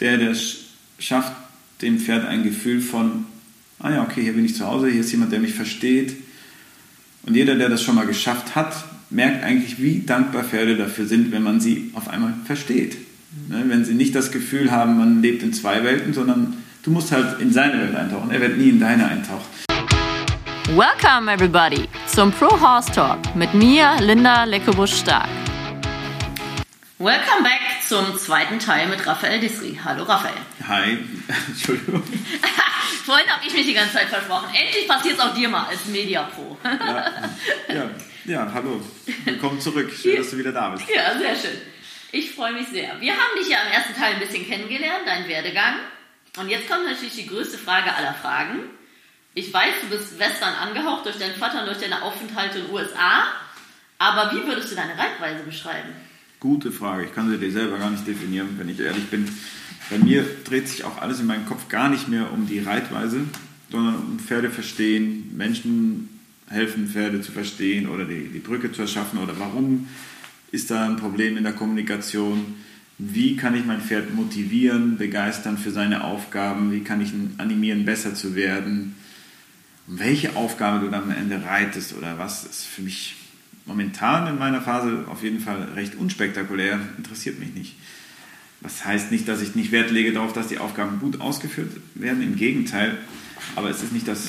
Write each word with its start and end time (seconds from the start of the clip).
der 0.00 0.18
das 0.18 0.56
schafft, 0.98 1.32
dem 1.82 1.98
Pferd 1.98 2.26
ein 2.26 2.42
Gefühl 2.42 2.80
von, 2.80 3.26
ah 3.78 3.90
ja, 3.90 4.02
okay, 4.02 4.22
hier 4.22 4.32
bin 4.32 4.44
ich 4.44 4.54
zu 4.54 4.66
Hause, 4.66 4.88
hier 4.88 5.00
ist 5.00 5.12
jemand, 5.12 5.32
der 5.32 5.40
mich 5.40 5.54
versteht. 5.54 6.16
Und 7.22 7.34
jeder, 7.34 7.54
der 7.54 7.68
das 7.68 7.82
schon 7.82 7.94
mal 7.94 8.06
geschafft 8.06 8.54
hat, 8.54 8.74
merkt 9.10 9.44
eigentlich, 9.44 9.80
wie 9.80 10.00
dankbar 10.00 10.44
Pferde 10.44 10.76
dafür 10.76 11.06
sind, 11.06 11.32
wenn 11.32 11.42
man 11.42 11.60
sie 11.60 11.90
auf 11.94 12.08
einmal 12.08 12.34
versteht. 12.44 12.96
Ne, 13.48 13.64
wenn 13.68 13.84
sie 13.84 13.94
nicht 13.94 14.14
das 14.14 14.32
Gefühl 14.32 14.70
haben, 14.70 14.98
man 14.98 15.22
lebt 15.22 15.42
in 15.42 15.52
zwei 15.52 15.84
Welten, 15.84 16.12
sondern 16.12 16.56
du 16.82 16.90
musst 16.90 17.12
halt 17.12 17.40
in 17.40 17.52
seine 17.52 17.80
Welt 17.80 17.94
eintauchen. 17.94 18.30
Er 18.30 18.40
wird 18.40 18.58
nie 18.58 18.70
in 18.70 18.80
deine 18.80 19.06
eintauchen. 19.06 19.46
Welcome 20.74 21.30
everybody 21.30 21.88
zum 22.06 22.32
Pro 22.32 22.48
Horse 22.60 22.92
Talk 22.92 23.18
mit 23.36 23.52
mir, 23.54 23.96
Linda 24.00 24.44
Leckebusch-Stark. 24.44 25.28
Welcome 26.98 27.42
back 27.42 27.69
zum 27.90 28.16
zweiten 28.16 28.60
Teil 28.60 28.86
mit 28.86 29.04
Raphael 29.04 29.40
Disri. 29.40 29.76
Hallo 29.82 30.04
Raphael. 30.04 30.36
Hi, 30.68 30.96
Entschuldigung. 31.48 32.04
Vorhin 33.04 33.26
habe 33.28 33.44
ich 33.44 33.52
mich 33.52 33.66
die 33.66 33.74
ganze 33.74 33.94
Zeit 33.94 34.06
versprochen. 34.06 34.48
Endlich 34.54 34.86
passiert 34.86 35.18
es 35.18 35.20
auch 35.20 35.34
dir 35.34 35.48
mal 35.48 35.66
als 35.66 35.86
Media 35.86 36.22
Pro. 36.22 36.56
ja, 36.62 37.10
ja, 37.68 37.90
ja, 38.26 38.50
hallo. 38.54 38.80
Willkommen 39.24 39.60
zurück. 39.60 39.90
Schön, 39.92 40.18
dass 40.18 40.30
du 40.30 40.38
wieder 40.38 40.52
da 40.52 40.68
bist. 40.68 40.88
Ja, 40.88 41.18
sehr 41.18 41.34
schön. 41.34 41.60
Ich 42.12 42.30
freue 42.30 42.52
mich 42.52 42.68
sehr. 42.68 43.00
Wir 43.00 43.12
haben 43.12 43.36
dich 43.36 43.48
ja 43.48 43.58
im 43.62 43.72
ersten 43.72 43.96
Teil 43.96 44.14
ein 44.14 44.20
bisschen 44.20 44.46
kennengelernt, 44.46 45.04
deinen 45.06 45.26
Werdegang. 45.26 45.74
Und 46.36 46.48
jetzt 46.48 46.70
kommt 46.70 46.84
natürlich 46.84 47.16
die 47.16 47.26
größte 47.26 47.58
Frage 47.58 47.92
aller 47.92 48.14
Fragen. 48.14 48.70
Ich 49.34 49.52
weiß, 49.52 49.74
du 49.82 49.88
bist 49.88 50.16
Western 50.16 50.54
angehaucht 50.54 51.06
durch 51.06 51.18
deinen 51.18 51.34
Vater 51.34 51.62
und 51.62 51.66
durch 51.66 51.78
deine 51.78 52.02
Aufenthalte 52.02 52.60
in 52.60 52.66
den 52.66 52.72
USA. 52.72 53.24
Aber 53.98 54.30
wie 54.30 54.46
würdest 54.46 54.70
du 54.70 54.76
deine 54.76 54.96
Reitweise 54.96 55.42
beschreiben? 55.42 55.92
Gute 56.40 56.72
Frage. 56.72 57.04
Ich 57.04 57.14
kann 57.14 57.30
sie 57.30 57.38
dir 57.38 57.52
selber 57.52 57.78
gar 57.78 57.90
nicht 57.90 58.06
definieren, 58.06 58.48
wenn 58.58 58.68
ich 58.68 58.80
ehrlich 58.80 59.06
bin. 59.06 59.28
Bei 59.90 59.98
mir 59.98 60.24
dreht 60.44 60.68
sich 60.68 60.84
auch 60.84 61.00
alles 61.00 61.20
in 61.20 61.26
meinem 61.26 61.46
Kopf 61.46 61.68
gar 61.68 61.88
nicht 61.88 62.08
mehr 62.08 62.32
um 62.32 62.46
die 62.46 62.60
Reitweise, 62.60 63.20
sondern 63.70 63.96
um 63.96 64.18
Pferde 64.18 64.50
verstehen, 64.50 65.30
Menschen 65.36 66.08
helfen, 66.48 66.88
Pferde 66.88 67.20
zu 67.20 67.30
verstehen 67.30 67.88
oder 67.88 68.04
die, 68.04 68.28
die 68.28 68.38
Brücke 68.38 68.72
zu 68.72 68.82
erschaffen 68.82 69.18
oder 69.18 69.38
warum 69.38 69.88
ist 70.50 70.70
da 70.70 70.84
ein 70.84 70.96
Problem 70.96 71.36
in 71.36 71.44
der 71.44 71.52
Kommunikation. 71.52 72.56
Wie 72.98 73.36
kann 73.36 73.54
ich 73.54 73.64
mein 73.64 73.80
Pferd 73.80 74.14
motivieren, 74.14 74.96
begeistern 74.96 75.58
für 75.58 75.70
seine 75.70 76.04
Aufgaben? 76.04 76.72
Wie 76.72 76.80
kann 76.80 77.00
ich 77.00 77.12
ihn 77.12 77.34
animieren, 77.38 77.84
besser 77.84 78.14
zu 78.14 78.34
werden? 78.34 78.96
welche 79.90 80.36
Aufgabe 80.36 80.84
du 80.84 80.90
dann 80.90 81.04
am 81.04 81.10
Ende 81.10 81.44
reitest 81.44 81.96
oder 81.96 82.18
was, 82.18 82.44
ist 82.44 82.64
für 82.64 82.82
mich 82.82 83.16
momentan 83.70 84.26
in 84.26 84.38
meiner 84.38 84.60
Phase 84.60 85.04
auf 85.06 85.22
jeden 85.22 85.38
Fall 85.38 85.62
recht 85.76 85.94
unspektakulär, 85.94 86.80
interessiert 86.98 87.38
mich 87.38 87.54
nicht. 87.54 87.76
Was 88.60 88.84
heißt 88.84 89.12
nicht, 89.12 89.28
dass 89.28 89.40
ich 89.40 89.54
nicht 89.54 89.70
Wert 89.70 89.90
lege 89.90 90.12
darauf, 90.12 90.32
dass 90.32 90.48
die 90.48 90.58
Aufgaben 90.58 90.98
gut 90.98 91.20
ausgeführt 91.20 91.70
werden, 91.94 92.20
im 92.22 92.36
Gegenteil, 92.36 92.98
aber 93.54 93.70
es 93.70 93.82
ist 93.82 93.92
nicht 93.92 94.08
das 94.08 94.28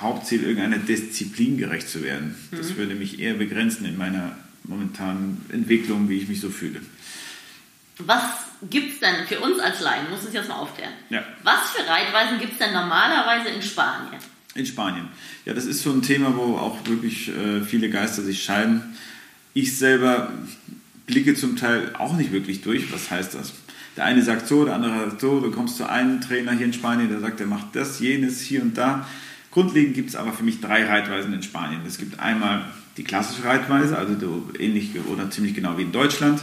Hauptziel, 0.00 0.42
irgendeiner 0.42 0.78
Disziplin 0.78 1.58
gerecht 1.58 1.88
zu 1.88 2.02
werden. 2.02 2.34
Das 2.50 2.70
mhm. 2.70 2.76
würde 2.78 2.94
mich 2.94 3.20
eher 3.20 3.34
begrenzen 3.34 3.84
in 3.84 3.98
meiner 3.98 4.34
momentanen 4.64 5.44
Entwicklung, 5.52 6.08
wie 6.08 6.18
ich 6.18 6.28
mich 6.28 6.40
so 6.40 6.48
fühle. 6.48 6.80
Was 7.98 8.22
gibt 8.70 8.94
es 8.94 9.00
denn 9.00 9.26
für 9.26 9.40
uns 9.40 9.58
als 9.60 9.80
Laien, 9.80 10.08
muss 10.08 10.26
ich 10.26 10.32
jetzt 10.32 10.48
mal 10.48 10.56
aufklären, 10.56 10.94
ja. 11.10 11.22
was 11.42 11.70
für 11.70 11.86
Reitweisen 11.86 12.38
gibt 12.38 12.52
es 12.52 12.58
denn 12.58 12.72
normalerweise 12.72 13.50
in 13.50 13.60
Spanien? 13.60 14.20
In 14.54 14.66
Spanien. 14.66 15.08
Ja, 15.44 15.54
das 15.54 15.64
ist 15.64 15.82
so 15.82 15.92
ein 15.92 16.02
Thema, 16.02 16.36
wo 16.36 16.56
auch 16.56 16.76
wirklich 16.86 17.28
äh, 17.28 17.60
viele 17.62 17.88
Geister 17.88 18.22
sich 18.22 18.42
scheiden. 18.42 18.82
Ich 19.54 19.76
selber 19.76 20.32
blicke 21.06 21.34
zum 21.34 21.56
Teil 21.56 21.94
auch 21.96 22.16
nicht 22.16 22.32
wirklich 22.32 22.60
durch. 22.60 22.92
Was 22.92 23.10
heißt 23.10 23.34
das? 23.34 23.52
Der 23.96 24.04
eine 24.04 24.22
sagt 24.22 24.48
so, 24.48 24.64
der 24.64 24.74
andere 24.74 25.10
sagt 25.10 25.20
so. 25.20 25.40
Du 25.40 25.50
kommst 25.50 25.76
zu 25.76 25.88
einem 25.88 26.20
Trainer 26.20 26.52
hier 26.52 26.66
in 26.66 26.72
Spanien, 26.72 27.08
der 27.08 27.20
sagt, 27.20 27.40
er 27.40 27.46
macht 27.46 27.76
das, 27.76 28.00
jenes, 28.00 28.40
hier 28.40 28.62
und 28.62 28.76
da. 28.76 29.06
Grundlegend 29.52 29.94
gibt 29.94 30.10
es 30.10 30.16
aber 30.16 30.32
für 30.32 30.44
mich 30.44 30.60
drei 30.60 30.84
Reitweisen 30.86 31.32
in 31.32 31.42
Spanien. 31.42 31.82
Es 31.86 31.98
gibt 31.98 32.18
einmal 32.18 32.64
die 32.96 33.04
klassische 33.04 33.44
Reitweise, 33.44 33.98
also 33.98 34.14
ähnlich 34.58 34.90
oder 35.08 35.30
ziemlich 35.30 35.54
genau 35.54 35.78
wie 35.78 35.82
in 35.82 35.92
Deutschland. 35.92 36.42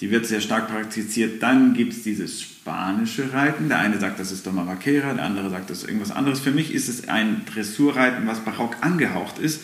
Die 0.00 0.10
wird 0.10 0.26
sehr 0.26 0.40
stark 0.40 0.68
praktiziert. 0.68 1.42
Dann 1.42 1.74
gibt 1.74 1.92
es 1.92 2.02
dieses 2.02 2.42
spanische 2.42 3.32
Reiten. 3.32 3.68
Der 3.68 3.78
eine 3.78 3.98
sagt, 3.98 4.18
das 4.18 4.32
ist 4.32 4.46
Doma 4.46 4.66
Vaquera, 4.66 5.14
der 5.14 5.24
andere 5.24 5.50
sagt, 5.50 5.70
das 5.70 5.78
ist 5.78 5.88
irgendwas 5.88 6.10
anderes. 6.10 6.40
Für 6.40 6.50
mich 6.50 6.74
ist 6.74 6.88
es 6.88 7.08
ein 7.08 7.42
Dressurreiten, 7.46 8.26
was 8.26 8.40
barock 8.40 8.76
angehaucht 8.80 9.38
ist. 9.38 9.60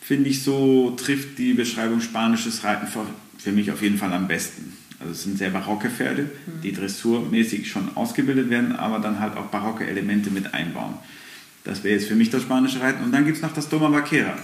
Finde 0.00 0.30
ich 0.30 0.42
so, 0.42 0.92
trifft 0.92 1.38
die 1.38 1.52
Beschreibung 1.54 2.00
spanisches 2.00 2.64
Reiten 2.64 2.86
für 3.38 3.52
mich 3.52 3.70
auf 3.70 3.82
jeden 3.82 3.98
Fall 3.98 4.12
am 4.12 4.26
besten. 4.26 4.76
Also 4.98 5.12
es 5.12 5.22
sind 5.24 5.36
sehr 5.36 5.50
barocke 5.50 5.90
Pferde, 5.90 6.30
die 6.62 6.72
dressurmäßig 6.72 7.68
schon 7.68 7.96
ausgebildet 7.96 8.50
werden, 8.50 8.76
aber 8.76 9.00
dann 9.00 9.18
halt 9.18 9.36
auch 9.36 9.46
barocke 9.46 9.84
Elemente 9.84 10.30
mit 10.30 10.54
einbauen. 10.54 10.94
Das 11.64 11.82
wäre 11.82 11.94
jetzt 11.94 12.08
für 12.08 12.14
mich 12.14 12.30
das 12.30 12.42
spanische 12.42 12.80
Reiten. 12.80 13.02
Und 13.04 13.12
dann 13.12 13.24
gibt 13.24 13.36
es 13.36 13.42
noch 13.42 13.52
das 13.52 13.68
Doma 13.68 13.92
Vaquera, 13.92 14.36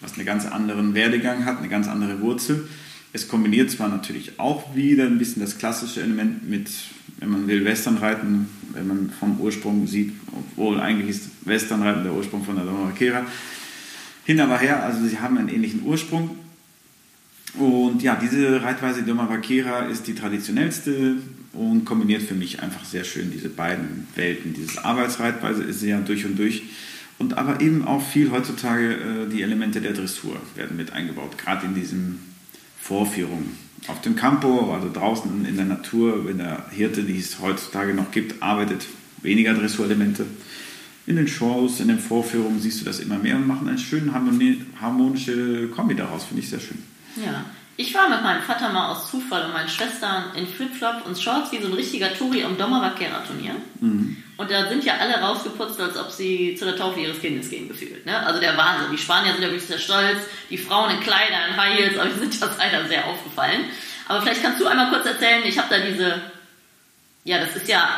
was 0.00 0.14
einen 0.14 0.26
ganz 0.26 0.46
anderen 0.46 0.94
Werdegang 0.94 1.44
hat, 1.44 1.58
eine 1.58 1.68
ganz 1.68 1.88
andere 1.88 2.20
Wurzel. 2.20 2.68
Es 3.14 3.28
kombiniert 3.28 3.70
zwar 3.70 3.88
natürlich 3.88 4.40
auch 4.40 4.74
wieder 4.74 5.04
ein 5.04 5.18
bisschen 5.18 5.40
das 5.40 5.56
klassische 5.56 6.02
Element 6.02 6.50
mit, 6.50 6.68
wenn 7.20 7.30
man 7.30 7.46
will, 7.46 7.64
Westernreiten, 7.64 8.48
wenn 8.72 8.88
man 8.88 9.10
vom 9.10 9.38
Ursprung 9.38 9.86
sieht, 9.86 10.14
obwohl 10.32 10.80
eigentlich 10.80 11.10
ist 11.10 11.28
Westernreiten 11.44 12.02
der 12.02 12.12
Ursprung 12.12 12.44
von 12.44 12.56
der 12.56 12.64
Doma 12.64 12.88
Vaquera. 12.88 13.24
Hin 14.24 14.40
aber 14.40 14.58
her, 14.58 14.82
also 14.82 15.06
sie 15.06 15.20
haben 15.20 15.38
einen 15.38 15.48
ähnlichen 15.48 15.84
Ursprung. 15.84 16.30
Und 17.56 18.02
ja, 18.02 18.18
diese 18.20 18.60
Reitweise 18.60 19.04
Doma 19.04 19.28
Vaquera 19.28 19.86
ist 19.86 20.08
die 20.08 20.16
traditionellste 20.16 21.18
und 21.52 21.84
kombiniert 21.84 22.22
für 22.22 22.34
mich 22.34 22.64
einfach 22.64 22.84
sehr 22.84 23.04
schön 23.04 23.30
diese 23.30 23.48
beiden 23.48 24.08
Welten. 24.16 24.54
Diese 24.54 24.84
Arbeitsreitweise 24.84 25.62
ist 25.62 25.80
ja 25.84 26.00
durch 26.00 26.26
und 26.26 26.36
durch. 26.36 26.64
Und 27.20 27.38
aber 27.38 27.60
eben 27.60 27.84
auch 27.84 28.04
viel 28.04 28.32
heutzutage 28.32 28.94
äh, 28.94 29.28
die 29.32 29.42
Elemente 29.42 29.80
der 29.80 29.92
Dressur 29.92 30.36
werden 30.56 30.76
mit 30.76 30.92
eingebaut, 30.92 31.38
gerade 31.38 31.64
in 31.66 31.76
diesem 31.76 32.18
Vorführung. 32.84 33.48
Auf 33.88 34.02
dem 34.02 34.14
Campo, 34.14 34.74
also 34.74 34.90
draußen 34.92 35.46
in 35.46 35.56
der 35.56 35.64
Natur, 35.64 36.26
wenn 36.26 36.36
der 36.36 36.66
Hirte, 36.70 37.02
die 37.02 37.18
es 37.18 37.40
heutzutage 37.40 37.94
noch 37.94 38.10
gibt, 38.10 38.42
arbeitet, 38.42 38.86
weniger 39.22 39.54
Dressurelemente. 39.54 40.26
In 41.06 41.16
den 41.16 41.26
Shows, 41.26 41.80
in 41.80 41.88
den 41.88 41.98
Vorführungen 41.98 42.60
siehst 42.60 42.82
du 42.82 42.84
das 42.84 43.00
immer 43.00 43.18
mehr 43.18 43.36
und 43.36 43.46
machen 43.46 43.68
eine 43.68 43.78
schöne 43.78 44.12
harmonische 44.12 45.68
Kombi 45.68 45.94
daraus, 45.94 46.24
finde 46.24 46.42
ich 46.42 46.50
sehr 46.50 46.60
schön. 46.60 46.82
Ja, 47.16 47.46
ich 47.78 47.94
war 47.94 48.10
mit 48.10 48.22
meinem 48.22 48.42
Vater 48.42 48.70
mal 48.70 48.90
aus 48.90 49.10
Zufall 49.10 49.46
und 49.46 49.52
meinen 49.54 49.68
Schwestern 49.68 50.34
in 50.36 50.46
Flipflop 50.46 51.06
und 51.06 51.18
Shorts 51.18 51.52
wie 51.52 51.62
so 51.62 51.68
ein 51.68 51.74
richtiger 51.74 52.12
Touri 52.12 52.44
am 52.44 52.58
Dommer 52.58 52.82
Vaquera 52.82 53.20
Turnier. 53.20 53.54
Mhm. 53.80 54.18
Und 54.36 54.50
da 54.50 54.68
sind 54.68 54.84
ja 54.84 54.96
alle 54.96 55.14
rausgeputzt, 55.14 55.80
als 55.80 55.96
ob 55.96 56.10
sie 56.10 56.56
zu 56.56 56.64
der 56.64 56.76
Taufe 56.76 57.00
ihres 57.00 57.20
Kindes 57.20 57.50
gehen, 57.50 57.68
gefühlt. 57.68 58.04
Ne? 58.04 58.26
Also 58.26 58.40
der 58.40 58.56
Wahnsinn. 58.56 58.90
Die 58.90 58.98
Spanier 58.98 59.32
sind 59.32 59.42
ja 59.42 59.48
wirklich 59.48 59.68
sehr 59.68 59.78
stolz. 59.78 60.18
Die 60.50 60.58
Frauen 60.58 60.90
in 60.90 61.00
Kleidern, 61.00 61.50
in 61.50 61.56
High 61.56 61.78
Heels, 61.78 61.98
aber 61.98 62.10
die 62.10 62.18
sind 62.18 62.42
das 62.42 62.58
einer 62.58 62.88
sehr 62.88 63.06
aufgefallen. 63.06 63.66
Aber 64.08 64.22
vielleicht 64.22 64.42
kannst 64.42 64.60
du 64.60 64.66
einmal 64.66 64.90
kurz 64.90 65.06
erzählen, 65.06 65.42
ich 65.44 65.56
habe 65.56 65.68
da 65.70 65.78
diese, 65.78 66.20
ja, 67.24 67.38
das 67.38 67.56
ist 67.56 67.68
ja 67.68 67.88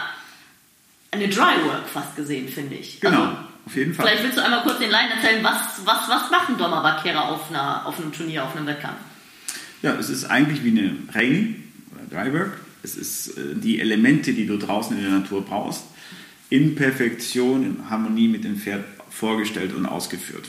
eine 1.10 1.28
Dry 1.28 1.64
Work 1.64 1.88
fast 1.88 2.14
gesehen, 2.16 2.48
finde 2.48 2.76
ich. 2.76 3.00
Genau, 3.00 3.22
also, 3.22 3.36
auf 3.66 3.76
jeden 3.76 3.94
Fall. 3.94 4.06
Vielleicht 4.06 4.22
willst 4.24 4.38
du 4.38 4.44
einmal 4.44 4.62
kurz 4.62 4.78
den 4.78 4.90
Laien 4.90 5.10
erzählen, 5.10 5.42
was, 5.42 5.84
was, 5.84 6.08
was 6.08 6.30
macht 6.30 6.50
ein 6.50 6.58
Dommer 6.58 6.82
Vaquera 6.84 7.30
auf, 7.30 7.50
auf 7.50 7.98
einem 7.98 8.12
Turnier, 8.12 8.44
auf 8.44 8.54
einem 8.54 8.66
Wettkampf? 8.66 8.98
Ja, 9.82 9.94
es 9.94 10.10
ist 10.10 10.24
eigentlich 10.24 10.62
wie 10.64 10.70
eine 10.70 10.96
Railing 11.12 11.64
oder 11.92 12.24
Drywork. 12.24 12.60
Es 12.82 12.96
ist 12.96 13.36
äh, 13.36 13.54
die 13.54 13.80
Elemente, 13.80 14.32
die 14.32 14.46
du 14.46 14.58
draußen 14.58 14.96
in 14.96 15.02
der 15.02 15.12
Natur 15.12 15.44
brauchst, 15.44 15.84
in 16.50 16.74
Perfektion, 16.74 17.64
in 17.64 17.90
Harmonie 17.90 18.28
mit 18.28 18.44
dem 18.44 18.56
Pferd 18.56 18.84
vorgestellt 19.10 19.74
und 19.74 19.86
ausgeführt. 19.86 20.46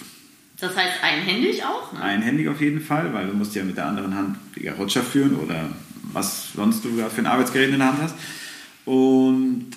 Das 0.59 0.75
heißt 0.75 1.03
einhändig 1.03 1.63
auch? 1.63 1.93
Ne? 1.93 2.01
Einhändig 2.01 2.47
auf 2.49 2.61
jeden 2.61 2.81
Fall, 2.81 3.13
weil 3.13 3.27
du 3.27 3.33
musst 3.33 3.55
ja 3.55 3.63
mit 3.63 3.77
der 3.77 3.85
anderen 3.85 4.15
Hand 4.15 4.37
die 4.55 4.61
Garrocha 4.61 5.01
führen 5.01 5.35
oder 5.35 5.69
was 6.13 6.53
sonst 6.53 6.83
du 6.83 6.95
gerade 6.95 7.11
für 7.11 7.21
ein 7.21 7.27
Arbeitsgerät 7.27 7.69
in 7.69 7.79
der 7.79 7.87
Hand 7.87 8.01
hast. 8.01 8.15
Und 8.85 9.67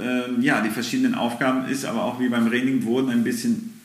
ähm, 0.00 0.42
ja, 0.42 0.60
die 0.60 0.70
verschiedenen 0.70 1.14
Aufgaben 1.14 1.68
ist 1.68 1.84
aber 1.84 2.04
auch 2.04 2.20
wie 2.20 2.28
beim 2.28 2.46
Raining 2.46 2.84
wurden 2.84 3.10
ein 3.10 3.24
bisschen 3.24 3.80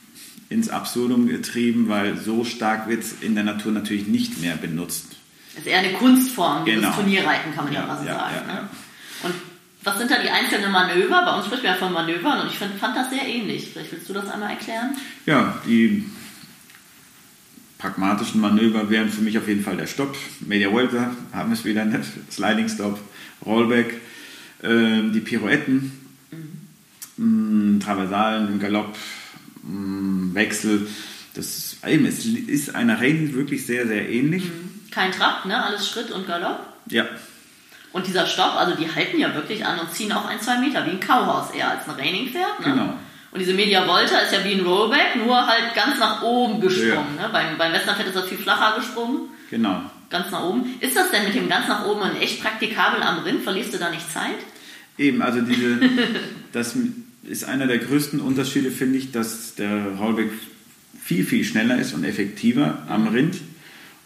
ins 0.50 0.70
Absurdum 0.70 1.28
getrieben, 1.28 1.90
weil 1.90 2.18
so 2.18 2.44
stark 2.44 2.88
wird 2.88 3.04
es 3.04 3.22
in 3.22 3.34
der 3.34 3.44
Natur 3.44 3.72
natürlich 3.72 4.08
nicht 4.08 4.40
mehr 4.40 4.56
benutzt. 4.56 5.16
Das 5.56 5.64
ist 5.64 5.72
eher 5.72 5.80
eine 5.80 5.94
Kunstform, 5.94 6.66
genau. 6.66 6.88
das 6.88 6.96
Turnierreiten, 6.96 7.56
kann 7.56 7.66
man 7.66 7.74
ja, 7.74 7.88
ja 7.88 7.98
so 7.98 8.06
ja, 8.06 8.14
sagen. 8.14 8.36
Ja, 8.48 8.54
ne? 8.54 8.70
Und 9.24 9.34
was 9.84 9.98
sind 9.98 10.12
da 10.12 10.22
die 10.22 10.30
einzelnen 10.30 10.72
Manöver? 10.72 11.24
Bei 11.26 11.36
uns 11.36 11.46
spricht 11.46 11.64
man 11.64 11.74
ja 11.74 11.78
von 11.78 11.94
Manövern 11.94 12.42
und 12.42 12.48
ich 12.48 12.58
find, 12.58 12.76
fand 12.76 12.96
das 12.96 13.10
sehr 13.10 13.26
ähnlich. 13.26 13.70
Vielleicht 13.72 13.92
willst 13.92 14.10
du 14.10 14.14
das 14.14 14.30
einmal 14.30 14.52
erklären? 14.52 14.96
Ja, 15.26 15.62
die 15.66 16.06
pragmatischen 17.78 18.40
Manöver 18.42 18.90
wären 18.90 19.10
für 19.10 19.22
mich 19.22 19.38
auf 19.38 19.48
jeden 19.48 19.64
Fall 19.64 19.78
der 19.78 19.88
Stopp. 19.88 20.16
Media 20.40 20.72
Volta 20.72 21.12
haben 21.34 21.52
es 21.52 21.66
wieder 21.66 21.86
nicht. 21.86 22.10
Sliding 22.32 22.70
Stop, 22.70 23.00
Rollback, 23.46 23.96
äh, 24.62 25.12
die 25.12 25.20
Pirouetten, 25.20 25.92
mhm. 27.18 27.76
mh, 27.78 27.84
Traversalen, 27.84 28.48
im 28.48 28.60
Galopp, 28.60 28.96
mh, 29.64 30.34
Wechsel. 30.34 30.88
Das 31.34 31.78
eben, 31.86 32.06
es 32.06 32.26
ist 32.26 32.76
einer 32.76 33.00
Rallye 33.00 33.34
wirklich 33.34 33.66
sehr, 33.66 33.88
sehr 33.88 34.08
ähnlich. 34.10 34.46
Mhm 34.46 34.74
kein 34.94 35.12
Trab, 35.12 35.46
ne? 35.46 35.62
Alles 35.62 35.90
Schritt 35.90 36.12
und 36.12 36.28
Galopp. 36.28 36.68
Ja. 36.90 37.06
Und 37.94 38.08
dieser 38.08 38.26
Stopp, 38.26 38.56
also 38.56 38.76
die 38.76 38.94
halten 38.94 39.20
ja 39.20 39.34
wirklich 39.36 39.66
an 39.66 39.80
und 39.80 39.94
ziehen 39.94 40.12
auch 40.12 40.26
ein, 40.26 40.42
zwei 40.42 40.58
Meter, 40.58 40.86
wie 40.86 40.92
ein 40.92 41.00
Kauhaus 41.00 41.52
eher 41.52 41.70
als 41.70 41.88
ein 41.88 41.96
Raining-Pferd. 41.96 42.60
Ne? 42.60 42.66
Genau. 42.66 42.94
Und 43.32 43.40
diese 43.40 43.54
Media 43.54 43.88
Volta 43.88 44.18
ist 44.18 44.34
ja 44.34 44.44
wie 44.44 44.54
ein 44.54 44.66
Rollback, 44.66 45.16
nur 45.16 45.48
halt 45.48 45.74
ganz 45.76 46.00
nach 46.00 46.22
oben 46.24 46.60
gesprungen. 46.60 47.16
Ne? 47.16 47.30
Beim, 47.32 47.58
beim 47.58 47.72
Westernpferd 47.72 48.08
ist 48.08 48.16
das 48.16 48.28
viel 48.28 48.38
flacher 48.38 48.76
gesprungen. 48.78 49.30
Genau. 49.50 49.82
Ganz 50.10 50.32
nach 50.32 50.44
oben. 50.44 50.76
Ist 50.80 50.96
das 50.96 51.12
denn 51.12 51.24
mit 51.24 51.36
dem 51.36 51.48
ganz 51.48 51.68
nach 51.68 51.86
oben 51.86 52.02
und 52.02 52.22
echt 52.22 52.42
praktikabel 52.42 53.02
am 53.02 53.20
Rind? 53.20 53.44
Verlierst 53.44 53.74
du 53.74 53.78
da 53.78 53.90
nicht 53.90 54.12
Zeit? 54.12 54.38
Eben, 54.98 55.22
also 55.22 55.42
diese, 55.42 55.80
das 56.52 56.76
ist 57.24 57.46
einer 57.46 57.68
der 57.68 57.78
größten 57.78 58.20
Unterschiede, 58.20 58.72
finde 58.72 58.98
ich, 58.98 59.12
dass 59.12 59.56
der 59.56 59.88
Rollback 60.00 60.30
viel, 61.04 61.26
viel 61.26 61.44
schneller 61.44 61.78
ist 61.78 61.94
und 61.94 62.04
effektiver 62.04 62.84
am 62.88 63.08
Rind. 63.08 63.38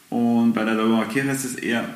Und 0.10 0.54
bei 0.54 0.64
der 0.64 0.76
Dauermarkera 0.76 1.32
ist 1.32 1.46
es 1.46 1.56
eher, 1.56 1.88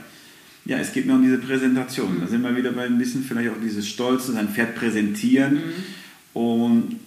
ja, 0.66 0.78
es 0.78 0.94
geht 0.94 1.06
mir 1.06 1.14
um 1.14 1.24
diese 1.24 1.38
Präsentation. 1.40 2.20
Da 2.22 2.28
sind 2.28 2.42
wir 2.44 2.56
wieder 2.56 2.72
bei 2.72 2.86
ein 2.86 2.98
bisschen 2.98 3.24
vielleicht 3.24 3.50
auch 3.52 3.60
dieses 3.62 3.88
Stolze, 3.88 4.34
sein 4.34 4.50
Pferd 4.50 4.76
präsentieren. 4.76 5.62
Und 6.34 7.00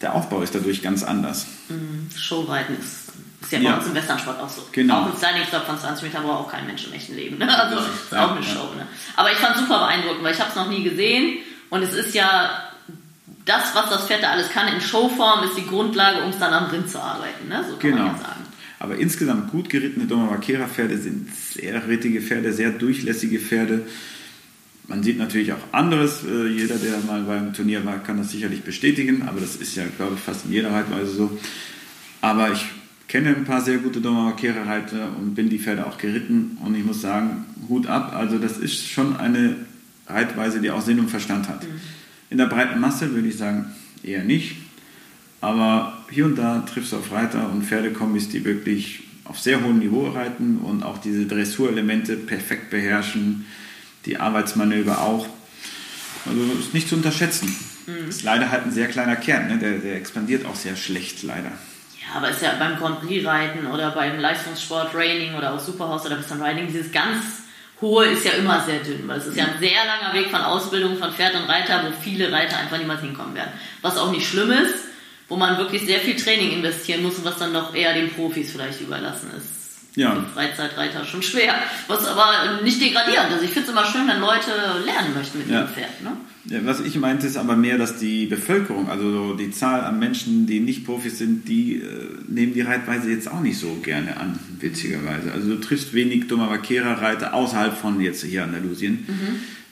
der 0.00 0.14
Aufbau 0.14 0.42
ist 0.42 0.54
dadurch 0.54 0.82
ganz 0.82 1.02
anders. 1.02 1.46
Mhm. 1.68 2.08
Showreiten 2.16 2.76
ist, 2.78 3.12
ist 3.42 3.52
ja, 3.52 3.58
Ja. 3.60 3.70
bei 3.72 3.78
uns 3.78 3.86
im 3.88 3.94
Westernsport 3.94 4.40
auch 4.40 4.48
so. 4.48 4.62
Genau. 4.72 5.02
Auch 5.02 5.06
mit 5.06 5.18
Signing 5.18 5.44
Stop 5.46 5.64
von 5.66 5.78
20 5.78 6.02
Meter 6.04 6.20
braucht 6.20 6.46
auch 6.46 6.50
kein 6.52 6.66
Mensch 6.66 6.86
im 6.86 6.92
echten 6.92 7.14
Leben. 7.14 7.38
Ne? 7.38 7.48
Also 7.62 7.76
Ja, 7.76 7.82
ist 7.82 8.12
ja, 8.12 8.26
auch 8.26 8.30
eine 8.36 8.40
ja. 8.46 8.52
Show. 8.52 8.74
Ne? 8.74 8.86
Aber 9.16 9.30
ich 9.32 9.38
fand 9.38 9.56
super 9.56 9.78
beeindruckend, 9.78 10.22
weil 10.24 10.34
ich 10.34 10.40
habe 10.40 10.50
es 10.50 10.56
noch 10.56 10.68
nie 10.68 10.82
gesehen. 10.82 11.38
Und 11.70 11.82
es 11.82 11.92
ist 11.92 12.14
ja 12.14 12.50
das, 13.44 13.74
was 13.74 13.90
das 13.90 14.06
Pferd 14.06 14.22
da 14.22 14.30
alles 14.30 14.50
kann 14.50 14.66
in 14.68 14.80
Showform, 14.80 15.44
ist 15.44 15.56
die 15.56 15.66
Grundlage, 15.66 16.22
um 16.22 16.30
es 16.30 16.38
dann 16.38 16.52
am 16.52 16.66
Rind 16.70 16.90
zu 16.90 17.00
arbeiten. 17.00 17.48
Ne? 17.48 17.64
So 17.68 17.76
kann 17.76 17.90
Genau. 17.90 18.04
man 18.04 18.06
ja 18.16 18.18
sagen. 18.18 18.45
Aber 18.78 18.96
insgesamt 18.96 19.50
gut 19.50 19.70
gerittene 19.70 20.06
Domavakera-Pferde 20.06 20.98
sind 20.98 21.34
sehr 21.34 21.88
rittige 21.88 22.20
Pferde, 22.20 22.52
sehr 22.52 22.70
durchlässige 22.70 23.38
Pferde. 23.38 23.86
Man 24.88 25.02
sieht 25.02 25.18
natürlich 25.18 25.52
auch 25.52 25.72
anderes. 25.72 26.22
Äh, 26.24 26.48
Jeder, 26.48 26.76
der 26.76 26.98
mal 27.06 27.22
beim 27.22 27.52
Turnier 27.52 27.84
war, 27.84 28.02
kann 28.02 28.18
das 28.18 28.30
sicherlich 28.30 28.62
bestätigen. 28.62 29.22
Aber 29.26 29.40
das 29.40 29.56
ist 29.56 29.76
ja, 29.76 29.84
glaube 29.96 30.14
ich, 30.14 30.20
fast 30.20 30.44
in 30.44 30.52
jeder 30.52 30.70
Reitweise 30.70 31.10
so. 31.10 31.38
Aber 32.20 32.52
ich 32.52 32.66
kenne 33.08 33.34
ein 33.34 33.44
paar 33.44 33.60
sehr 33.60 33.78
gute 33.78 34.00
Domavakera-Reiter 34.00 35.16
und 35.18 35.34
bin 35.34 35.48
die 35.48 35.58
Pferde 35.58 35.86
auch 35.86 35.98
geritten. 35.98 36.58
Und 36.64 36.74
ich 36.74 36.84
muss 36.84 37.00
sagen, 37.00 37.46
Hut 37.68 37.86
ab. 37.86 38.14
Also 38.14 38.38
das 38.38 38.58
ist 38.58 38.86
schon 38.86 39.16
eine 39.16 39.56
Reitweise, 40.06 40.60
die 40.60 40.70
auch 40.70 40.82
Sinn 40.82 41.00
und 41.00 41.10
Verstand 41.10 41.48
hat. 41.48 41.66
In 42.30 42.38
der 42.38 42.46
breiten 42.46 42.78
Masse 42.78 43.12
würde 43.12 43.28
ich 43.28 43.36
sagen, 43.36 43.66
eher 44.02 44.22
nicht. 44.22 44.56
Aber 45.40 45.95
hier 46.10 46.24
und 46.24 46.36
da 46.36 46.60
triffst 46.60 46.92
du 46.92 46.96
auf 46.96 47.12
Reiter 47.12 47.48
und 47.50 47.62
Pferdekombis, 47.64 48.28
die 48.28 48.44
wirklich 48.44 49.00
auf 49.24 49.38
sehr 49.38 49.62
hohem 49.62 49.78
Niveau 49.78 50.08
reiten 50.08 50.58
und 50.58 50.82
auch 50.82 50.98
diese 50.98 51.26
Dressurelemente 51.26 52.16
perfekt 52.16 52.70
beherrschen, 52.70 53.46
die 54.04 54.18
Arbeitsmanöver 54.18 55.00
auch. 55.00 55.26
Also 56.26 56.40
ist 56.58 56.74
nicht 56.74 56.88
zu 56.88 56.96
unterschätzen. 56.96 57.54
Ist 58.08 58.24
leider 58.24 58.50
halt 58.50 58.64
ein 58.64 58.72
sehr 58.72 58.88
kleiner 58.88 59.16
Kern, 59.16 59.48
ne? 59.48 59.58
der, 59.58 59.78
der 59.78 59.96
expandiert 59.96 60.44
auch 60.44 60.56
sehr 60.56 60.74
schlecht, 60.74 61.22
leider. 61.22 61.52
Ja, 62.00 62.16
aber 62.16 62.30
ist 62.30 62.42
ja 62.42 62.52
beim 62.58 62.76
Grand 62.76 63.00
Prix 63.00 63.24
Reiten 63.24 63.66
oder 63.66 63.92
beim 63.92 64.18
Leistungssport 64.18 64.94
Raining 64.94 65.34
oder 65.34 65.54
auch 65.54 65.60
Superhouse 65.60 66.06
oder 66.06 66.18
Western 66.18 66.42
Riding, 66.42 66.66
dieses 66.66 66.90
ganz 66.90 67.24
hohe 67.80 68.06
ist 68.06 68.24
ja 68.24 68.32
immer 68.32 68.64
sehr 68.64 68.80
dünn, 68.80 69.06
weil 69.06 69.18
es 69.18 69.26
ist 69.26 69.36
ja 69.36 69.44
ein 69.44 69.58
sehr 69.60 69.84
langer 69.84 70.14
Weg 70.14 70.30
von 70.30 70.40
Ausbildung 70.40 70.96
von 70.96 71.12
Pferd 71.12 71.34
und 71.34 71.48
Reiter, 71.48 71.84
wo 71.84 71.92
viele 72.02 72.32
Reiter 72.32 72.58
einfach 72.58 72.78
niemals 72.78 73.02
hinkommen 73.02 73.34
werden. 73.34 73.52
Was 73.82 73.98
auch 73.98 74.10
nicht 74.10 74.26
schlimm 74.26 74.50
ist, 74.50 74.74
wo 75.28 75.36
man 75.36 75.58
wirklich 75.58 75.82
sehr 75.82 76.00
viel 76.00 76.16
Training 76.16 76.52
investieren 76.52 77.02
muss 77.02 77.16
und 77.16 77.24
was 77.24 77.38
dann 77.38 77.52
doch 77.52 77.74
eher 77.74 77.94
den 77.94 78.10
Profis 78.10 78.52
vielleicht 78.52 78.80
überlassen 78.80 79.28
ist. 79.36 79.46
Ja. 79.96 80.24
Freizeitreiter 80.34 81.04
schon 81.06 81.22
schwer. 81.22 81.54
Was 81.88 82.06
aber 82.06 82.60
nicht 82.62 82.80
degradierend 82.82 83.32
ist. 83.34 83.44
Ich 83.44 83.50
finde 83.50 83.62
es 83.66 83.72
immer 83.72 83.86
schön, 83.86 84.06
wenn 84.06 84.20
Leute 84.20 84.50
lernen 84.84 85.14
möchten 85.14 85.38
mit 85.38 85.48
Ja. 85.48 85.62
dem 85.62 85.68
Pferd. 85.72 86.02
Ne? 86.02 86.12
Ja, 86.48 86.58
was 86.64 86.80
ich 86.80 86.96
meinte, 86.96 87.26
ist 87.26 87.38
aber 87.38 87.56
mehr, 87.56 87.78
dass 87.78 87.98
die 87.98 88.26
Bevölkerung, 88.26 88.90
also 88.90 89.10
so 89.10 89.34
die 89.34 89.50
Zahl 89.52 89.80
an 89.80 89.98
Menschen, 89.98 90.46
die 90.46 90.60
nicht 90.60 90.84
Profis 90.84 91.16
sind, 91.18 91.48
die 91.48 91.76
äh, 91.76 91.82
nehmen 92.28 92.52
die 92.52 92.60
Reitweise 92.60 93.10
jetzt 93.10 93.26
auch 93.30 93.40
nicht 93.40 93.58
so 93.58 93.74
gerne 93.82 94.18
an, 94.18 94.38
witzigerweise. 94.60 95.32
Also 95.32 95.48
du 95.48 95.60
triffst 95.62 95.94
wenig 95.94 96.28
Domavakera-Reiter 96.28 97.32
außerhalb 97.32 97.74
von 97.76 97.98
jetzt 98.00 98.22
hier 98.22 98.44
Andalusien, 98.44 99.06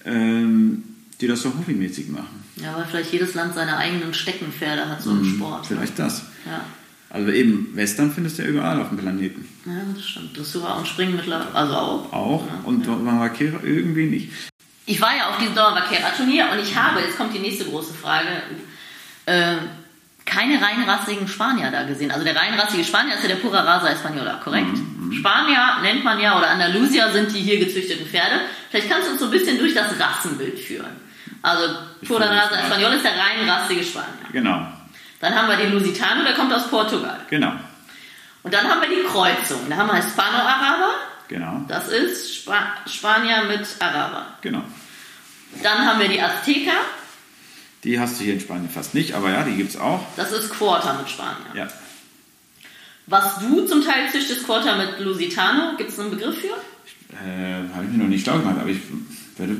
ähm, 0.06 0.82
die 1.20 1.26
das 1.26 1.42
so 1.42 1.50
hobbymäßig 1.50 2.08
machen. 2.08 2.44
Ja, 2.56 2.76
weil 2.76 2.84
vielleicht 2.84 3.12
jedes 3.12 3.34
Land 3.34 3.54
seine 3.54 3.76
eigenen 3.76 4.14
Steckenpferde 4.14 4.88
hat, 4.88 5.02
so 5.02 5.10
im 5.10 5.24
Sport. 5.24 5.62
ne? 5.70 5.76
Vielleicht 5.76 5.98
das. 5.98 6.26
Ja. 6.46 6.64
Also 7.10 7.30
eben, 7.30 7.70
Western 7.74 8.12
findest 8.12 8.38
du 8.38 8.42
ja 8.42 8.48
überall 8.48 8.80
auf 8.80 8.88
dem 8.88 8.98
Planeten. 8.98 9.48
Ja, 9.64 9.72
das 9.94 10.04
stimmt. 10.04 10.36
Dressur 10.36 10.76
und 10.76 10.86
Springen 10.86 11.16
mittlerweile, 11.16 11.54
also 11.54 11.74
auch. 11.74 12.12
Auch. 12.12 12.46
Ja. 12.46 12.60
Und 12.64 12.86
Domavakera 12.86 13.60
irgendwie 13.62 14.06
nicht. 14.06 14.30
Ich 14.86 15.00
war 15.00 15.16
ja 15.16 15.30
auf 15.30 15.38
diesem 15.38 15.54
Dauervaquera-Turnier 15.54 16.48
und 16.52 16.58
ich 16.60 16.76
habe, 16.76 17.00
jetzt 17.00 17.16
kommt 17.16 17.34
die 17.34 17.38
nächste 17.38 17.64
große 17.64 17.94
Frage, 17.94 18.28
äh, 19.26 19.56
keine 20.24 20.60
reinrassigen 20.60 21.28
Spanier 21.28 21.70
da 21.70 21.84
gesehen. 21.84 22.10
Also 22.10 22.24
der 22.24 22.36
reinrassige 22.36 22.84
Spanier 22.84 23.14
ist 23.14 23.22
ja 23.22 23.28
der 23.28 23.36
Pura 23.36 23.60
Rasa 23.60 23.88
Española, 23.88 24.40
korrekt? 24.42 24.76
Spanier 25.12 25.78
nennt 25.82 26.02
man 26.02 26.18
ja, 26.18 26.36
oder 26.36 26.50
Andalusier 26.50 27.10
sind 27.12 27.34
die 27.34 27.40
hier 27.40 27.58
gezüchteten 27.58 28.06
Pferde. 28.06 28.40
Vielleicht 28.70 28.90
kannst 28.90 29.06
du 29.06 29.12
uns 29.12 29.20
so 29.20 29.26
ein 29.26 29.30
bisschen 29.30 29.58
durch 29.58 29.74
das 29.74 29.98
Rassenbild 29.98 30.58
führen. 30.58 30.96
Also 31.44 31.75
Pura 32.06 32.26
mal. 32.26 32.49
Española 32.49 32.94
ist 32.94 33.05
der 33.05 33.12
reinrassige 33.19 33.85
Spanier. 33.85 34.29
Genau. 34.32 34.67
Dann 35.20 35.35
haben 35.35 35.49
wir 35.49 35.56
den 35.58 35.73
Lusitano, 35.73 36.23
der 36.25 36.32
kommt 36.35 36.52
aus 36.52 36.69
Portugal. 36.69 37.20
Genau. 37.29 37.52
Und 38.43 38.52
dann 38.55 38.67
haben 38.67 38.81
wir 38.81 38.88
die 38.88 39.02
Kreuzung. 39.06 39.61
Da 39.69 39.76
haben 39.76 39.88
wir 39.88 39.96
Hispano-Araber, 39.96 40.94
Genau. 41.29 41.64
das 41.69 41.88
ist 41.88 42.35
Spa 42.35 42.75
Spanier 42.87 43.44
mit 43.44 43.67
Araber. 43.79 44.26
Genau. 44.41 44.62
Dann 45.62 45.87
haben 45.87 46.00
wir 46.00 46.08
die 46.08 46.20
Azteker, 46.20 46.73
Die 47.85 48.00
hast 48.00 48.19
du 48.19 48.25
hier 48.25 48.35
in 48.35 48.40
Spanien 48.40 48.70
fast 48.70 48.94
nicht, 48.94 49.12
aber 49.14 49.31
ja, 49.31 49.43
die 49.43 49.55
gibt 49.56 49.70
es 49.70 49.76
auch. 49.76 50.00
das 50.17 50.32
ist 50.32 50.50
Quarter 50.50 50.94
mit 50.94 51.11
Spanier. 51.11 51.52
Ja. 51.55 51.69
Was 53.06 53.38
du 53.40 53.67
zum 53.67 53.85
Teil 53.85 54.11
züchtest, 54.11 54.47
Quarter 54.47 54.76
mit 54.76 54.99
Lusitano, 55.00 55.76
gibt 55.76 55.90
es 55.90 56.00
einen 56.00 56.11
Begriff 56.11 56.40
für? 56.40 56.49
Äh, 57.14 57.69
habe 57.75 57.85
ich 57.85 57.90
mir 57.90 57.99
noch 58.05 58.08
nicht 58.08 58.25
schlau 58.25 58.38
gemacht, 58.38 58.56
aber 58.58 58.70
ich 58.70 58.81
würde, 59.37 59.56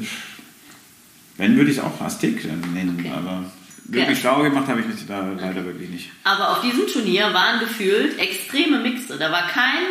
wenn, 1.37 1.57
würde 1.57 1.71
ich 1.71 1.79
es 1.79 1.83
auch 1.83 2.01
Aztek 2.01 2.45
nennen, 2.73 2.97
Okay. 3.01 3.11
aber 3.17 3.45
wirklich 3.87 4.09
Ja. 4.23 4.31
schlau 4.31 4.43
gemacht 4.43 4.69
habe 4.69 4.81
ich 4.81 4.87
mich 4.87 5.07
da 5.07 5.29
leider 5.39 5.65
wirklich 5.65 5.91
nicht. 5.91 6.11
Aber 6.25 6.51
auf 6.53 6.61
diesem 6.63 6.87
Turnier 6.87 7.33
waren 7.35 7.61
gefühlt 7.61 8.19
extreme 8.19 8.79
Mixe. 8.79 9.19
Da 9.19 9.31
war 9.33 9.47
kein, 9.49 9.83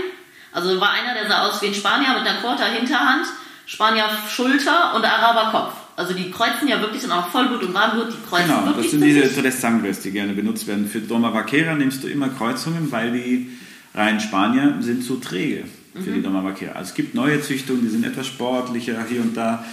also 0.51 0.79
war 0.81 0.91
einer, 0.91 1.13
der 1.13 1.27
sah 1.27 1.47
aus 1.47 1.61
wie 1.61 1.67
ein 1.67 1.73
Spanier 1.73 2.09
mit 2.17 2.27
einer 2.27 2.39
Quarter 2.39 2.65
Hinterhand, 2.65 3.25
Spanier 3.65 4.05
Schulter 4.29 4.93
und 4.95 5.05
Araber 5.05 5.51
Kopf. 5.51 5.73
Also 5.95 6.13
die 6.15 6.31
kreuzen 6.31 6.67
ja 6.67 6.81
wirklich, 6.81 7.01
sind 7.01 7.11
auch 7.11 7.27
Vollblut 7.29 7.61
und 7.63 7.73
Warmblut, 7.73 8.07
die 8.11 8.27
kreuzen 8.27 8.47
Genau, 8.47 8.65
wirklich 8.65 8.85
das 8.85 8.91
sind 8.99 9.03
diese 9.03 9.41
Tres 9.41 9.61
Sangres, 9.61 9.99
die 9.99 10.11
gerne 10.11 10.33
benutzt 10.33 10.65
werden. 10.67 10.87
Für 10.89 10.99
Doma 10.99 11.31
Vaquera 11.33 11.75
nimmst 11.75 12.03
du 12.03 12.07
immer 12.07 12.29
Kreuzungen, 12.29 12.91
weil 12.91 13.11
die 13.11 13.51
reinen 13.93 14.19
Spanier 14.19 14.77
sind 14.79 15.03
zu 15.03 15.17
träge 15.17 15.65
für 15.93 16.09
die 16.11 16.23
Doma 16.23 16.43
Vaquera. 16.43 16.71
Also 16.73 16.89
es 16.89 16.95
gibt 16.95 17.13
neue 17.13 17.41
Züchtungen, 17.41 17.81
die 17.83 17.89
sind 17.89 18.03
etwas 18.05 18.25
sportlicher 18.25 19.05
hier 19.07 19.21
und 19.21 19.37
da. 19.37 19.63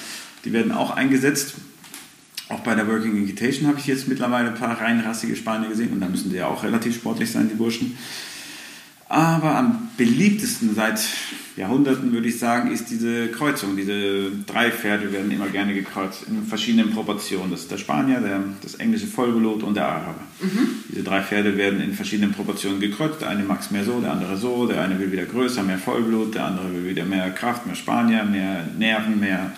Die 0.44 0.52
werden 0.52 0.72
auch 0.72 0.90
eingesetzt. 0.94 1.54
Auch 2.50 2.60
bei 2.60 2.74
der 2.74 2.88
Working 2.88 3.16
Invitation 3.16 3.68
habe 3.68 3.78
ich 3.78 3.86
jetzt 3.86 4.08
mittlerweile 4.08 4.48
ein 4.48 4.56
paar 4.56 4.80
reinrassige 4.80 5.36
Spanier 5.36 5.68
gesehen 5.68 5.92
und 5.92 6.00
da 6.00 6.08
müssen 6.08 6.30
die 6.30 6.36
ja 6.36 6.48
auch 6.48 6.64
relativ 6.64 6.96
sportlich 6.96 7.30
sein, 7.30 7.48
die 7.48 7.54
Burschen. 7.54 7.96
Aber 9.08 9.56
am 9.56 9.88
beliebtesten 9.96 10.74
seit 10.74 11.00
Jahrhunderten 11.56 12.12
würde 12.12 12.28
ich 12.28 12.38
sagen, 12.38 12.70
ist 12.70 12.90
diese 12.90 13.28
Kreuzung. 13.28 13.76
Diese 13.76 14.30
drei 14.46 14.70
Pferde 14.70 15.12
werden 15.12 15.30
immer 15.32 15.48
gerne 15.48 15.74
gekreuzt 15.74 16.24
in 16.28 16.44
verschiedenen 16.44 16.92
Proportionen. 16.92 17.50
Das 17.50 17.62
ist 17.62 17.70
der 17.70 17.78
Spanier, 17.78 18.20
der, 18.20 18.40
das 18.62 18.76
englische 18.76 19.08
Vollblut 19.08 19.64
und 19.64 19.74
der 19.74 19.86
Araber. 19.86 20.20
Diese 20.88 21.02
drei 21.02 21.22
Pferde 21.22 21.56
werden 21.56 21.80
in 21.80 21.92
verschiedenen 21.92 22.32
Proportionen 22.32 22.80
gekreuzt. 22.80 23.20
Der 23.20 23.30
eine 23.30 23.42
mag 23.42 23.60
es 23.60 23.72
mehr 23.72 23.84
so, 23.84 24.00
der 24.00 24.12
andere 24.12 24.36
so. 24.36 24.66
Der 24.66 24.80
eine 24.80 24.98
will 24.98 25.10
wieder 25.10 25.24
größer, 25.24 25.64
mehr 25.64 25.78
Vollblut. 25.78 26.36
Der 26.36 26.46
andere 26.46 26.72
will 26.72 26.88
wieder 26.88 27.04
mehr 27.04 27.30
Kraft, 27.30 27.66
mehr 27.66 27.76
Spanier, 27.76 28.24
mehr 28.24 28.66
Nerven, 28.78 29.18
mehr 29.18 29.52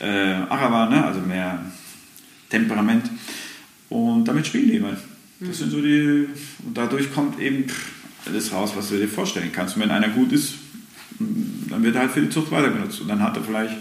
äh, 0.00 0.32
Araber, 0.48 0.88
ne? 0.88 1.04
also 1.04 1.20
mehr 1.20 1.60
Temperament. 2.52 3.10
Und 3.88 4.24
damit 4.26 4.46
spielen 4.46 4.68
die 4.68 4.76
immer. 4.76 4.96
Das 5.40 5.58
sind 5.58 5.70
so 5.70 5.80
die. 5.80 6.28
Und 6.64 6.76
dadurch 6.76 7.12
kommt 7.12 7.40
eben 7.40 7.66
alles 8.26 8.52
raus, 8.52 8.72
was 8.76 8.90
du 8.90 8.96
dir 8.96 9.08
vorstellen 9.08 9.50
kannst. 9.52 9.76
Und 9.76 9.82
wenn 9.82 9.90
einer 9.90 10.08
gut 10.08 10.32
ist, 10.32 10.54
dann 11.18 11.82
wird 11.82 11.94
er 11.96 12.02
halt 12.02 12.12
für 12.12 12.20
die 12.20 12.30
Zucht 12.30 12.50
weiter 12.50 12.70
benutzt. 12.70 13.00
Und 13.00 13.08
dann 13.08 13.22
hat 13.22 13.36
er 13.36 13.42
vielleicht 13.42 13.74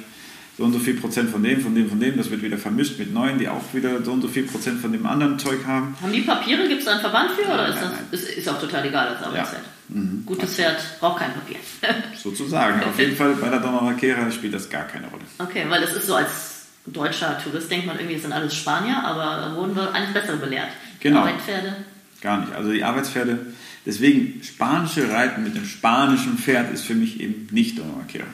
so 0.58 0.63
und 0.63 0.74
so 0.74 0.80
viel 0.80 0.96
Prozent 0.96 1.30
von 1.30 1.44
dem, 1.44 1.62
von 1.62 1.75
dem, 1.75 1.90
von 1.90 2.00
dem. 2.00 2.18
Das 2.18 2.30
wird 2.32 2.42
wieder 2.42 2.58
vermischt 2.58 2.98
mit 2.98 3.13
neuen, 3.13 3.38
die 3.38 3.48
auch 3.48 3.74
wieder 3.74 4.04
so 4.04 4.12
und 4.13 4.22
so 4.22 4.28
viel 4.28 4.44
Prozent 4.44 4.80
von 4.80 4.92
dem 4.92 5.06
anderen 5.06 5.38
Zeug 5.38 5.66
haben. 5.66 5.96
Haben 6.01 6.13
die 6.13 6.22
Papiere, 6.22 6.68
gibt 6.68 6.80
es 6.80 6.86
da 6.86 6.92
einen 6.94 7.01
Verband 7.01 7.32
für 7.32 7.46
oder 7.46 7.68
Nein, 7.68 7.74
ist 7.74 7.82
nein, 7.82 7.92
das 8.12 8.22
ist, 8.22 8.38
ist 8.38 8.50
auch 8.50 8.60
total 8.60 8.86
egal 8.86 9.08
als 9.10 9.24
Arbeitszeit? 9.24 9.62
Mhm. 9.90 10.24
Gutes 10.25 10.56
Pferd 10.56 10.82
braucht 11.00 11.20
kein 11.20 11.34
Papier. 11.34 11.58
Sozusagen. 12.22 12.84
Auf 12.84 12.98
jeden 12.98 13.16
Fall 13.18 13.34
bei 13.36 13.50
der 13.50 13.63
Vaquera 13.63 14.32
spielt 14.32 14.54
das 14.54 14.70
gar 14.70 14.86
keine 14.86 15.08
Rolle. 15.08 15.24
okay, 15.40 15.66
weil 15.68 15.82
das 15.82 15.94
ist 15.94 16.08
so 16.08 16.16
als 16.16 16.50
deutscher 16.86 17.40
Tourist 17.44 17.70
denkt 17.70 17.86
man 17.86 17.98
irgendwie, 17.98 18.16
es 18.16 18.24
sind 18.24 18.32
alles 18.32 18.56
Spanier, 18.56 19.04
aber 19.04 19.56
wurden 19.56 19.76
wir 19.76 19.94
eigentlich 19.94 20.14
bessere 20.14 20.38
belehrt. 20.38 20.70
Genau. 21.00 21.20
Arbeitspferde. 21.20 21.76
Gar 22.22 22.42
nicht. 22.42 22.54
Also 22.54 22.72
die 22.72 22.84
Arbeitspferde. 22.84 23.40
Deswegen, 23.86 24.44
spanische 24.44 25.10
Reiten 25.10 25.44
mit 25.44 25.56
dem 25.56 25.66
spanischen 25.66 26.38
Pferd 26.38 26.72
ist 26.72 26.84
für 26.84 26.94
mich 26.94 27.20
eben 27.20 27.48
nicht 27.52 27.80
Doma 27.80 28.00
Vaquera. 28.00 28.26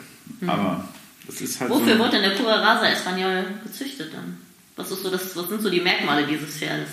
Aber 0.45 0.87
Das 1.25 1.41
ist 1.41 1.59
halt 1.59 1.69
Wofür 1.69 1.93
so, 1.93 1.99
wird 1.99 2.13
denn 2.13 2.21
der 2.21 2.31
Pura 2.31 2.55
Rasa 2.55 2.87
Espanyol 2.87 3.45
gezüchtet 3.63 4.13
dann? 4.13 4.37
Was, 4.75 4.91
ist 4.91 5.03
so 5.03 5.09
das, 5.09 5.35
was 5.35 5.47
sind 5.47 5.61
so 5.61 5.69
die 5.69 5.81
Merkmale 5.81 6.27
dieses 6.27 6.57
Pferdes? 6.57 6.89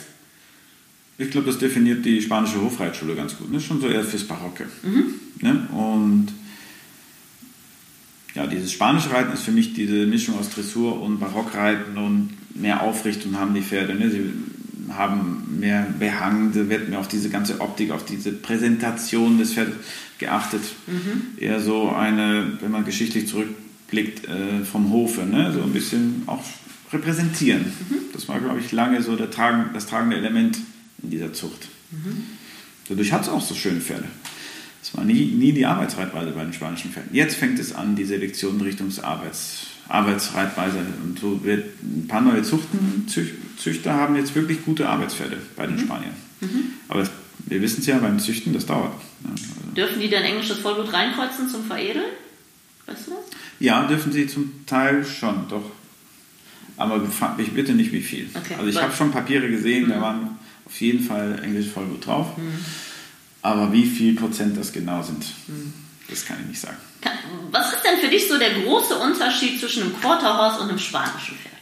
ich 1.16 1.30
glaube, 1.30 1.46
das 1.46 1.58
definiert 1.58 2.04
die 2.04 2.20
spanische 2.20 2.60
Hofreitschule 2.60 3.14
ganz 3.14 3.36
gut. 3.36 3.50
Ne? 3.52 3.60
Schon 3.60 3.80
so 3.80 3.88
eher 3.88 4.02
fürs 4.02 4.24
Barocke. 4.24 4.66
Mhm. 4.82 5.14
Ne? 5.40 5.68
Und 5.70 6.28
ja, 8.34 8.46
dieses 8.46 8.72
spanische 8.72 9.10
Reiten 9.10 9.32
ist 9.32 9.42
für 9.42 9.52
mich 9.52 9.74
diese 9.74 10.06
Mischung 10.06 10.38
aus 10.38 10.50
Dressur 10.50 11.00
und 11.00 11.20
Barockreiten 11.20 11.96
und 11.96 12.30
mehr 12.54 12.82
Aufrichtung 12.82 13.38
haben 13.38 13.54
die 13.54 13.62
Pferde. 13.62 13.94
Ne? 13.94 14.10
Sie 14.10 14.32
haben 14.92 15.58
mehr 15.60 15.86
Behang, 15.98 16.52
da 16.52 16.68
wird 16.68 16.88
mehr 16.88 16.98
auf 16.98 17.08
diese 17.08 17.30
ganze 17.30 17.60
Optik, 17.60 17.90
auf 17.92 18.04
diese 18.04 18.32
Präsentation 18.32 19.38
des 19.38 19.52
Pferdes 19.54 19.76
geachtet. 20.18 20.62
Eher 21.36 21.60
so 21.60 21.90
eine, 21.90 22.58
wenn 22.60 22.70
man 22.70 22.84
geschichtlich 22.84 23.28
zurückblickt, 23.28 24.28
äh, 24.28 24.64
vom 24.64 24.90
Hofe, 24.90 25.24
ne? 25.24 25.52
so 25.52 25.62
ein 25.62 25.72
bisschen 25.72 26.24
auch 26.26 26.42
repräsentieren. 26.92 27.72
Das 28.12 28.28
war, 28.28 28.40
glaube 28.40 28.60
ich, 28.60 28.72
lange 28.72 29.00
so 29.02 29.16
tragen, 29.16 29.70
das 29.74 29.86
tragende 29.86 30.16
Element 30.16 30.58
in 31.02 31.10
dieser 31.10 31.32
Zucht. 31.32 31.68
Dadurch 32.88 33.12
hat 33.12 33.22
es 33.22 33.28
auch 33.28 33.40
so 33.40 33.54
schöne 33.54 33.80
Pferde. 33.80 34.04
Es 34.84 34.94
war 34.94 35.02
nie, 35.02 35.24
nie 35.24 35.52
die 35.52 35.64
Arbeitsreitweise 35.64 36.32
bei 36.32 36.44
den 36.44 36.52
spanischen 36.52 36.90
Pferden. 36.90 37.14
Jetzt 37.14 37.36
fängt 37.36 37.58
es 37.58 37.74
an, 37.74 37.96
die 37.96 38.04
Selektion 38.04 38.60
Richtung 38.60 38.92
Arbeits, 39.02 39.68
Arbeitsreitweise. 39.88 40.76
Und 41.02 41.18
so 41.18 41.42
wird 41.42 41.82
ein 41.82 42.06
paar 42.06 42.20
neue 42.20 42.42
Zuchten, 42.42 43.08
Züch, 43.08 43.30
Züchter 43.56 43.94
haben 43.94 44.14
jetzt 44.14 44.34
wirklich 44.34 44.62
gute 44.62 44.86
Arbeitspferde 44.86 45.38
bei 45.56 45.66
den 45.66 45.78
Spaniern. 45.78 46.12
Aber 46.88 47.00
das, 47.00 47.10
wir 47.46 47.62
wissen 47.62 47.80
es 47.80 47.86
ja, 47.86 47.96
beim 47.96 48.18
Züchten, 48.18 48.52
das 48.52 48.66
dauert. 48.66 48.92
Also, 49.24 49.44
Dürfen 49.74 50.00
die 50.00 50.10
denn 50.10 50.22
englisches 50.22 50.58
Vollblut 50.58 50.92
reinkreuzen 50.92 51.48
zum 51.48 51.64
Veredeln? 51.64 52.04
Weißt 52.84 53.06
du 53.06 53.12
das? 53.12 53.20
ja, 53.60 53.86
dürfen 53.86 54.12
sie 54.12 54.26
zum 54.26 54.66
Teil 54.66 55.02
schon, 55.06 55.48
doch. 55.48 55.64
Aber 56.76 56.98
mich 57.38 57.52
bitte 57.52 57.72
nicht, 57.72 57.90
wie 57.90 58.02
viel. 58.02 58.28
Okay. 58.34 58.56
Also 58.58 58.68
ich 58.68 58.82
habe 58.82 58.94
schon 58.94 59.12
Papiere 59.12 59.48
gesehen, 59.48 59.88
da 59.88 60.02
waren 60.02 60.36
auf 60.66 60.78
jeden 60.80 61.02
Fall 61.02 61.40
englisches 61.42 61.72
Vollblut 61.72 62.04
drauf. 62.04 62.26
Aber 63.44 63.70
wie 63.74 63.84
viel 63.84 64.14
Prozent 64.16 64.56
das 64.56 64.72
genau 64.72 65.02
sind, 65.02 65.22
das 66.08 66.24
kann 66.24 66.38
ich 66.40 66.46
nicht 66.46 66.60
sagen. 66.60 66.78
Was 67.50 67.74
ist 67.74 67.82
denn 67.84 68.00
für 68.00 68.08
dich 68.08 68.26
so 68.26 68.38
der 68.38 68.54
große 68.62 68.96
Unterschied 68.96 69.60
zwischen 69.60 69.82
einem 69.82 70.00
Quarter 70.00 70.38
Horse 70.38 70.60
und 70.60 70.70
einem 70.70 70.78
spanischen 70.78 71.36
Pferd? 71.36 71.52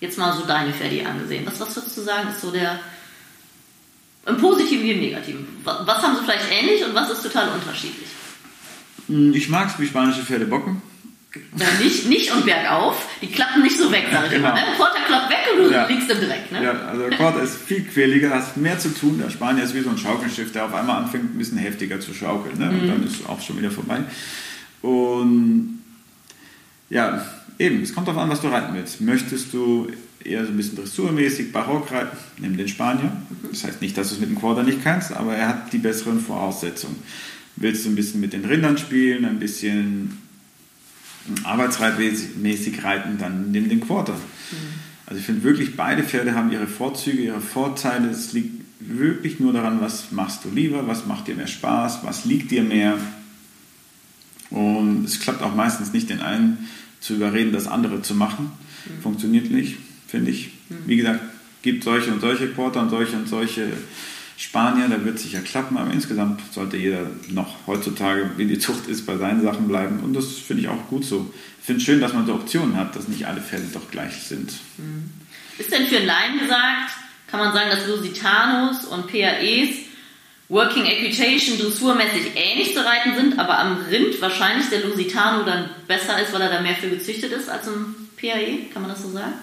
Jetzt 0.00 0.18
mal 0.18 0.32
so 0.36 0.46
deine 0.46 0.72
Pferde 0.72 1.04
angesehen. 1.04 1.44
Was, 1.44 1.58
was 1.58 1.74
würdest 1.74 1.96
du 1.96 2.02
sagen, 2.02 2.28
ist 2.30 2.40
so 2.40 2.52
der 2.52 2.78
im 4.26 4.36
Positiven 4.36 4.84
wie 4.84 4.92
im 4.92 5.00
Negativen? 5.00 5.48
Was, 5.64 5.84
was 5.84 6.02
haben 6.02 6.16
sie 6.16 6.22
vielleicht 6.22 6.48
ähnlich 6.50 6.84
und 6.84 6.94
was 6.94 7.10
ist 7.10 7.22
total 7.24 7.48
unterschiedlich? 7.48 8.08
Hm, 9.08 9.34
Ich 9.34 9.48
mag 9.48 9.68
es, 9.68 9.80
wie 9.80 9.86
spanische 9.88 10.22
Pferde 10.22 10.46
bocken. 10.46 10.80
Ja, 11.56 11.66
nicht, 11.82 12.08
nicht 12.08 12.32
und 12.32 12.44
bergauf, 12.44 13.08
die 13.22 13.28
klappen 13.28 13.62
nicht 13.62 13.78
so 13.78 13.90
weg, 13.92 14.06
sag 14.12 14.26
ich 14.26 14.32
Genau. 14.32 14.48
immer. 14.48 14.54
Ne? 14.56 14.62
Quarter 14.76 15.00
klappt 15.06 15.30
weg 15.30 15.38
und 15.56 15.64
du 15.64 15.70
Ja. 15.72 15.86
liegst 15.86 16.10
im 16.10 16.18
Dreck. 16.18 16.52
Ne? 16.52 16.62
Ja, 16.64 16.72
also 16.72 17.08
der 17.08 17.16
Quarter 17.18 17.42
ist 17.42 17.56
viel 17.56 17.82
quäliger, 17.84 18.30
hast 18.30 18.56
mehr 18.56 18.78
zu 18.78 18.88
tun. 18.94 19.18
Der 19.22 19.30
Spanier 19.30 19.64
ist 19.64 19.74
wie 19.74 19.80
so 19.82 19.90
ein 19.90 19.98
Schaukelschiff, 19.98 20.52
der 20.52 20.64
auf 20.66 20.74
einmal 20.74 21.02
anfängt, 21.02 21.34
ein 21.34 21.38
bisschen 21.38 21.58
heftiger 21.58 22.00
zu 22.00 22.12
schaukeln. 22.14 22.58
Ne? 22.58 22.68
Und 22.70 22.88
dann 22.88 23.04
ist 23.06 23.20
es 23.20 23.26
auch 23.26 23.40
schon 23.40 23.58
wieder 23.58 23.70
vorbei. 23.70 24.00
Und 24.82 25.80
ja, 26.90 27.24
eben, 27.58 27.82
es 27.82 27.94
kommt 27.94 28.08
darauf 28.08 28.22
an, 28.22 28.30
was 28.30 28.40
du 28.40 28.48
reiten 28.48 28.74
willst. 28.74 29.00
Möchtest 29.00 29.52
du 29.52 29.88
eher 30.24 30.44
so 30.44 30.50
ein 30.52 30.56
bisschen 30.56 30.76
dressurmäßig, 30.76 31.52
barock 31.52 31.90
reiten, 31.92 32.16
nimm 32.38 32.56
den 32.56 32.68
Spanier. 32.68 33.12
Das 33.50 33.64
heißt 33.64 33.80
nicht, 33.80 33.96
dass 33.96 34.08
du 34.08 34.14
es 34.14 34.20
mit 34.20 34.30
dem 34.30 34.38
Quarter 34.38 34.62
nicht 34.62 34.82
kannst, 34.82 35.12
aber 35.12 35.34
er 35.36 35.48
hat 35.48 35.72
die 35.72 35.78
besseren 35.78 36.20
Voraussetzungen. 36.20 36.96
Willst 37.56 37.84
du 37.84 37.88
ein 37.90 37.94
bisschen 37.94 38.20
mit 38.20 38.32
den 38.32 38.44
Rindern 38.44 38.76
spielen, 38.76 39.24
ein 39.24 39.38
bisschen 39.38 40.18
arbeitsreitmäßig 41.44 42.84
reiten, 42.84 43.18
dann 43.18 43.50
nimm 43.50 43.68
den 43.68 43.80
Quarter. 43.80 44.16
Also 45.06 45.20
ich 45.20 45.26
finde 45.26 45.42
wirklich, 45.44 45.76
beide 45.76 46.02
Pferde 46.02 46.34
haben 46.34 46.50
ihre 46.50 46.66
Vorzüge, 46.66 47.22
ihre 47.22 47.40
Vorteile. 47.40 48.08
Es 48.10 48.32
liegt 48.32 48.62
wirklich 48.80 49.40
nur 49.40 49.52
daran, 49.52 49.80
was 49.80 50.12
machst 50.12 50.44
du 50.44 50.50
lieber, 50.50 50.86
was 50.86 51.06
macht 51.06 51.28
dir 51.28 51.34
mehr 51.34 51.46
Spaß, 51.46 52.00
was 52.02 52.24
liegt 52.24 52.50
dir 52.50 52.62
mehr. 52.62 52.98
Und 54.50 55.04
es 55.04 55.20
klappt 55.20 55.42
auch 55.42 55.54
meistens 55.54 55.92
nicht, 55.92 56.10
den 56.10 56.20
einen 56.20 56.68
zu 57.00 57.14
überreden, 57.14 57.52
das 57.52 57.66
andere 57.66 58.02
zu 58.02 58.14
machen. 58.14 58.50
Funktioniert 59.02 59.50
nicht, 59.50 59.76
finde 60.06 60.30
ich. 60.30 60.50
Wie 60.86 60.96
gesagt, 60.96 61.20
gibt 61.62 61.84
solche 61.84 62.12
und 62.12 62.20
solche 62.20 62.48
Quarter 62.48 62.82
und 62.82 62.90
solche 62.90 63.16
und 63.16 63.28
solche 63.28 63.72
Spanier, 64.36 64.88
da 64.88 65.02
wird 65.04 65.16
es 65.16 65.22
sicher 65.22 65.40
klappen, 65.40 65.78
aber 65.78 65.92
insgesamt 65.92 66.40
sollte 66.52 66.76
jeder 66.76 67.10
noch 67.28 67.66
heutzutage, 67.66 68.30
wie 68.36 68.46
die 68.46 68.58
Zucht 68.58 68.86
ist, 68.86 69.06
bei 69.06 69.16
seinen 69.16 69.42
Sachen 69.42 69.66
bleiben. 69.66 70.00
Und 70.00 70.12
das 70.12 70.32
finde 70.32 70.62
ich 70.62 70.68
auch 70.68 70.88
gut 70.88 71.04
so. 71.04 71.32
Ich 71.60 71.66
finde 71.66 71.80
es 71.80 71.86
schön, 71.86 72.00
dass 72.00 72.12
man 72.12 72.26
so 72.26 72.34
Optionen 72.34 72.76
hat, 72.76 72.94
dass 72.94 73.08
nicht 73.08 73.26
alle 73.26 73.40
Pferde 73.40 73.66
doch 73.72 73.90
gleich 73.90 74.12
sind. 74.12 74.52
Ist 75.58 75.72
denn 75.72 75.86
für 75.86 76.00
Laien 76.00 76.38
gesagt, 76.38 76.92
kann 77.28 77.40
man 77.40 77.54
sagen, 77.54 77.70
dass 77.70 77.86
Lusitanos 77.88 78.84
und 78.84 79.06
PAEs 79.10 79.86
Working 80.48 80.84
Equitation 80.84 81.58
dressurmäßig 81.58 82.32
ähnlich 82.36 82.72
zu 82.72 82.84
reiten 82.84 83.16
sind, 83.16 83.38
aber 83.38 83.58
am 83.58 83.78
Rind 83.90 84.20
wahrscheinlich 84.20 84.68
der 84.68 84.84
Lusitano 84.84 85.44
dann 85.44 85.70
besser 85.88 86.22
ist, 86.22 86.32
weil 86.32 86.42
er 86.42 86.50
da 86.50 86.60
mehr 86.60 86.76
für 86.76 86.88
gezüchtet 86.88 87.32
ist 87.32 87.48
als 87.48 87.66
ein 87.66 87.94
PAE? 88.16 88.68
Kann 88.72 88.82
man 88.82 88.92
das 88.92 89.02
so 89.02 89.10
sagen? 89.10 89.34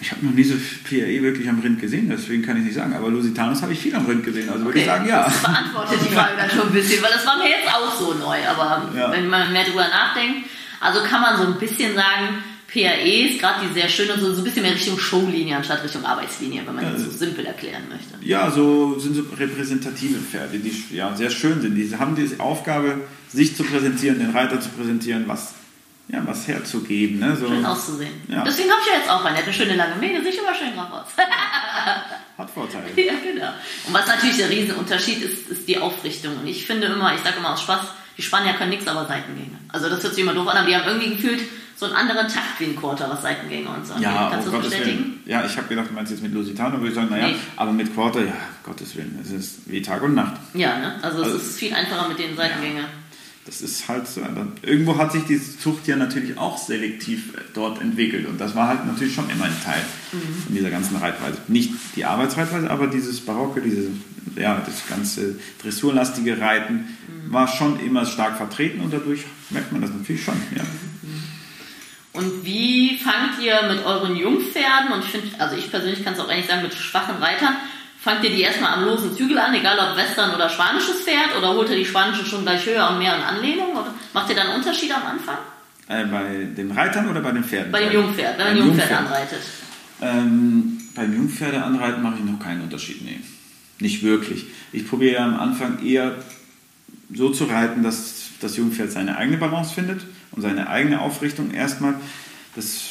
Ich 0.00 0.10
habe 0.12 0.26
noch 0.26 0.32
nie 0.32 0.44
so 0.44 0.54
PRE 0.84 1.22
wirklich 1.22 1.48
am 1.48 1.60
Rind 1.60 1.80
gesehen, 1.80 2.08
deswegen 2.10 2.42
kann 2.44 2.58
ich 2.58 2.64
nicht 2.64 2.74
sagen. 2.74 2.94
Aber 2.94 3.08
Lusitanus 3.10 3.62
habe 3.62 3.72
ich 3.72 3.78
viel 3.78 3.94
am 3.94 4.04
Rind 4.06 4.24
gesehen, 4.24 4.50
also 4.50 4.64
würde 4.66 4.78
ich 4.80 4.84
sagen, 4.84 5.08
ja. 5.08 5.24
Das 5.24 5.42
beantwortet 5.42 5.98
die 6.06 6.14
Frage 6.14 6.32
dann 6.36 6.50
schon 6.50 6.68
ein 6.68 6.72
bisschen, 6.72 7.02
weil 7.02 7.12
das 7.12 7.26
war 7.26 7.38
mir 7.38 7.48
jetzt 7.48 7.66
auch 7.74 7.98
so 7.98 8.12
neu. 8.14 8.36
Aber 8.46 8.90
Ja. 8.94 9.10
wenn 9.12 9.28
man 9.28 9.52
mehr 9.52 9.64
drüber 9.64 9.88
nachdenkt, 9.88 10.48
also 10.80 11.00
kann 11.02 11.22
man 11.22 11.38
so 11.38 11.44
ein 11.46 11.58
bisschen 11.58 11.94
sagen, 11.94 12.42
PAEs, 12.70 13.38
gerade 13.38 13.66
die 13.66 13.72
sehr 13.72 13.88
schönen, 13.88 14.20
so, 14.20 14.32
so 14.34 14.42
ein 14.42 14.44
bisschen 14.44 14.62
mehr 14.62 14.74
Richtung 14.74 14.98
Showlinie 14.98 15.56
anstatt 15.56 15.82
Richtung 15.82 16.04
Arbeitslinie, 16.04 16.62
wenn 16.66 16.74
man 16.74 16.84
Ja, 16.84 16.90
das 16.90 17.04
so 17.04 17.10
simpel 17.10 17.46
erklären 17.46 17.84
möchte. 17.88 18.14
Ja, 18.20 18.50
so 18.50 18.98
sind 18.98 19.14
so 19.14 19.22
repräsentative 19.38 20.18
Pferde, 20.18 20.58
die 20.58 20.74
ja, 20.94 21.14
sehr 21.16 21.30
schön 21.30 21.62
sind. 21.62 21.74
Die 21.74 21.96
haben 21.96 22.16
diese 22.16 22.38
Aufgabe, 22.40 22.98
sich 23.32 23.56
zu 23.56 23.62
präsentieren, 23.64 24.18
den 24.18 24.30
Reiter 24.30 24.60
zu 24.60 24.68
präsentieren, 24.70 25.24
was, 25.26 25.54
ja, 26.08 26.26
was 26.26 26.46
herzugeben. 26.46 27.18
Ne? 27.18 27.36
So, 27.36 27.48
Schön 27.48 27.64
auszusehen. 27.66 28.12
Ja. 28.28 28.44
Deswegen 28.44 28.70
habe 28.70 28.80
ich 28.84 28.92
ja 28.92 28.98
jetzt 28.98 29.10
auch 29.10 29.24
eine. 29.24 29.38
Eine 29.38 29.52
schöne 29.52 29.74
lange 29.76 29.96
Mähne, 29.96 30.22
sieht 30.22 30.38
immer 30.38 30.54
schön 30.54 30.74
drauf 30.74 30.90
aus. 30.92 31.06
hat 32.38 32.50
Vorteile. 32.50 32.84
ja, 32.96 33.12
genau. 33.22 33.48
Und 33.86 33.94
was 33.94 34.06
natürlich 34.06 34.36
der 34.36 34.50
Riesenunterschied 34.50 35.22
ist, 35.22 35.48
ist 35.48 35.68
die 35.68 35.78
Aufrichtung. 35.78 36.36
Und 36.38 36.46
ich 36.46 36.66
finde 36.66 36.86
immer, 36.88 37.14
ich 37.14 37.20
sage 37.22 37.36
immer 37.38 37.52
aus 37.54 37.62
Spaß, 37.62 37.80
die 38.16 38.22
Spanier 38.22 38.54
können 38.54 38.70
nichts, 38.70 38.86
aber 38.88 39.06
Seitengänge. 39.06 39.58
Also 39.68 39.88
das 39.88 40.02
hört 40.02 40.14
sich 40.14 40.22
immer 40.22 40.34
doof 40.34 40.48
an, 40.48 40.56
aber 40.58 40.66
die 40.68 40.76
haben 40.76 40.86
irgendwie 40.86 41.16
gefühlt 41.16 41.40
so 41.76 41.84
einen 41.86 41.94
anderen 41.94 42.26
Takt 42.28 42.58
wie 42.58 42.64
ein 42.64 42.76
Quarter, 42.76 43.10
was 43.10 43.20
Seitengänge 43.22 43.68
und 43.68 43.86
so 43.86 43.92
angeht. 43.94 44.08
Ja, 44.08 44.30
Kannst 44.30 44.46
du 44.46 44.50
das 44.50 44.60
Gottes 44.62 44.70
bestätigen? 44.78 44.98
Willen. 45.04 45.22
Ja, 45.26 45.44
ich 45.44 45.56
habe 45.58 45.68
gedacht, 45.68 45.88
du 45.90 45.92
meinst 45.94 46.10
jetzt 46.12 46.22
mit 46.22 46.32
Lusitano, 46.32 46.76
würde 46.78 46.88
ich 46.88 46.94
sagen, 46.94 47.08
naja, 47.10 47.26
Nee. 47.28 47.36
aber 47.56 47.72
mit 47.72 47.92
Quarter, 47.94 48.20
ja, 48.20 48.32
Gottes 48.62 48.96
Willen, 48.96 49.18
es 49.22 49.30
ist 49.30 49.58
wie 49.70 49.82
Tag 49.82 50.02
und 50.02 50.14
Nacht. 50.14 50.36
Ja, 50.54 50.78
ne? 50.78 50.94
Also 51.02 51.18
es 51.20 51.24
Also- 51.24 51.36
ist 51.38 51.58
viel 51.58 51.74
einfacher 51.74 52.08
mit 52.08 52.18
den 52.18 52.34
Seitengängen. 52.36 52.86
Das 53.46 53.62
ist 53.62 53.86
halt 53.86 54.08
so. 54.08 54.20
Irgendwo 54.62 54.98
hat 54.98 55.12
sich 55.12 55.22
diese 55.24 55.56
Zucht 55.58 55.86
ja 55.86 55.94
natürlich 55.96 56.36
auch 56.36 56.58
selektiv 56.58 57.34
äh, 57.34 57.40
dort 57.54 57.80
entwickelt. 57.80 58.26
Und 58.26 58.40
das 58.40 58.56
war 58.56 58.68
halt 58.68 58.84
natürlich 58.86 59.14
schon 59.14 59.30
immer 59.30 59.44
ein 59.44 59.56
Teil 59.64 59.82
von 60.10 60.54
dieser 60.54 60.70
ganzen 60.70 60.96
Reitweise. 60.96 61.38
Nicht 61.46 61.72
die 61.94 62.04
Arbeitsreitweise, 62.04 62.68
aber 62.68 62.88
dieses 62.88 63.20
Barocke, 63.20 63.60
diese, 63.60 63.88
ja, 64.34 64.60
das 64.66 64.88
ganze 64.88 65.36
dressurlastige 65.62 66.40
Reiten 66.40 66.86
war 67.28 67.46
schon 67.46 67.78
immer 67.80 68.04
stark 68.04 68.36
vertreten 68.36 68.80
und 68.80 68.92
dadurch 68.92 69.24
merkt 69.50 69.70
man 69.72 69.80
das 69.80 69.90
natürlich 69.90 70.24
schon. 70.24 70.40
Ja. 70.54 70.62
Und 72.12 72.44
wie 72.44 72.96
fangt 72.96 73.40
ihr 73.44 73.68
mit 73.68 73.84
euren 73.84 74.16
Jungpferden, 74.16 74.92
und 74.92 75.04
ich 75.04 75.10
finde, 75.10 75.38
also 75.38 75.54
ich 75.54 75.70
persönlich 75.70 76.02
kann 76.02 76.14
es 76.14 76.20
auch 76.20 76.28
eigentlich 76.28 76.46
sagen, 76.46 76.62
mit 76.62 76.74
schwachen 76.74 77.16
Reitern, 77.16 77.56
fangt 78.06 78.22
ihr 78.22 78.30
die 78.30 78.42
erstmal 78.42 78.74
am 78.74 78.84
losen 78.84 79.16
Zügel 79.16 79.36
an, 79.36 79.52
egal 79.52 79.76
ob 79.80 79.96
Western 79.96 80.32
oder 80.32 80.48
spanisches 80.48 81.00
Pferd, 81.00 81.36
oder 81.36 81.54
holt 81.54 81.68
ihr 81.70 81.76
die 81.76 81.84
spanischen 81.84 82.24
schon 82.24 82.44
gleich 82.44 82.64
höher 82.64 82.88
und 82.90 83.00
mehr 83.00 83.16
in 83.16 83.20
Anlehnung? 83.20 83.72
Oder 83.72 83.92
macht 84.14 84.30
ihr 84.30 84.36
da 84.36 84.42
einen 84.42 84.54
Unterschied 84.54 84.94
am 84.94 85.04
Anfang? 85.04 85.38
Äh, 85.88 86.04
bei 86.04 86.44
den 86.56 86.70
Reitern 86.70 87.08
oder 87.08 87.20
bei 87.20 87.32
den 87.32 87.42
Pferden? 87.42 87.72
Bei 87.72 87.80
dem 87.80 87.92
Jungpferd, 87.92 88.38
wenn 88.38 88.46
man 88.46 88.56
Beim 88.56 88.66
Jungpferd 88.66 88.90
Jungpferd. 88.90 89.12
anreitet. 89.12 89.40
Ähm, 90.00 90.80
beim 90.94 91.16
Jungpferdeanreiten 91.16 92.00
mache 92.00 92.14
ich 92.20 92.24
noch 92.24 92.38
keinen 92.38 92.62
Unterschied, 92.62 93.04
nee. 93.04 93.18
Nicht 93.80 94.04
wirklich. 94.04 94.46
Ich 94.72 94.88
probiere 94.88 95.14
ja 95.14 95.24
am 95.24 95.40
Anfang 95.40 95.84
eher 95.84 96.14
so 97.12 97.30
zu 97.30 97.44
reiten, 97.44 97.82
dass 97.82 98.28
das 98.40 98.56
Jungpferd 98.56 98.92
seine 98.92 99.16
eigene 99.16 99.36
Balance 99.36 99.74
findet 99.74 100.02
und 100.30 100.42
seine 100.42 100.68
eigene 100.68 101.00
Aufrichtung 101.00 101.50
erstmal. 101.50 101.94
Das 102.54 102.82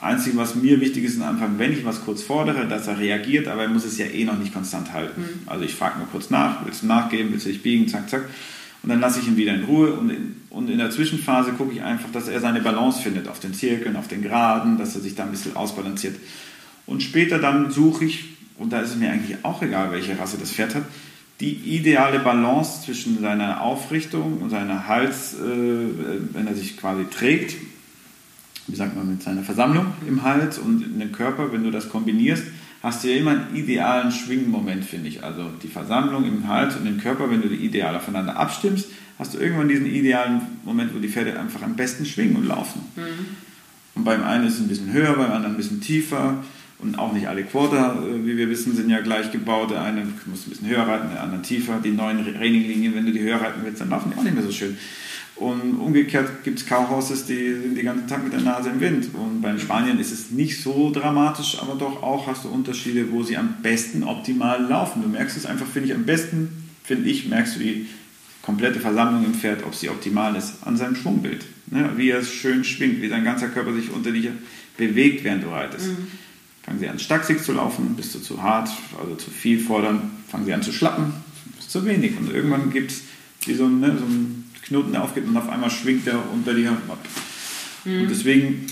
Einzige, 0.00 0.36
was 0.36 0.54
mir 0.54 0.80
wichtig 0.80 1.04
ist 1.04 1.20
am 1.20 1.28
Anfang, 1.28 1.58
wenn 1.58 1.72
ich 1.72 1.84
was 1.84 2.04
kurz 2.04 2.22
fordere, 2.22 2.66
dass 2.68 2.86
er 2.86 2.98
reagiert, 2.98 3.48
aber 3.48 3.62
er 3.62 3.68
muss 3.68 3.84
es 3.84 3.98
ja 3.98 4.06
eh 4.06 4.24
noch 4.24 4.38
nicht 4.38 4.54
konstant 4.54 4.92
halten. 4.92 5.24
Also 5.46 5.64
ich 5.64 5.74
frage 5.74 5.98
nur 5.98 6.06
kurz 6.08 6.30
nach, 6.30 6.64
willst 6.64 6.82
du 6.82 6.86
nachgeben, 6.86 7.32
willst 7.32 7.46
du 7.46 7.50
dich 7.50 7.62
biegen, 7.62 7.88
zack, 7.88 8.08
zack. 8.08 8.22
Und 8.82 8.90
dann 8.90 9.00
lasse 9.00 9.18
ich 9.18 9.26
ihn 9.26 9.36
wieder 9.36 9.54
in 9.54 9.64
Ruhe 9.64 9.92
und 9.94 10.10
in, 10.10 10.36
und 10.50 10.70
in 10.70 10.78
der 10.78 10.90
Zwischenphase 10.90 11.52
gucke 11.52 11.72
ich 11.72 11.82
einfach, 11.82 12.10
dass 12.12 12.28
er 12.28 12.40
seine 12.40 12.60
Balance 12.60 13.02
findet 13.02 13.26
auf 13.26 13.40
den 13.40 13.54
Zirkeln, 13.54 13.96
auf 13.96 14.06
den 14.06 14.22
Geraden, 14.22 14.78
dass 14.78 14.94
er 14.94 15.00
sich 15.00 15.16
da 15.16 15.24
ein 15.24 15.32
bisschen 15.32 15.56
ausbalanciert. 15.56 16.14
Und 16.86 17.02
später 17.02 17.40
dann 17.40 17.72
suche 17.72 18.04
ich, 18.04 18.24
und 18.56 18.72
da 18.72 18.80
ist 18.80 18.90
es 18.90 18.96
mir 18.96 19.10
eigentlich 19.10 19.38
auch 19.42 19.62
egal, 19.62 19.90
welche 19.90 20.18
Rasse 20.18 20.36
das 20.38 20.52
Pferd 20.52 20.76
hat, 20.76 20.84
die 21.40 21.54
ideale 21.54 22.20
Balance 22.20 22.82
zwischen 22.84 23.20
seiner 23.20 23.62
Aufrichtung 23.62 24.38
und 24.38 24.50
seiner 24.50 24.88
Hals, 24.88 25.34
äh, 25.34 25.38
wenn 26.32 26.46
er 26.46 26.54
sich 26.54 26.76
quasi 26.76 27.04
trägt, 27.04 27.56
wie 28.68 28.76
sagt 28.76 28.96
man, 28.96 29.08
mit 29.08 29.22
seiner 29.22 29.42
Versammlung 29.42 29.86
im 30.06 30.22
Hals 30.22 30.58
und 30.58 30.82
in 30.82 30.98
den 30.98 31.12
Körper, 31.12 31.52
wenn 31.52 31.64
du 31.64 31.70
das 31.70 31.88
kombinierst, 31.88 32.44
hast 32.82 33.02
du 33.02 33.08
ja 33.08 33.16
immer 33.16 33.32
einen 33.32 33.56
idealen 33.56 34.12
Schwingmoment, 34.12 34.84
finde 34.84 35.08
ich. 35.08 35.24
Also 35.24 35.50
die 35.62 35.68
Versammlung 35.68 36.24
im 36.24 36.46
Hals 36.46 36.76
und 36.76 36.86
im 36.86 36.98
Körper, 36.98 37.30
wenn 37.30 37.42
du 37.42 37.48
die 37.48 37.56
ideal 37.56 37.96
aufeinander 37.96 38.36
abstimmst, 38.36 38.88
hast 39.18 39.34
du 39.34 39.38
irgendwann 39.38 39.68
diesen 39.68 39.86
idealen 39.86 40.42
Moment, 40.64 40.94
wo 40.94 40.98
die 40.98 41.08
Pferde 41.08 41.38
einfach 41.38 41.62
am 41.62 41.74
besten 41.74 42.06
schwingen 42.06 42.36
und 42.36 42.46
laufen. 42.46 42.82
Mhm. 42.94 43.26
Und 43.96 44.04
beim 44.04 44.22
einen 44.22 44.46
ist 44.46 44.54
es 44.54 44.60
ein 44.60 44.68
bisschen 44.68 44.92
höher, 44.92 45.14
beim 45.14 45.32
anderen 45.32 45.54
ein 45.54 45.56
bisschen 45.56 45.80
tiefer. 45.80 46.44
Und 46.80 46.96
auch 46.96 47.12
nicht 47.12 47.26
alle 47.26 47.42
Quarter, 47.42 48.00
äh, 48.00 48.24
wie 48.24 48.36
wir 48.36 48.48
wissen, 48.48 48.76
sind 48.76 48.88
ja 48.88 49.00
gleich 49.00 49.32
gebaut. 49.32 49.72
Der 49.72 49.82
eine 49.82 50.06
muss 50.26 50.46
ein 50.46 50.50
bisschen 50.50 50.68
höher 50.68 50.86
reiten, 50.86 51.08
der 51.10 51.22
andere 51.22 51.42
tiefer. 51.42 51.80
Die 51.82 51.90
neuen 51.90 52.24
Traininglinien, 52.24 52.94
wenn 52.94 53.06
du 53.06 53.12
die 53.12 53.20
höher 53.20 53.40
reiten 53.40 53.62
willst, 53.64 53.80
dann 53.80 53.90
laufen 53.90 54.12
die 54.12 54.18
auch 54.18 54.22
nicht 54.22 54.34
mehr 54.34 54.44
so 54.44 54.52
schön. 54.52 54.78
Und 55.38 55.78
umgekehrt 55.78 56.42
gibt 56.42 56.58
es 56.58 56.66
Cowhorses, 56.66 57.26
die 57.26 57.54
sind 57.54 57.76
den 57.76 57.84
ganzen 57.84 58.08
Tag 58.08 58.24
mit 58.24 58.32
der 58.32 58.40
Nase 58.40 58.70
im 58.70 58.80
Wind. 58.80 59.14
Und 59.14 59.40
bei 59.40 59.50
den 59.50 59.60
Spaniern 59.60 60.00
ist 60.00 60.10
es 60.10 60.32
nicht 60.32 60.60
so 60.60 60.90
dramatisch, 60.90 61.58
aber 61.60 61.76
doch 61.76 62.02
auch 62.02 62.26
hast 62.26 62.44
du 62.44 62.48
Unterschiede, 62.48 63.12
wo 63.12 63.22
sie 63.22 63.36
am 63.36 63.56
besten 63.62 64.02
optimal 64.02 64.60
laufen. 64.62 65.02
Du 65.02 65.08
merkst 65.08 65.36
es 65.36 65.46
einfach, 65.46 65.66
finde 65.66 65.90
ich, 65.90 65.94
am 65.94 66.04
besten, 66.04 66.70
finde 66.82 67.08
ich, 67.08 67.28
merkst 67.28 67.54
du 67.54 67.60
die 67.60 67.86
komplette 68.42 68.80
Versammlung 68.80 69.24
im 69.24 69.34
Pferd, 69.34 69.64
ob 69.64 69.74
sie 69.74 69.90
optimal 69.90 70.34
ist, 70.34 70.54
an 70.64 70.76
seinem 70.76 70.96
Schwungbild. 70.96 71.44
Ne? 71.66 71.90
Wie 71.96 72.10
er 72.10 72.24
schön 72.24 72.64
schwingt, 72.64 73.00
wie 73.00 73.08
sein 73.08 73.22
ganzer 73.22 73.48
Körper 73.48 73.72
sich 73.74 73.92
unter 73.92 74.10
dich 74.10 74.28
bewegt, 74.76 75.22
während 75.22 75.44
du 75.44 75.48
reitest. 75.50 75.88
Mhm. 75.88 76.06
Fangen 76.62 76.80
sie 76.80 76.88
an, 76.88 76.98
stacksig 76.98 77.42
zu 77.42 77.52
laufen, 77.52 77.94
bist 77.94 78.14
du 78.14 78.18
zu 78.18 78.42
hart, 78.42 78.70
also 79.00 79.14
zu 79.14 79.30
viel 79.30 79.60
fordern, 79.60 80.10
fangen 80.28 80.46
sie 80.46 80.52
an 80.52 80.62
zu 80.62 80.72
schlappen, 80.72 81.12
bist 81.56 81.70
zu 81.70 81.84
wenig. 81.84 82.16
Und 82.18 82.32
irgendwann 82.32 82.70
gibt 82.70 82.90
es 82.90 83.02
wie 83.44 83.54
so, 83.54 83.68
ne, 83.68 83.96
so 83.98 84.04
ein 84.04 84.37
Knoten, 84.68 84.96
aufgeht 84.96 85.26
und 85.26 85.36
auf 85.36 85.48
einmal 85.48 85.70
schwingt 85.70 86.06
er 86.06 86.22
unter 86.32 86.54
dir 86.54 86.70
ab. 86.70 86.98
Mhm. 87.84 88.02
Und 88.02 88.10
deswegen, 88.10 88.66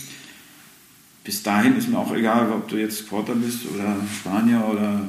bis 1.24 1.42
dahin 1.42 1.76
ist 1.76 1.88
mir 1.88 1.98
auch 1.98 2.14
egal, 2.14 2.50
ob 2.52 2.68
du 2.68 2.76
jetzt 2.76 3.08
Porter 3.08 3.34
bist 3.34 3.60
oder 3.74 3.96
Spanier 4.20 4.64
oder 4.70 5.08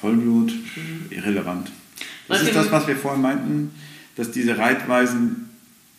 Vollblut, 0.00 0.52
mhm. 0.52 1.06
irrelevant. 1.10 1.70
Das 2.28 2.40
was 2.40 2.46
ist 2.46 2.54
das, 2.54 2.70
was 2.70 2.86
wir 2.86 2.96
vorhin 2.96 3.22
meinten, 3.22 3.70
dass 4.16 4.30
diese 4.30 4.56
Reitweisen, 4.56 5.50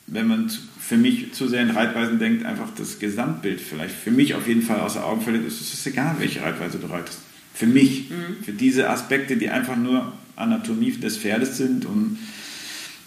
wenn 0.07 0.27
man 0.27 0.49
für 0.79 0.97
mich 0.97 1.33
zu 1.33 1.47
sehr 1.47 1.61
in 1.61 1.69
Reitweisen 1.69 2.19
denkt, 2.19 2.45
einfach 2.45 2.69
das 2.77 2.99
Gesamtbild 2.99 3.61
vielleicht 3.61 3.95
für 3.95 4.11
mich 4.11 4.35
auf 4.35 4.47
jeden 4.47 4.61
Fall 4.61 4.81
außer 4.81 5.05
Augen 5.05 5.21
verliert. 5.21 5.45
Es 5.45 5.61
ist 5.61 5.87
egal, 5.87 6.15
welche 6.19 6.41
Reitweise 6.41 6.79
du 6.79 6.87
reitest. 6.87 7.19
Für 7.53 7.67
mich, 7.67 8.09
mhm. 8.09 8.43
für 8.43 8.51
diese 8.51 8.89
Aspekte, 8.89 9.37
die 9.37 9.49
einfach 9.49 9.75
nur 9.75 10.13
Anatomie 10.35 10.91
des 10.91 11.17
Pferdes 11.17 11.57
sind 11.57 11.85
und 11.85 12.17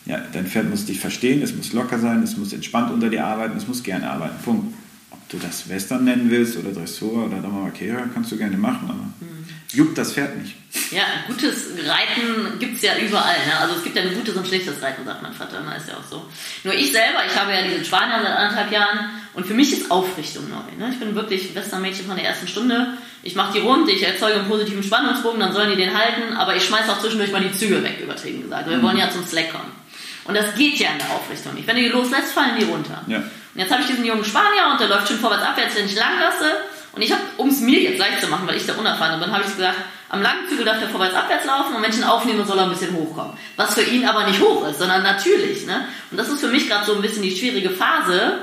ja, 0.07 0.23
dein 0.33 0.47
Pferd 0.47 0.69
muss 0.69 0.85
dich 0.85 1.01
verstehen, 1.01 1.43
es 1.43 1.55
muss 1.55 1.73
locker 1.73 1.99
sein, 1.99 2.23
es 2.23 2.37
muss 2.37 2.53
entspannt 2.53 2.93
unter 2.93 3.09
dir 3.09 3.25
arbeiten, 3.25 3.57
es 3.57 3.67
muss 3.67 3.83
gerne 3.83 4.11
arbeiten. 4.11 4.37
Punkt. 4.45 4.75
Ob 5.11 5.29
du 5.31 5.39
das 5.39 5.69
Western 5.69 6.05
nennen 6.05 6.31
willst 6.31 6.59
oder 6.59 6.73
Dressur 6.73 7.27
oder 7.27 7.41
Dama 7.41 7.67
Vaquera, 7.67 8.05
kannst 8.13 8.31
du 8.31 8.37
gerne 8.37 8.59
machen, 8.59 8.91
aber 8.91 9.05
mhm. 9.21 9.47
juckt 9.73 9.97
das 9.97 10.13
Pferd 10.13 10.37
nicht. 10.37 10.57
Ja, 10.91 11.05
gutes 11.27 11.71
Reiten 11.87 12.59
gibt 12.59 12.77
es 12.77 12.83
ja 12.83 12.93
überall. 12.99 13.39
Ne? 13.47 13.59
Also 13.59 13.77
es 13.77 13.85
gibt 13.85 13.97
ja 13.97 14.03
ein 14.03 14.15
gutes 14.15 14.37
und 14.37 14.47
schlechtes 14.47 14.83
Reiten, 14.83 15.05
sagt 15.05 15.23
mein 15.23 15.33
Vater 15.33 15.61
immer, 15.61 15.75
ist 15.77 15.89
ja 15.89 15.95
auch 15.95 16.05
so. 16.09 16.27
Nur 16.65 16.75
ich 16.75 16.93
selber, 16.93 17.21
ich 17.27 17.35
habe 17.41 17.53
ja 17.53 17.63
diesen 17.63 17.85
Spanier 17.85 18.21
seit 18.23 18.37
anderthalb 18.37 18.71
Jahren 18.71 19.11
und 19.33 19.47
für 19.47 19.55
mich 19.55 19.73
ist 19.73 19.91
Aufrichtung 19.91 20.45
neu. 20.51 20.85
Ne? 20.85 20.93
Ich 20.93 21.01
bin 21.01 21.15
wirklich 21.15 21.55
Western-Mädchen 21.55 22.07
von 22.07 22.17
der 22.17 22.27
ersten 22.27 22.47
Stunde. 22.47 22.99
Ich 23.23 23.35
mache 23.35 23.55
die 23.55 23.61
rund, 23.61 23.89
ich 23.89 24.03
erzeuge 24.03 24.41
einen 24.41 24.49
positiven 24.49 24.83
Spannungsbogen, 24.83 25.41
dann 25.41 25.53
sollen 25.53 25.71
die 25.71 25.83
den 25.83 25.97
halten, 25.97 26.35
aber 26.37 26.57
ich 26.57 26.65
schmeiße 26.65 26.93
auch 26.93 27.01
zwischendurch 27.01 27.33
mal 27.33 27.43
die 27.43 27.53
Zügel 27.53 27.83
weg, 27.83 28.01
übertrieben 28.03 28.43
gesagt. 28.43 28.69
Wir 28.69 28.77
mhm. 28.77 28.83
wollen 28.83 28.99
ja 28.99 29.11
zum 29.11 29.25
Slack 29.25 29.51
kommen. 29.51 29.84
Und 30.25 30.35
das 30.35 30.55
geht 30.55 30.77
ja 30.77 30.91
in 30.91 30.99
der 30.99 31.11
Aufrichtung 31.11 31.55
nicht. 31.55 31.67
Wenn 31.67 31.77
du 31.77 31.83
die 31.83 31.89
loslässt, 31.89 32.33
fallen 32.33 32.59
die 32.59 32.65
runter. 32.65 33.03
Ja. 33.07 33.19
Und 33.19 33.61
jetzt 33.61 33.71
habe 33.71 33.83
ich 33.83 33.89
diesen 33.89 34.05
jungen 34.05 34.25
Spanier 34.25 34.69
und 34.73 34.81
der 34.81 34.89
läuft 34.89 35.09
schon 35.09 35.19
vorwärts 35.19 35.45
abwärts, 35.45 35.77
wenn 35.77 35.87
ich 35.87 35.97
lang 35.97 36.19
lasse. 36.19 36.51
Und 36.93 37.03
ich 37.03 37.13
habe, 37.13 37.23
um 37.37 37.49
es 37.49 37.61
mir 37.61 37.81
jetzt 37.81 37.99
leicht 37.99 38.21
zu 38.21 38.29
machen, 38.29 38.47
weil 38.47 38.57
ich 38.57 38.67
da 38.67 38.75
unerfahren 38.75 39.21
bin, 39.21 39.31
habe 39.31 39.45
ich 39.45 39.55
gesagt, 39.55 39.79
am 40.09 40.23
langen 40.23 40.49
Zügel 40.49 40.65
darf 40.65 40.79
der 40.79 40.89
vorwärts 40.89 41.15
abwärts 41.17 41.45
laufen 41.45 41.75
und 41.75 41.83
wenn 41.83 41.91
ich 41.91 41.97
ihn 41.97 42.05
aufnehme, 42.05 42.45
soll 42.45 42.57
er 42.57 42.65
ein 42.65 42.71
bisschen 42.71 42.95
hochkommen. 42.95 43.37
Was 43.57 43.75
für 43.75 43.83
ihn 43.83 44.07
aber 44.07 44.27
nicht 44.27 44.41
hoch 44.41 44.67
ist, 44.69 44.79
sondern 44.79 45.03
natürlich. 45.03 45.67
Ne? 45.67 45.89
Und 46.11 46.19
das 46.19 46.29
ist 46.29 46.41
für 46.41 46.49
mich 46.49 46.69
gerade 46.69 46.87
so 46.87 46.95
ein 46.95 47.03
bisschen 47.03 47.23
die 47.23 47.37
schwierige 47.37 47.71
Phase. 47.71 48.39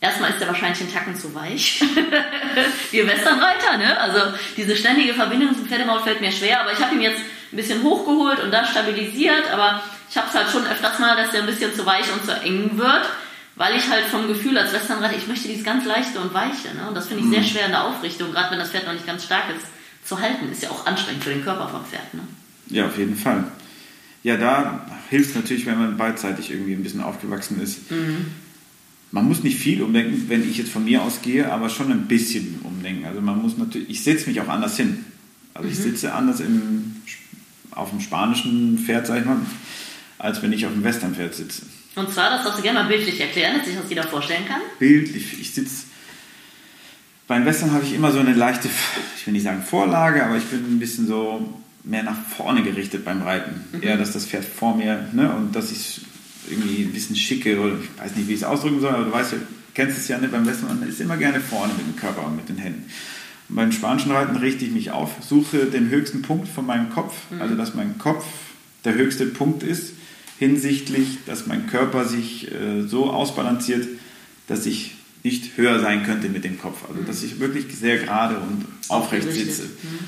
Erstmal 0.00 0.30
ist 0.30 0.40
er 0.40 0.48
wahrscheinlich 0.48 0.80
einen 0.80 0.92
Tacken 0.92 1.14
zu 1.14 1.32
weich. 1.34 1.82
Wir 2.90 3.06
Westernreiter, 3.06 3.76
ne? 3.76 4.00
Also 4.00 4.18
diese 4.56 4.74
ständige 4.74 5.14
Verbindung 5.14 5.54
zum 5.54 5.66
Pferdemaul 5.66 6.00
fällt 6.00 6.22
mir 6.22 6.32
schwer, 6.32 6.62
aber 6.62 6.72
ich 6.72 6.80
habe 6.80 6.94
ihn 6.94 7.02
jetzt 7.02 7.20
ein 7.52 7.56
bisschen 7.56 7.82
hochgeholt 7.82 8.40
und 8.40 8.50
da 8.50 8.64
stabilisiert, 8.64 9.50
aber 9.52 9.82
ich 10.10 10.16
habe 10.16 10.26
es 10.28 10.34
halt 10.34 10.50
schon 10.50 10.66
öfters 10.66 10.98
mal, 10.98 11.16
dass 11.16 11.30
der 11.30 11.40
ein 11.40 11.46
bisschen 11.46 11.72
zu 11.72 11.86
weich 11.86 12.12
und 12.12 12.24
zu 12.24 12.32
eng 12.32 12.76
wird, 12.76 13.08
weil 13.54 13.76
ich 13.76 13.88
halt 13.88 14.06
vom 14.06 14.26
Gefühl 14.26 14.58
als 14.58 14.72
Westernreiter, 14.72 15.16
ich 15.16 15.28
möchte 15.28 15.46
dieses 15.46 15.64
ganz 15.64 15.84
leichte 15.84 16.18
und 16.18 16.34
weiche. 16.34 16.74
Ne? 16.74 16.88
Und 16.88 16.96
das 16.96 17.06
finde 17.06 17.24
ich 17.24 17.30
sehr 17.30 17.40
mhm. 17.40 17.46
schwer 17.46 17.66
in 17.66 17.70
der 17.70 17.84
Aufrichtung, 17.84 18.32
gerade 18.32 18.50
wenn 18.50 18.58
das 18.58 18.70
Pferd 18.70 18.86
noch 18.86 18.92
nicht 18.92 19.06
ganz 19.06 19.24
stark 19.24 19.44
ist, 19.56 19.66
zu 20.04 20.20
halten. 20.20 20.50
Ist 20.50 20.64
ja 20.64 20.70
auch 20.70 20.84
anstrengend 20.84 21.22
für 21.22 21.30
den 21.30 21.44
Körper 21.44 21.68
vom 21.68 21.84
Pferd. 21.84 22.12
Ne? 22.14 22.22
Ja, 22.70 22.86
auf 22.86 22.98
jeden 22.98 23.16
Fall. 23.16 23.44
Ja, 24.24 24.36
da 24.36 24.86
hilft 25.10 25.30
es 25.30 25.36
natürlich, 25.36 25.66
wenn 25.66 25.78
man 25.78 25.96
beidseitig 25.96 26.50
irgendwie 26.50 26.74
ein 26.74 26.82
bisschen 26.82 27.02
aufgewachsen 27.02 27.60
ist. 27.60 27.90
Mhm. 27.90 28.26
Man 29.12 29.26
muss 29.26 29.42
nicht 29.42 29.58
viel 29.58 29.82
umdenken, 29.82 30.24
wenn 30.28 30.48
ich 30.48 30.58
jetzt 30.58 30.72
von 30.72 30.84
mir 30.84 31.02
ausgehe, 31.02 31.52
aber 31.52 31.68
schon 31.68 31.90
ein 31.90 32.06
bisschen 32.06 32.60
umdenken. 32.64 33.04
Also 33.04 33.20
man 33.20 33.40
muss 33.40 33.56
natürlich, 33.56 33.90
ich 33.90 34.02
setze 34.02 34.28
mich 34.28 34.40
auch 34.40 34.48
anders 34.48 34.76
hin. 34.76 35.04
Also 35.54 35.66
mhm. 35.66 35.72
ich 35.72 35.78
sitze 35.78 36.12
anders 36.12 36.40
im, 36.40 36.96
auf 37.70 37.90
dem 37.90 38.00
spanischen 38.00 38.78
Pferd, 38.78 39.06
sag 39.06 39.20
ich 39.20 39.24
mal, 39.24 39.38
als 40.20 40.42
wenn 40.42 40.52
ich 40.52 40.66
auf 40.66 40.72
dem 40.72 40.84
Westernpferd 40.84 41.34
sitze. 41.34 41.62
Und 41.96 42.12
zwar, 42.12 42.30
das 42.30 42.44
darfst 42.44 42.58
du 42.58 42.62
gerne 42.62 42.80
mal 42.80 42.88
bildlich 42.88 43.20
erklären, 43.20 43.56
dass 43.56 43.66
sich 43.66 43.76
das 43.76 43.88
jeder 43.88 44.04
vorstellen 44.04 44.46
kann. 44.46 44.60
Bildlich. 44.78 45.40
Ich 45.40 45.52
sitze. 45.52 45.84
Beim 47.26 47.44
Western 47.44 47.72
habe 47.72 47.84
ich 47.84 47.94
immer 47.94 48.12
so 48.12 48.18
eine 48.18 48.34
leichte, 48.34 48.68
ich 49.16 49.26
will 49.26 49.32
nicht 49.32 49.44
sagen 49.44 49.62
Vorlage, 49.62 50.24
aber 50.24 50.36
ich 50.36 50.44
bin 50.44 50.60
ein 50.60 50.78
bisschen 50.78 51.06
so 51.06 51.60
mehr 51.84 52.02
nach 52.02 52.16
vorne 52.36 52.62
gerichtet 52.62 53.04
beim 53.04 53.22
Reiten. 53.22 53.64
Mhm. 53.72 53.82
Eher, 53.82 53.96
dass 53.96 54.12
das 54.12 54.26
Pferd 54.26 54.44
vor 54.44 54.76
mir, 54.76 55.08
ne, 55.12 55.32
und 55.32 55.54
dass 55.54 55.72
ich 55.72 56.00
irgendwie 56.48 56.82
ein 56.82 56.92
bisschen 56.92 57.16
schicke 57.16 57.58
oder 57.60 57.74
ich 57.74 58.02
weiß 58.02 58.16
nicht, 58.16 58.28
wie 58.28 58.32
ich 58.34 58.40
es 58.40 58.44
ausdrücken 58.44 58.80
soll, 58.80 58.90
aber 58.90 59.04
du 59.04 59.12
weißt, 59.12 59.32
du 59.32 59.36
kennst 59.74 59.96
es 59.96 60.08
ja 60.08 60.18
nicht, 60.18 60.32
beim 60.32 60.46
Western 60.46 60.80
man 60.80 60.88
ist 60.88 61.00
immer 61.00 61.16
gerne 61.16 61.40
vorne 61.40 61.72
mit 61.74 61.86
dem 61.86 61.96
Körper 61.96 62.26
und 62.26 62.36
mit 62.36 62.48
den 62.48 62.58
Händen. 62.58 62.90
Und 63.48 63.56
beim 63.56 63.72
spanischen 63.72 64.10
Reiten 64.10 64.36
richte 64.36 64.64
ich 64.64 64.72
mich 64.72 64.90
auf, 64.90 65.10
suche 65.20 65.66
den 65.66 65.88
höchsten 65.88 66.22
Punkt 66.22 66.48
von 66.48 66.66
meinem 66.66 66.90
Kopf, 66.90 67.14
mhm. 67.30 67.42
also 67.42 67.54
dass 67.54 67.74
mein 67.74 67.98
Kopf 67.98 68.24
der 68.84 68.94
höchste 68.94 69.26
Punkt 69.26 69.62
ist 69.62 69.92
hinsichtlich, 70.40 71.18
dass 71.26 71.46
mein 71.46 71.66
Körper 71.66 72.06
sich 72.06 72.50
äh, 72.50 72.82
so 72.82 73.10
ausbalanciert, 73.10 73.86
dass 74.48 74.64
ich 74.64 74.94
nicht 75.22 75.58
höher 75.58 75.78
sein 75.80 76.02
könnte 76.02 76.30
mit 76.30 76.44
dem 76.44 76.58
Kopf. 76.58 76.88
Also 76.88 77.02
dass 77.02 77.22
ich 77.22 77.40
wirklich 77.40 77.66
sehr 77.76 77.98
gerade 77.98 78.36
und 78.38 78.64
aufrecht 78.88 79.30
sitze. 79.30 79.64
Mhm. 79.64 79.98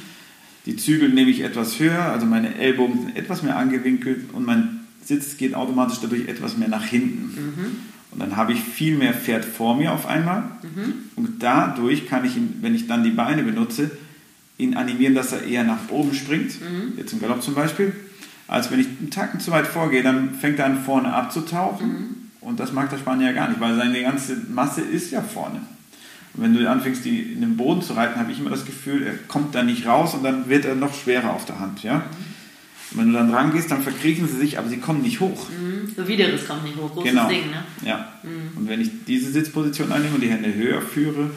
Die 0.64 0.76
Zügel 0.76 1.10
nehme 1.10 1.30
ich 1.30 1.40
etwas 1.40 1.78
höher, 1.78 2.00
also 2.00 2.24
meine 2.24 2.54
Ellbogen 2.54 3.02
sind 3.02 3.16
etwas 3.16 3.42
mehr 3.42 3.56
angewinkelt 3.56 4.32
und 4.32 4.46
mein 4.46 4.80
Sitz 5.04 5.36
geht 5.36 5.54
automatisch 5.54 5.98
dadurch 6.00 6.26
etwas 6.28 6.56
mehr 6.56 6.68
nach 6.68 6.84
hinten. 6.86 7.34
Mhm. 7.34 7.66
Und 8.12 8.20
dann 8.20 8.36
habe 8.36 8.54
ich 8.54 8.60
viel 8.60 8.96
mehr 8.96 9.12
Pferd 9.12 9.44
vor 9.44 9.76
mir 9.76 9.92
auf 9.92 10.06
einmal. 10.06 10.44
Mhm. 10.62 10.94
Und 11.14 11.42
dadurch 11.42 12.06
kann 12.06 12.24
ich, 12.24 12.38
ihn, 12.38 12.56
wenn 12.62 12.74
ich 12.74 12.86
dann 12.86 13.04
die 13.04 13.10
Beine 13.10 13.42
benutze, 13.42 13.90
ihn 14.56 14.76
animieren, 14.76 15.14
dass 15.14 15.32
er 15.32 15.44
eher 15.44 15.64
nach 15.64 15.90
oben 15.90 16.14
springt. 16.14 16.58
Mhm. 16.58 16.96
Jetzt 16.96 17.12
im 17.12 17.20
Galopp 17.20 17.42
zum 17.42 17.54
Beispiel 17.54 17.92
als 18.48 18.70
wenn 18.70 18.81
ich 18.81 18.87
einen 18.87 19.11
Tacken 19.11 19.40
zu 19.40 19.50
weit 19.50 19.66
vorgehe, 19.66 20.02
dann 20.02 20.35
fängt 20.35 20.59
er 20.59 20.66
an 20.66 20.83
vorne 20.85 21.12
abzutauchen. 21.12 21.88
Mhm. 21.88 22.16
Und 22.40 22.59
das 22.59 22.72
mag 22.72 22.90
der 22.90 22.98
Spanier 22.98 23.28
ja 23.28 23.33
gar 23.33 23.48
nicht, 23.48 23.61
weil 23.61 23.76
seine 23.76 24.02
ganze 24.02 24.37
Masse 24.48 24.81
ist 24.81 25.11
ja 25.11 25.22
vorne. 25.22 25.61
Und 26.35 26.42
wenn 26.42 26.55
du 26.55 26.68
anfängst, 26.68 27.05
die 27.05 27.20
in 27.20 27.40
den 27.40 27.57
Boden 27.57 27.83
zu 27.83 27.92
reiten, 27.92 28.18
habe 28.18 28.33
ich 28.33 28.38
immer 28.38 28.50
das 28.50 28.64
Gefühl, 28.64 29.02
er 29.02 29.14
kommt 29.28 29.55
da 29.55 29.62
nicht 29.62 29.87
raus 29.87 30.14
und 30.14 30.24
dann 30.24 30.48
wird 30.48 30.64
er 30.64 30.74
noch 30.74 30.94
schwerer 30.94 31.33
auf 31.33 31.44
der 31.44 31.61
Hand. 31.61 31.83
Ja? 31.83 32.05
Und 32.90 32.98
wenn 32.98 33.12
du 33.12 33.12
dann 33.14 33.33
rangehst, 33.33 33.70
dann 33.70 33.83
verkriechen 33.83 34.26
sie 34.28 34.37
sich, 34.37 34.59
aber 34.59 34.68
sie 34.68 34.78
kommen 34.78 35.02
nicht 35.02 35.20
hoch. 35.20 35.48
Mhm. 35.50 35.92
So 35.94 36.07
Wideres 36.09 36.46
kommt 36.46 36.64
nicht 36.64 36.76
hoch, 36.76 36.92
großes 36.92 37.11
genau. 37.11 37.28
Ding. 37.28 37.50
Ne? 37.50 37.62
Ja. 37.87 38.09
Mhm. 38.22 38.59
Und 38.59 38.68
wenn 38.68 38.81
ich 38.81 38.90
diese 39.07 39.31
Sitzposition 39.31 39.92
einnehme 39.92 40.14
und 40.14 40.22
die 40.22 40.31
Hände 40.31 40.52
höher 40.55 40.81
führe, 40.83 41.31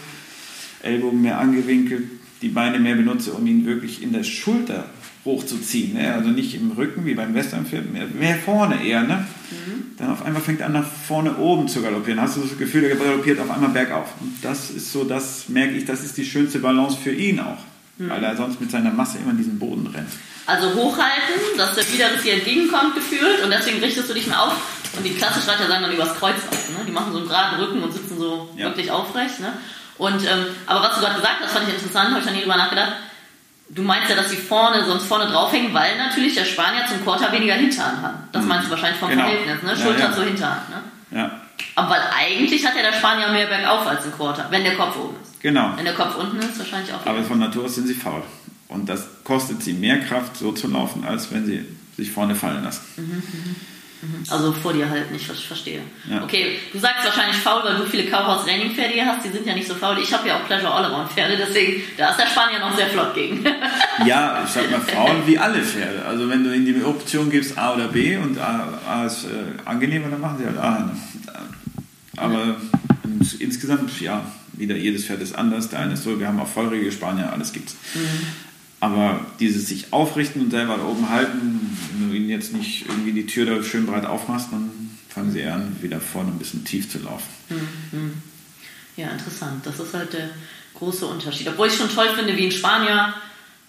Ellbogen 0.81 1.21
mehr 1.21 1.39
angewinkelt, 1.39 2.03
die 2.41 2.49
Beine 2.49 2.79
mehr 2.79 2.95
benutze, 2.95 3.33
um 3.33 3.45
ihn 3.47 3.65
wirklich 3.65 4.01
in 4.01 4.13
der 4.13 4.23
Schulter 4.23 4.85
hochzuziehen. 5.25 5.95
Ne? 5.95 6.13
Also 6.13 6.29
nicht 6.29 6.53
im 6.55 6.71
Rücken 6.71 7.05
wie 7.05 7.15
beim 7.15 7.33
Westernpferd, 7.33 7.91
mehr, 7.91 8.05
mehr 8.07 8.35
vorne 8.37 8.85
eher. 8.85 9.01
Ne? 9.01 9.25
Mhm. 9.51 9.97
Dann 9.97 10.11
auf 10.11 10.23
einmal 10.23 10.41
fängt 10.41 10.61
er 10.61 10.67
an, 10.67 10.73
nach 10.73 10.85
vorne 10.85 11.35
oben 11.37 11.67
zu 11.67 11.81
galoppieren. 11.81 12.21
Hast 12.21 12.37
du 12.37 12.41
das 12.41 12.57
Gefühl, 12.57 12.83
er 12.83 12.95
galoppiert 12.95 13.39
auf 13.39 13.49
einmal 13.49 13.71
bergauf. 13.71 14.13
Und 14.21 14.37
das 14.43 14.69
ist 14.69 14.91
so, 14.91 15.03
das 15.03 15.49
merke 15.49 15.73
ich, 15.73 15.85
das 15.85 16.03
ist 16.03 16.15
die 16.17 16.25
schönste 16.25 16.59
Balance 16.59 16.97
für 16.97 17.11
ihn 17.11 17.39
auch. 17.39 17.57
Mhm. 17.97 18.09
Weil 18.09 18.23
er 18.23 18.37
sonst 18.37 18.61
mit 18.61 18.69
seiner 18.69 18.91
Masse 18.91 19.17
immer 19.17 19.31
in 19.31 19.37
diesen 19.37 19.57
Boden 19.57 19.87
rennt. 19.87 20.09
Also 20.45 20.75
hochhalten, 20.75 21.57
dass 21.57 21.73
der 21.73 21.91
Widerriss 21.91 22.21
dir 22.21 22.33
entgegenkommt 22.33 22.93
gefühlt 22.93 23.43
und 23.43 23.49
deswegen 23.49 23.79
richtest 23.79 24.07
du 24.07 24.13
dich 24.13 24.27
mal 24.27 24.37
auf. 24.37 24.53
Und 24.95 25.03
die 25.03 25.15
klassischen 25.15 25.49
Reiter 25.49 25.67
sagen 25.67 25.81
dann 25.81 25.91
übers 25.91 26.15
Kreuz 26.15 26.35
auf. 26.51 26.69
Ne? 26.69 26.85
Die 26.87 26.91
machen 26.91 27.11
so 27.11 27.17
einen 27.17 27.27
geraden 27.27 27.59
Rücken 27.59 27.81
und 27.81 27.91
sitzen 27.91 28.19
so 28.19 28.47
ja. 28.55 28.65
wirklich 28.65 28.91
aufrecht. 28.91 29.39
Ne? 29.39 29.53
Und, 29.97 30.21
ähm, 30.23 30.45
aber 30.67 30.83
was 30.83 30.95
du 30.95 31.01
gerade 31.01 31.15
gesagt 31.15 31.37
hast, 31.41 31.51
fand 31.51 31.67
ich 31.67 31.73
interessant, 31.73 32.11
habe 32.11 32.19
ich 32.19 32.25
noch 32.25 32.33
nie 32.33 32.41
drüber 32.41 32.57
nachgedacht 32.57 32.93
Du 33.69 33.81
meinst 33.81 34.09
ja, 34.09 34.15
dass 34.15 34.29
sie 34.29 34.37
vorne, 34.37 34.85
sonst 34.85 35.05
vorne 35.05 35.25
draufhängen, 35.25 35.73
weil 35.73 35.97
natürlich 35.97 36.35
der 36.35 36.45
Spanier 36.45 36.85
zum 36.87 37.03
Quarter 37.03 37.31
weniger 37.31 37.55
Hinterhand 37.55 38.01
hat. 38.01 38.15
Das 38.31 38.43
mhm. 38.43 38.49
meinst 38.49 38.67
du 38.67 38.71
wahrscheinlich 38.71 38.99
vom 38.99 39.09
genau. 39.09 39.23
Verhältnis, 39.23 39.63
ne? 39.63 39.75
Schulter 39.75 39.99
ja, 39.99 40.09
ja. 40.09 40.13
zur 40.13 40.23
Hinterhand, 40.25 40.69
ne? 40.69 40.75
Ja. 41.11 41.41
Aber 41.75 41.89
weil 41.89 42.01
eigentlich 42.15 42.65
hat 42.65 42.75
ja 42.75 42.83
der 42.83 42.93
Spanier 42.93 43.29
mehr 43.29 43.47
bergauf 43.47 43.87
als 43.87 44.05
ein 44.05 44.11
Quarter, 44.11 44.47
wenn 44.49 44.63
der 44.63 44.75
Kopf 44.75 44.95
oben 44.97 45.15
ist. 45.21 45.41
Genau. 45.41 45.73
Wenn 45.75 45.85
der 45.85 45.93
Kopf 45.93 46.15
unten 46.15 46.37
ist, 46.39 46.57
wahrscheinlich 46.59 46.93
auch. 46.93 47.05
Aber 47.05 47.23
von 47.23 47.39
Natur 47.39 47.65
aus 47.65 47.75
sind 47.75 47.87
sie 47.87 47.93
faul. 47.93 48.23
Und 48.67 48.87
das 48.87 49.07
kostet 49.23 49.63
sie 49.63 49.73
mehr 49.73 49.99
Kraft, 49.99 50.37
so 50.37 50.51
zu 50.51 50.67
laufen, 50.67 51.05
als 51.05 51.31
wenn 51.31 51.45
sie 51.45 51.65
sich 51.95 52.11
vorne 52.11 52.35
fallen 52.35 52.63
lassen. 52.63 52.81
Also 54.29 54.51
vor 54.53 54.73
dir 54.73 54.87
halt 54.89 55.11
nicht, 55.11 55.27
was 55.29 55.37
ich 55.39 55.47
verstehe. 55.47 55.81
Ja. 56.09 56.23
Okay, 56.23 56.59
du 56.71 56.77
sagst 56.79 57.05
wahrscheinlich 57.05 57.37
faul, 57.37 57.61
weil 57.63 57.75
du 57.77 57.85
viele 57.85 58.03
Cowhouse 58.09 58.45
Raining 58.47 58.71
Pferde 58.71 58.93
hier 58.93 59.05
hast, 59.05 59.25
die 59.25 59.29
sind 59.29 59.47
ja 59.47 59.53
nicht 59.55 59.67
so 59.67 59.73
faul. 59.73 59.97
Ich 59.99 60.13
habe 60.13 60.27
ja 60.27 60.37
auch 60.37 60.45
Pleasure 60.45 60.71
Allround 60.71 61.11
Pferde, 61.11 61.37
deswegen, 61.37 61.81
da 61.97 62.11
ist 62.11 62.19
der 62.19 62.27
Spanier 62.27 62.59
noch 62.59 62.75
sehr 62.75 62.87
flott 62.87 63.13
gegen. 63.15 63.43
Ja, 64.05 64.43
ich 64.45 64.51
sag 64.51 64.69
mal 64.69 64.81
faul 64.81 65.15
wie 65.25 65.37
alle 65.39 65.61
Pferde. 65.61 66.03
Also 66.05 66.29
wenn 66.29 66.43
du 66.43 66.53
in 66.53 66.65
die 66.65 66.83
Option 66.83 67.29
gibst 67.31 67.57
A 67.57 67.73
oder 67.75 67.87
B 67.87 68.17
und 68.17 68.37
A, 68.37 68.77
A 68.87 69.05
ist 69.05 69.23
äh, 69.23 69.27
angenehmer, 69.67 70.09
dann 70.09 70.19
machen 70.19 70.37
sie 70.39 70.45
halt 70.45 70.57
A. 70.57 70.91
Aber 72.17 72.57
ins- 73.05 73.33
insgesamt, 73.35 73.99
ja, 74.01 74.25
wieder 74.53 74.75
jedes 74.75 75.05
Pferd 75.05 75.21
ist 75.21 75.35
anders. 75.35 75.69
Der 75.69 75.79
eine 75.79 75.93
ist 75.93 76.03
so, 76.03 76.19
wir 76.19 76.27
haben 76.27 76.39
auch 76.39 76.47
feurige 76.47 76.91
Spanier, 76.91 77.31
alles 77.31 77.53
gibt's. 77.53 77.75
Aber 78.79 79.25
dieses 79.39 79.67
sich 79.67 79.93
aufrichten 79.93 80.41
und 80.41 80.51
selber 80.51 80.77
da 80.77 80.85
oben 80.85 81.09
halten, 81.09 81.77
wenn 81.93 82.09
du 82.09 82.15
ihnen 82.15 82.29
jetzt 82.29 82.53
nicht 82.53 82.87
irgendwie 82.87 83.13
die 83.13 83.25
Tür 83.25 83.45
da 83.45 83.63
schön 83.63 83.85
breit 83.85 84.05
aufmachst, 84.05 84.49
dann 84.51 84.69
fangen 85.09 85.31
sie 85.31 85.39
eher 85.39 85.55
an, 85.55 85.75
wieder 85.81 86.01
vorne 86.01 86.31
ein 86.31 86.37
bisschen 86.37 86.65
tief 86.65 86.89
zu 86.89 86.99
laufen. 86.99 87.29
ja, 88.97 89.09
interessant. 89.09 89.65
Das 89.65 89.79
ist 89.79 89.93
halt 89.93 90.13
der 90.13 90.29
große 90.73 91.05
Unterschied. 91.05 91.47
Obwohl 91.47 91.67
ich 91.67 91.75
schon 91.75 91.89
toll 91.89 92.09
finde, 92.15 92.35
wie 92.35 92.45
ein 92.45 92.51
Spanier, 92.51 93.13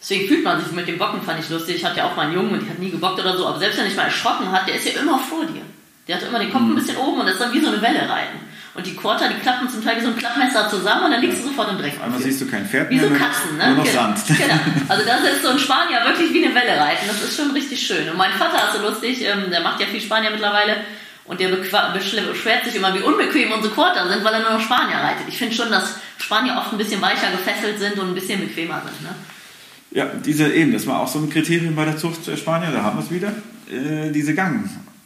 deswegen 0.00 0.28
fühlt 0.28 0.44
man 0.44 0.62
sich 0.62 0.72
mit 0.72 0.88
dem 0.88 0.98
Bocken, 0.98 1.22
fand 1.22 1.40
ich 1.40 1.48
lustig. 1.48 1.76
Ich 1.76 1.84
hatte 1.84 1.98
ja 1.98 2.10
auch 2.10 2.16
mal 2.16 2.26
einen 2.26 2.34
Jungen 2.34 2.50
und 2.50 2.62
die 2.62 2.68
hat 2.68 2.78
nie 2.78 2.90
gebockt 2.90 3.20
oder 3.20 3.36
so, 3.36 3.46
aber 3.46 3.58
selbst 3.58 3.78
wenn 3.78 3.86
ich 3.86 3.96
mal 3.96 4.04
erschrocken 4.04 4.50
hat, 4.50 4.66
der 4.68 4.76
ist 4.76 4.86
ja 4.86 5.00
immer 5.00 5.18
vor 5.18 5.44
dir. 5.46 5.62
Der 6.08 6.16
hat 6.16 6.22
immer 6.22 6.38
den 6.38 6.52
Kopf 6.52 6.62
ein 6.62 6.74
bisschen 6.74 6.96
oben 6.96 7.20
und 7.20 7.26
das 7.26 7.34
ist 7.34 7.40
dann 7.40 7.52
wie 7.52 7.60
so 7.60 7.68
eine 7.68 7.82
Welle 7.82 8.08
reiten. 8.08 8.38
Und 8.76 8.86
die 8.86 8.94
Quarter, 8.94 9.28
die 9.28 9.40
klappen 9.40 9.70
zum 9.70 9.82
Teil 9.82 9.96
wie 9.96 10.02
so 10.02 10.08
ein 10.08 10.16
Klappmesser 10.16 10.68
zusammen 10.68 11.06
und 11.06 11.10
dann 11.12 11.22
liegst 11.22 11.38
du 11.38 11.48
sofort 11.48 11.70
im 11.70 11.78
Dreck. 11.78 11.94
Einmal 12.02 12.20
siehst 12.20 12.42
du 12.42 12.46
kein 12.46 12.66
Pferd 12.66 12.90
Wie 12.90 12.98
so 12.98 13.08
mehr, 13.08 13.18
Katzen, 13.18 13.56
ne? 13.56 13.68
nur 13.68 13.76
noch 13.76 13.84
genau. 13.84 14.02
Sand. 14.02 14.22
genau. 14.28 14.54
Also 14.88 15.04
das 15.06 15.20
ist 15.32 15.42
so 15.42 15.48
ein 15.48 15.58
Spanier 15.58 16.04
wirklich 16.04 16.30
wie 16.34 16.44
eine 16.44 16.54
Welle 16.54 16.78
reiten. 16.78 17.06
Das 17.06 17.22
ist 17.22 17.36
schon 17.36 17.52
richtig 17.52 17.80
schön. 17.80 18.06
Und 18.10 18.18
mein 18.18 18.32
Vater 18.32 18.68
ist 18.68 18.76
so 18.76 18.86
lustig, 18.86 19.24
ähm, 19.24 19.50
der 19.50 19.62
macht 19.62 19.80
ja 19.80 19.86
viel 19.86 20.00
Spanier 20.02 20.30
mittlerweile 20.30 20.76
und 21.24 21.40
der 21.40 21.48
beschwert 21.48 22.64
sich 22.66 22.76
immer, 22.76 22.94
wie 22.94 23.00
unbequem 23.00 23.50
unsere 23.50 23.72
Quarter 23.72 24.08
sind, 24.10 24.22
weil 24.22 24.34
er 24.34 24.40
nur 24.40 24.52
noch 24.52 24.60
Spanier 24.60 24.96
reitet. 24.96 25.24
Ich 25.26 25.38
finde 25.38 25.54
schon, 25.54 25.70
dass 25.70 25.96
Spanier 26.18 26.56
oft 26.58 26.72
ein 26.72 26.78
bisschen 26.78 27.00
weicher 27.00 27.30
gefesselt 27.32 27.78
sind 27.78 27.98
und 27.98 28.08
ein 28.08 28.14
bisschen 28.14 28.40
bequemer 28.40 28.82
sind. 28.84 29.02
Ne? 29.02 29.14
Ja, 29.92 30.10
diese 30.24 30.52
eben, 30.52 30.72
das 30.72 30.86
war 30.86 31.00
auch 31.00 31.08
so 31.08 31.18
ein 31.18 31.30
Kriterium 31.30 31.74
bei 31.74 31.86
der 31.86 31.96
Zucht 31.96 32.26
der 32.26 32.36
Spanier, 32.36 32.70
da 32.72 32.82
haben 32.82 32.98
wir 32.98 33.04
es 33.04 33.10
wieder, 33.10 33.32
äh, 33.70 34.12
diese 34.12 34.34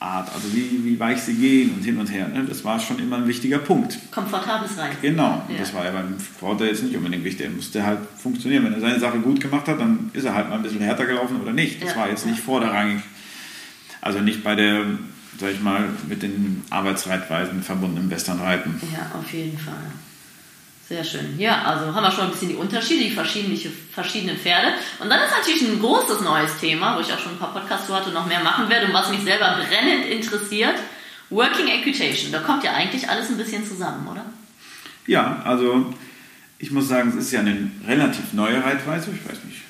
Gangart, 0.00 0.34
also 0.34 0.52
wie, 0.54 0.84
wie 0.84 0.98
weich 0.98 1.20
sie 1.20 1.34
gehen 1.34 1.74
und 1.74 1.82
hin 1.84 1.98
und 1.98 2.06
her, 2.10 2.28
ne? 2.28 2.44
das 2.48 2.64
war 2.64 2.80
schon 2.80 2.98
immer 2.98 3.16
ein 3.16 3.26
wichtiger 3.28 3.58
Punkt. 3.58 3.98
Komfortables 4.10 4.76
Reiten. 4.78 4.96
Genau, 5.02 5.42
Ja. 5.48 5.58
das 5.58 5.74
war 5.74 5.84
ja 5.84 5.90
beim 5.90 6.16
Quarter 6.38 6.64
jetzt 6.66 6.82
nicht 6.82 6.96
unbedingt 6.96 7.24
wichtig, 7.24 7.46
er 7.46 7.52
musste 7.52 7.84
halt 7.84 7.98
funktionieren. 8.16 8.64
Wenn 8.64 8.72
er 8.74 8.80
seine 8.80 8.98
Sache 8.98 9.18
gut 9.18 9.40
gemacht 9.40 9.68
hat, 9.68 9.78
dann 9.78 10.10
ist 10.14 10.24
er 10.24 10.34
halt 10.34 10.48
mal 10.48 10.56
ein 10.56 10.62
bisschen 10.62 10.80
härter 10.80 11.04
gelaufen 11.06 11.40
oder 11.40 11.52
nicht. 11.52 11.82
Das 11.82 11.90
Ja. 11.90 11.96
war 11.96 12.08
jetzt 12.08 12.26
nicht 12.26 12.40
vorderrangig. 12.40 13.02
Also 14.00 14.20
nicht 14.20 14.42
bei 14.42 14.54
der, 14.54 14.84
sag 15.38 15.52
ich 15.52 15.60
mal, 15.60 15.84
mit 16.08 16.22
den 16.22 16.62
Arbeitsreitweisen 16.70 17.62
verbundenen 17.62 18.10
Westernreiten. 18.10 18.80
Ja, 18.92 19.18
auf 19.18 19.30
jeden 19.32 19.58
Fall. 19.58 19.74
Sehr 20.90 21.04
schön. 21.04 21.38
Ja, 21.38 21.62
also 21.62 21.94
haben 21.94 22.02
wir 22.02 22.10
schon 22.10 22.24
ein 22.24 22.30
bisschen 22.32 22.48
die 22.48 22.56
Unterschiede, 22.56 23.04
die 23.04 23.10
verschiedenen, 23.10 23.56
verschiedenen 23.92 24.36
Pferde. 24.36 24.72
Und 24.98 25.08
dann 25.08 25.20
ist 25.20 25.30
natürlich 25.30 25.62
ein 25.62 25.78
großes 25.78 26.20
neues 26.22 26.58
Thema, 26.58 26.96
wo 26.96 27.00
ich 27.00 27.12
auch 27.12 27.18
schon 27.20 27.30
ein 27.30 27.38
paar 27.38 27.52
Podcasts 27.52 27.86
zu 27.86 27.94
hatte 27.94 28.08
und 28.08 28.14
noch 28.14 28.26
mehr 28.26 28.42
machen 28.42 28.68
werde 28.68 28.86
und 28.86 28.92
was 28.92 29.08
mich 29.08 29.20
selber 29.20 29.56
brennend 29.56 30.06
interessiert. 30.06 30.74
Working 31.30 31.68
Equitation. 31.68 32.32
Da 32.32 32.40
kommt 32.40 32.64
ja 32.64 32.72
eigentlich 32.72 33.08
alles 33.08 33.28
ein 33.28 33.36
bisschen 33.36 33.64
zusammen, 33.64 34.08
oder? 34.08 34.24
Ja, 35.06 35.40
also 35.44 35.94
ich 36.58 36.72
muss 36.72 36.88
sagen, 36.88 37.10
es 37.10 37.26
ist 37.26 37.30
ja 37.30 37.38
eine 37.38 37.70
relativ 37.86 38.32
neue 38.32 38.56
Reitweise, 38.56 39.12
ich 39.12 39.30
weiß 39.30 39.44
nicht, 39.44 39.62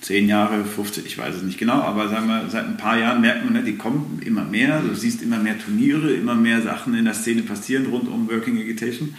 10 0.00 0.28
Jahre, 0.28 0.64
50, 0.64 1.06
ich 1.06 1.16
weiß 1.16 1.36
es 1.36 1.42
nicht 1.42 1.58
genau, 1.58 1.80
aber 1.80 2.08
sagen 2.08 2.26
wir, 2.26 2.50
seit 2.50 2.64
ein 2.64 2.76
paar 2.76 2.98
Jahren 2.98 3.20
merkt 3.20 3.44
man, 3.44 3.54
ne, 3.54 3.62
die 3.62 3.76
kommen 3.76 4.20
immer 4.26 4.42
mehr, 4.42 4.80
du 4.80 4.96
siehst 4.96 5.22
immer 5.22 5.38
mehr 5.38 5.60
Turniere, 5.60 6.12
immer 6.12 6.34
mehr 6.34 6.60
Sachen 6.60 6.92
in 6.94 7.04
der 7.04 7.14
Szene 7.14 7.42
passieren 7.42 7.86
rund 7.86 8.08
um 8.08 8.28
Working 8.28 8.58
Agitation. 8.58 9.14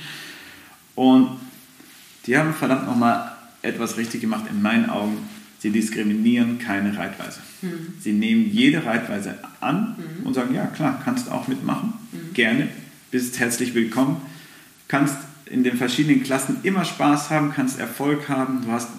Und 0.95 1.29
die 2.25 2.37
haben 2.37 2.53
verdammt 2.53 2.87
nochmal 2.87 3.31
etwas 3.61 3.97
richtig 3.97 4.21
gemacht 4.21 4.45
in 4.49 4.61
meinen 4.61 4.89
Augen. 4.89 5.17
Sie 5.59 5.69
diskriminieren 5.71 6.59
keine 6.59 6.95
Reitweise. 6.97 7.39
Sie 7.99 8.13
nehmen 8.13 8.49
jede 8.51 8.85
Reitweise 8.85 9.35
an 9.61 9.95
und 10.23 10.33
sagen, 10.33 10.53
ja 10.53 10.67
klar, 10.67 11.01
kannst 11.03 11.31
auch 11.31 11.47
mitmachen, 11.47 11.93
gerne, 12.33 12.67
bist 13.11 13.39
herzlich 13.39 13.73
willkommen, 13.73 14.21
kannst 14.87 15.15
in 15.47 15.63
den 15.63 15.77
verschiedenen 15.77 16.23
Klassen 16.23 16.57
immer 16.63 16.85
Spaß 16.85 17.29
haben, 17.29 17.51
kannst 17.55 17.79
Erfolg 17.79 18.29
haben, 18.29 18.61
du 18.63 18.71
hast 18.71 18.89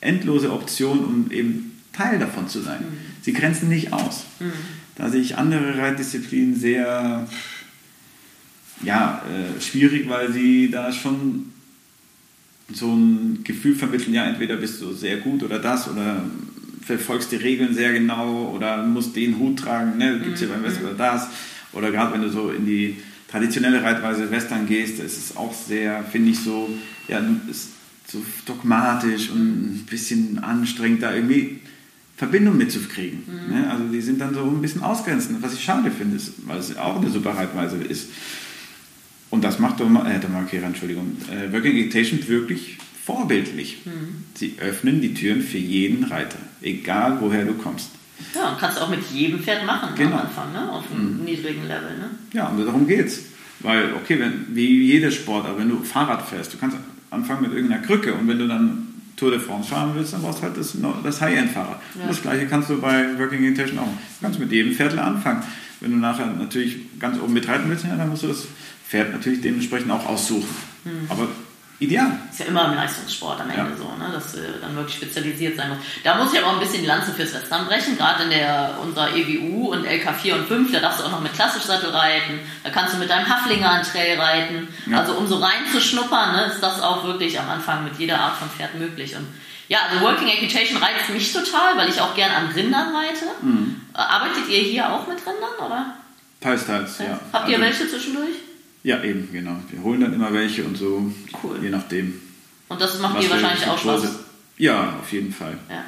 endlose 0.00 0.52
Optionen, 0.52 1.04
um 1.04 1.30
eben 1.30 1.80
Teil 1.92 2.18
davon 2.18 2.48
zu 2.48 2.60
sein. 2.60 2.84
Sie 3.22 3.32
grenzen 3.32 3.68
nicht 3.68 3.92
aus. 3.92 4.24
Da 4.94 5.08
sehe 5.08 5.20
ich 5.20 5.36
andere 5.36 5.78
Reitdisziplinen 5.78 6.54
sehr 6.54 7.26
ja, 8.82 9.22
äh, 9.28 9.60
schwierig, 9.60 10.08
weil 10.08 10.32
sie 10.32 10.70
da 10.70 10.92
schon 10.92 11.52
so 12.72 12.94
ein 12.94 13.40
Gefühl 13.44 13.74
vermitteln, 13.74 14.14
ja, 14.14 14.24
entweder 14.26 14.56
bist 14.56 14.80
du 14.80 14.92
sehr 14.92 15.18
gut 15.18 15.42
oder 15.42 15.58
das 15.58 15.88
oder 15.88 16.24
verfolgst 16.82 17.32
die 17.32 17.36
Regeln 17.36 17.74
sehr 17.74 17.92
genau 17.92 18.52
oder 18.54 18.82
musst 18.82 19.16
den 19.16 19.38
Hut 19.38 19.58
tragen, 19.58 19.98
ne, 19.98 20.20
gibt 20.22 20.36
es 20.36 20.42
ja 20.42 20.48
beim 20.48 20.62
Western 20.62 20.84
oder 20.86 20.94
das. 20.94 21.28
Oder 21.72 21.90
gerade 21.90 22.14
wenn 22.14 22.22
du 22.22 22.30
so 22.30 22.50
in 22.50 22.64
die 22.66 22.96
traditionelle 23.30 23.82
Reitweise 23.82 24.30
Western 24.30 24.66
gehst, 24.66 24.98
ist 25.00 25.18
es 25.18 25.36
auch 25.36 25.52
sehr, 25.52 26.02
finde 26.04 26.30
ich, 26.30 26.38
so, 26.38 26.70
ja, 27.08 27.22
ist 27.50 27.70
so 28.06 28.22
dogmatisch 28.46 29.30
und 29.30 29.38
ein 29.38 29.86
bisschen 29.88 30.38
anstrengend, 30.38 31.02
da 31.02 31.14
irgendwie 31.14 31.60
Verbindung 32.16 32.56
mitzukriegen. 32.56 33.22
Ne? 33.48 33.70
Also 33.70 33.84
die 33.92 34.00
sind 34.00 34.20
dann 34.20 34.34
so 34.34 34.42
ein 34.42 34.62
bisschen 34.62 34.82
ausgrenzend, 34.82 35.42
was 35.42 35.54
ich 35.54 35.62
schade 35.62 35.90
finde, 35.90 36.18
weil 36.46 36.58
es 36.58 36.76
auch 36.76 36.96
eine 37.00 37.10
super 37.10 37.30
Reitweise 37.30 37.76
ist. 37.76 38.08
Und 39.30 39.44
das 39.44 39.58
macht 39.58 39.78
Doma, 39.80 40.08
äh, 40.10 40.18
Domakera, 40.20 40.66
Entschuldigung, 40.66 41.16
äh, 41.30 41.52
Working 41.52 41.72
Agitation 41.72 42.26
wirklich 42.28 42.78
vorbildlich. 43.04 43.78
Sie 44.34 44.54
öffnen 44.60 45.00
die 45.00 45.14
Türen 45.14 45.42
für 45.42 45.58
jeden 45.58 46.04
Reiter, 46.04 46.38
egal 46.62 47.18
woher 47.20 47.44
du 47.44 47.54
kommst. 47.54 47.90
Ja, 48.34 48.50
und 48.50 48.58
kannst 48.58 48.80
auch 48.80 48.88
mit 48.90 49.00
jedem 49.12 49.40
Pferd 49.40 49.64
machen 49.64 49.90
Genau. 49.96 50.16
am 50.16 50.20
Anfang, 50.22 50.52
ne? 50.52 50.70
Auf 50.72 50.84
einem 50.92 51.24
niedrigen 51.24 51.62
Level, 51.62 51.96
ne? 51.98 52.10
Ja, 52.32 52.48
und 52.48 52.64
darum 52.64 52.86
geht's. 52.86 53.20
Weil, 53.60 53.92
okay, 53.94 54.18
wenn, 54.20 54.46
wie 54.54 54.84
jede 54.84 55.10
Sportart, 55.10 55.58
wenn 55.58 55.68
du 55.68 55.82
Fahrrad 55.82 56.22
fährst, 56.28 56.52
du 56.52 56.58
kannst 56.58 56.76
anfangen 57.10 57.42
mit 57.42 57.52
irgendeiner 57.52 57.82
Krücke 57.82 58.12
und 58.14 58.28
wenn 58.28 58.38
du 58.38 58.46
dann 58.46 58.86
Tour 59.16 59.30
de 59.32 59.40
France 59.40 59.68
fahren 59.70 59.92
willst, 59.94 60.12
dann 60.12 60.22
brauchst 60.22 60.38
du 60.38 60.42
halt 60.44 60.56
das, 60.56 60.76
das 61.02 61.20
High-End-Fahrrad. 61.20 61.80
Ja. 61.98 62.06
Das 62.06 62.22
gleiche 62.22 62.46
kannst 62.46 62.70
du 62.70 62.80
bei 62.80 63.18
Working 63.18 63.44
Agitation 63.46 63.78
auch. 63.80 63.86
Du 63.86 64.22
kannst 64.22 64.38
mit 64.38 64.52
jedem 64.52 64.72
Pferdler 64.72 65.04
anfangen. 65.06 65.42
Wenn 65.80 65.92
du 65.92 65.96
nachher 65.98 66.26
natürlich 66.26 66.76
ganz 67.00 67.18
oben 67.20 67.32
mitreiten 67.32 67.68
willst, 67.68 67.84
ja, 67.84 67.96
dann 67.96 68.08
musst 68.10 68.24
du 68.24 68.28
das 68.28 68.46
Pferd 68.88 69.12
natürlich 69.12 69.40
dementsprechend 69.42 69.90
auch 69.90 70.06
aussuchen. 70.06 70.48
Aber 71.10 71.28
ideal. 71.78 72.18
Ist 72.30 72.40
ja 72.40 72.46
immer 72.46 72.64
im 72.66 72.74
Leistungssport 72.74 73.40
am 73.40 73.50
Ende 73.50 73.70
Ja. 73.70 73.76
so, 73.76 73.84
ne? 74.02 74.10
dass 74.12 74.32
du 74.32 74.38
dann 74.60 74.74
wirklich 74.74 74.96
spezialisiert 74.96 75.56
sein 75.56 75.68
musst. 75.68 75.82
Da 76.02 76.16
muss 76.16 76.32
ich 76.32 76.38
aber 76.40 76.48
auch 76.48 76.54
ein 76.54 76.60
bisschen 76.60 76.80
die 76.80 76.86
Lanze 76.86 77.12
fürs 77.12 77.34
Western 77.34 77.66
brechen, 77.66 77.96
gerade 77.98 78.24
in 78.24 78.30
der 78.30 78.78
unserer 78.82 79.14
EWU 79.14 79.72
und 79.72 79.86
LK4 79.86 80.34
und 80.34 80.48
5, 80.48 80.72
da 80.72 80.80
darfst 80.80 81.00
du 81.00 81.04
auch 81.04 81.10
noch 81.10 81.20
mit 81.20 81.34
Klassischsattel 81.34 81.90
reiten, 81.90 82.40
da 82.64 82.70
kannst 82.70 82.94
du 82.94 82.98
mit 82.98 83.10
deinem 83.10 83.28
Haflinger 83.28 83.70
an 83.70 83.82
Trail 83.82 84.18
reiten. 84.18 84.68
Ja. 84.90 85.00
Also 85.00 85.12
um 85.14 85.26
so 85.26 85.36
reinzuschnuppern, 85.36 86.32
ne, 86.32 86.44
ist 86.46 86.60
das 86.62 86.80
auch 86.80 87.04
wirklich 87.04 87.38
am 87.38 87.48
Anfang 87.50 87.84
mit 87.84 87.96
jeder 87.98 88.18
Art 88.18 88.36
von 88.38 88.48
Pferd 88.48 88.74
möglich. 88.76 89.14
Und 89.14 89.26
ja, 89.68 89.78
also 89.90 90.00
Working 90.04 90.28
Equitation 90.28 90.82
reizt 90.82 91.10
mich 91.10 91.30
total, 91.32 91.76
weil 91.76 91.90
ich 91.90 92.00
auch 92.00 92.14
gern 92.16 92.30
an 92.32 92.48
Rindern 92.52 92.96
reite. 92.96 93.26
Mhm. 93.42 93.82
Äh, 93.94 93.98
Arbeitet 93.98 94.48
ihr 94.48 94.60
hier 94.62 94.90
auch 94.90 95.06
mit 95.06 95.18
Rindern, 95.18 95.64
oder? 95.66 95.94
Teils, 96.40 96.66
teils, 96.66 96.98
ja. 97.00 97.20
Habt 97.32 97.48
ihr 97.50 97.56
Also- 97.58 97.66
welche 97.66 97.88
zwischendurch? 97.90 98.30
Ja, 98.88 99.02
eben, 99.04 99.28
genau. 99.32 99.56
Wir 99.70 99.82
holen 99.82 100.00
dann 100.00 100.14
immer 100.14 100.32
welche 100.32 100.64
und 100.64 100.76
so, 100.76 101.12
Cool. 101.42 101.58
je 101.62 101.68
nachdem. 101.70 102.14
Und 102.68 102.80
das 102.80 102.98
macht 103.00 103.22
dir 103.22 103.28
wahrscheinlich 103.30 103.66
auch 103.66 103.78
Spaß. 103.78 104.02
Ja, 104.56 104.94
auf 105.00 105.12
jeden 105.12 105.32
Fall. 105.32 105.58
Ja. 105.68 105.84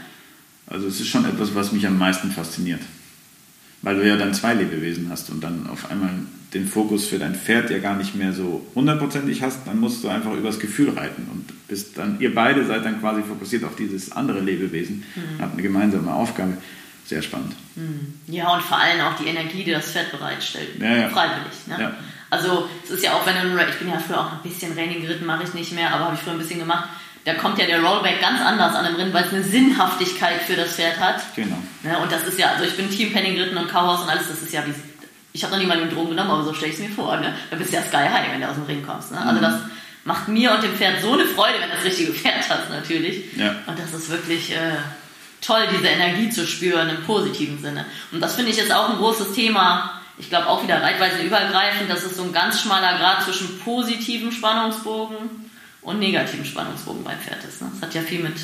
Also 0.66 0.86
es 0.86 1.00
ist 1.00 1.08
schon 1.08 1.24
etwas, 1.24 1.54
was 1.54 1.72
mich 1.72 1.86
am 1.86 1.98
meisten 1.98 2.30
fasziniert. 2.30 2.82
Weil 3.82 3.96
du 3.96 4.06
ja 4.06 4.16
dann 4.16 4.34
zwei 4.34 4.52
Lebewesen 4.54 5.08
hast 5.10 5.30
und 5.30 5.42
dann 5.42 5.66
auf 5.68 5.90
einmal 5.90 6.10
den 6.52 6.66
Fokus 6.68 7.06
für 7.06 7.18
dein 7.18 7.34
Pferd 7.34 7.70
ja 7.70 7.78
gar 7.78 7.96
nicht 7.96 8.14
mehr 8.14 8.32
so 8.34 8.66
hundertprozentig 8.74 9.40
hast, 9.40 9.60
dann 9.66 9.80
musst 9.80 10.04
du 10.04 10.08
einfach 10.08 10.34
übers 10.34 10.58
Gefühl 10.60 10.90
reiten 10.90 11.26
und 11.32 11.66
bist 11.68 11.96
dann, 11.96 12.20
ihr 12.20 12.34
beide 12.34 12.66
seid 12.66 12.84
dann 12.84 13.00
quasi 13.00 13.22
fokussiert 13.22 13.64
auf 13.64 13.76
dieses 13.76 14.12
andere 14.12 14.40
Lebewesen, 14.40 15.04
Mhm. 15.16 15.40
habt 15.40 15.54
eine 15.54 15.62
gemeinsame 15.62 16.12
Aufgabe. 16.12 16.58
Sehr 17.06 17.22
spannend. 17.22 17.54
Ja, 18.26 18.52
und 18.54 18.62
vor 18.62 18.76
allem 18.78 19.00
auch 19.00 19.16
die 19.16 19.26
Energie, 19.26 19.64
die 19.64 19.70
das 19.72 19.90
Pferd 19.90 20.12
bereitstellt. 20.12 20.78
Ja, 20.78 20.96
ja. 20.96 21.08
Freiwillig. 21.08 21.66
Ne? 21.66 21.76
Ja. 21.80 21.94
Also 22.30 22.68
es 22.84 22.90
ist 22.90 23.04
ja 23.04 23.14
auch, 23.14 23.26
wenn 23.26 23.34
du, 23.34 23.62
ich 23.68 23.78
bin 23.78 23.88
ja 23.88 23.98
früher 23.98 24.20
auch 24.20 24.32
ein 24.32 24.40
bisschen 24.42 24.74
Training 24.74 25.02
geritten, 25.02 25.26
mache 25.26 25.42
ich 25.42 25.54
nicht 25.54 25.72
mehr, 25.72 25.92
aber 25.92 26.06
habe 26.06 26.14
ich 26.14 26.20
früher 26.20 26.34
ein 26.34 26.38
bisschen 26.38 26.60
gemacht. 26.60 26.88
Da 27.24 27.34
kommt 27.34 27.58
ja 27.58 27.66
der 27.66 27.82
Rollback 27.82 28.20
ganz 28.20 28.40
anders 28.40 28.74
an 28.74 28.84
dem 28.86 28.94
Rinnen, 28.94 29.12
weil 29.12 29.24
es 29.24 29.32
eine 29.32 29.42
Sinnhaftigkeit 29.42 30.40
für 30.42 30.56
das 30.56 30.76
Pferd 30.76 30.98
hat. 30.98 31.20
Genau. 31.36 31.58
Ne? 31.82 31.98
Und 31.98 32.10
das 32.10 32.24
ist 32.26 32.38
ja, 32.38 32.52
also 32.52 32.64
ich 32.64 32.76
bin 32.76 32.88
Team 32.88 33.12
Penning 33.12 33.34
geritten 33.34 33.58
und 33.58 33.68
Cowhouse 33.68 34.02
und 34.02 34.08
alles, 34.08 34.28
das 34.28 34.42
ist 34.42 34.54
ja 34.54 34.64
wie 34.66 34.72
ich 35.32 35.44
habe 35.44 35.54
noch 35.54 35.60
nie 35.60 35.66
mal 35.66 35.80
einen 35.80 35.90
Drogen 35.90 36.10
genommen, 36.10 36.30
aber 36.30 36.44
so 36.44 36.52
stelle 36.52 36.72
ich 36.72 36.78
es 36.78 36.88
mir 36.88 36.94
vor. 36.94 37.16
Ne? 37.18 37.34
Da 37.50 37.56
bist 37.56 37.70
du 37.70 37.76
ja 37.76 37.82
sky 37.82 38.08
high, 38.08 38.32
wenn 38.32 38.40
du 38.40 38.48
aus 38.48 38.56
dem 38.56 38.64
Ring 38.64 38.84
kommst. 38.84 39.12
Ne? 39.12 39.20
Also 39.20 39.38
mhm. 39.38 39.42
das 39.42 39.54
macht 40.04 40.28
mir 40.28 40.52
und 40.52 40.62
dem 40.62 40.74
Pferd 40.74 41.00
so 41.00 41.12
eine 41.12 41.24
Freude, 41.24 41.60
wenn 41.60 41.70
du 41.70 41.76
das 41.76 41.84
richtige 41.84 42.12
Pferd 42.12 42.48
hast 42.48 42.70
natürlich. 42.70 43.36
Ja. 43.36 43.54
Und 43.66 43.78
das 43.78 43.92
ist 43.92 44.10
wirklich 44.10 44.50
äh, 44.52 44.76
toll, 45.40 45.68
diese 45.72 45.86
Energie 45.86 46.30
zu 46.30 46.46
spüren 46.46 46.88
im 46.88 47.04
positiven 47.04 47.60
Sinne. 47.60 47.84
Und 48.10 48.20
das 48.20 48.34
finde 48.34 48.50
ich 48.50 48.56
jetzt 48.56 48.72
auch 48.72 48.90
ein 48.90 48.96
großes 48.96 49.32
Thema. 49.34 49.99
Ich 50.20 50.28
glaube 50.28 50.48
auch 50.48 50.62
wieder 50.62 50.82
reitweise 50.82 51.22
übergreifend, 51.22 51.88
das 51.88 52.04
ist 52.04 52.16
so 52.16 52.22
ein 52.24 52.32
ganz 52.32 52.60
schmaler 52.60 52.98
Grad 52.98 53.24
zwischen 53.24 53.58
positivem 53.60 54.30
Spannungsbogen 54.30 55.16
und 55.80 55.98
negativem 55.98 56.44
Spannungsbogen 56.44 57.02
beim 57.02 57.18
Pferd 57.18 57.42
ist. 57.42 57.62
Ne? 57.62 57.70
Das 57.72 57.88
hat 57.88 57.94
ja 57.94 58.02
viel 58.02 58.22
mit 58.22 58.36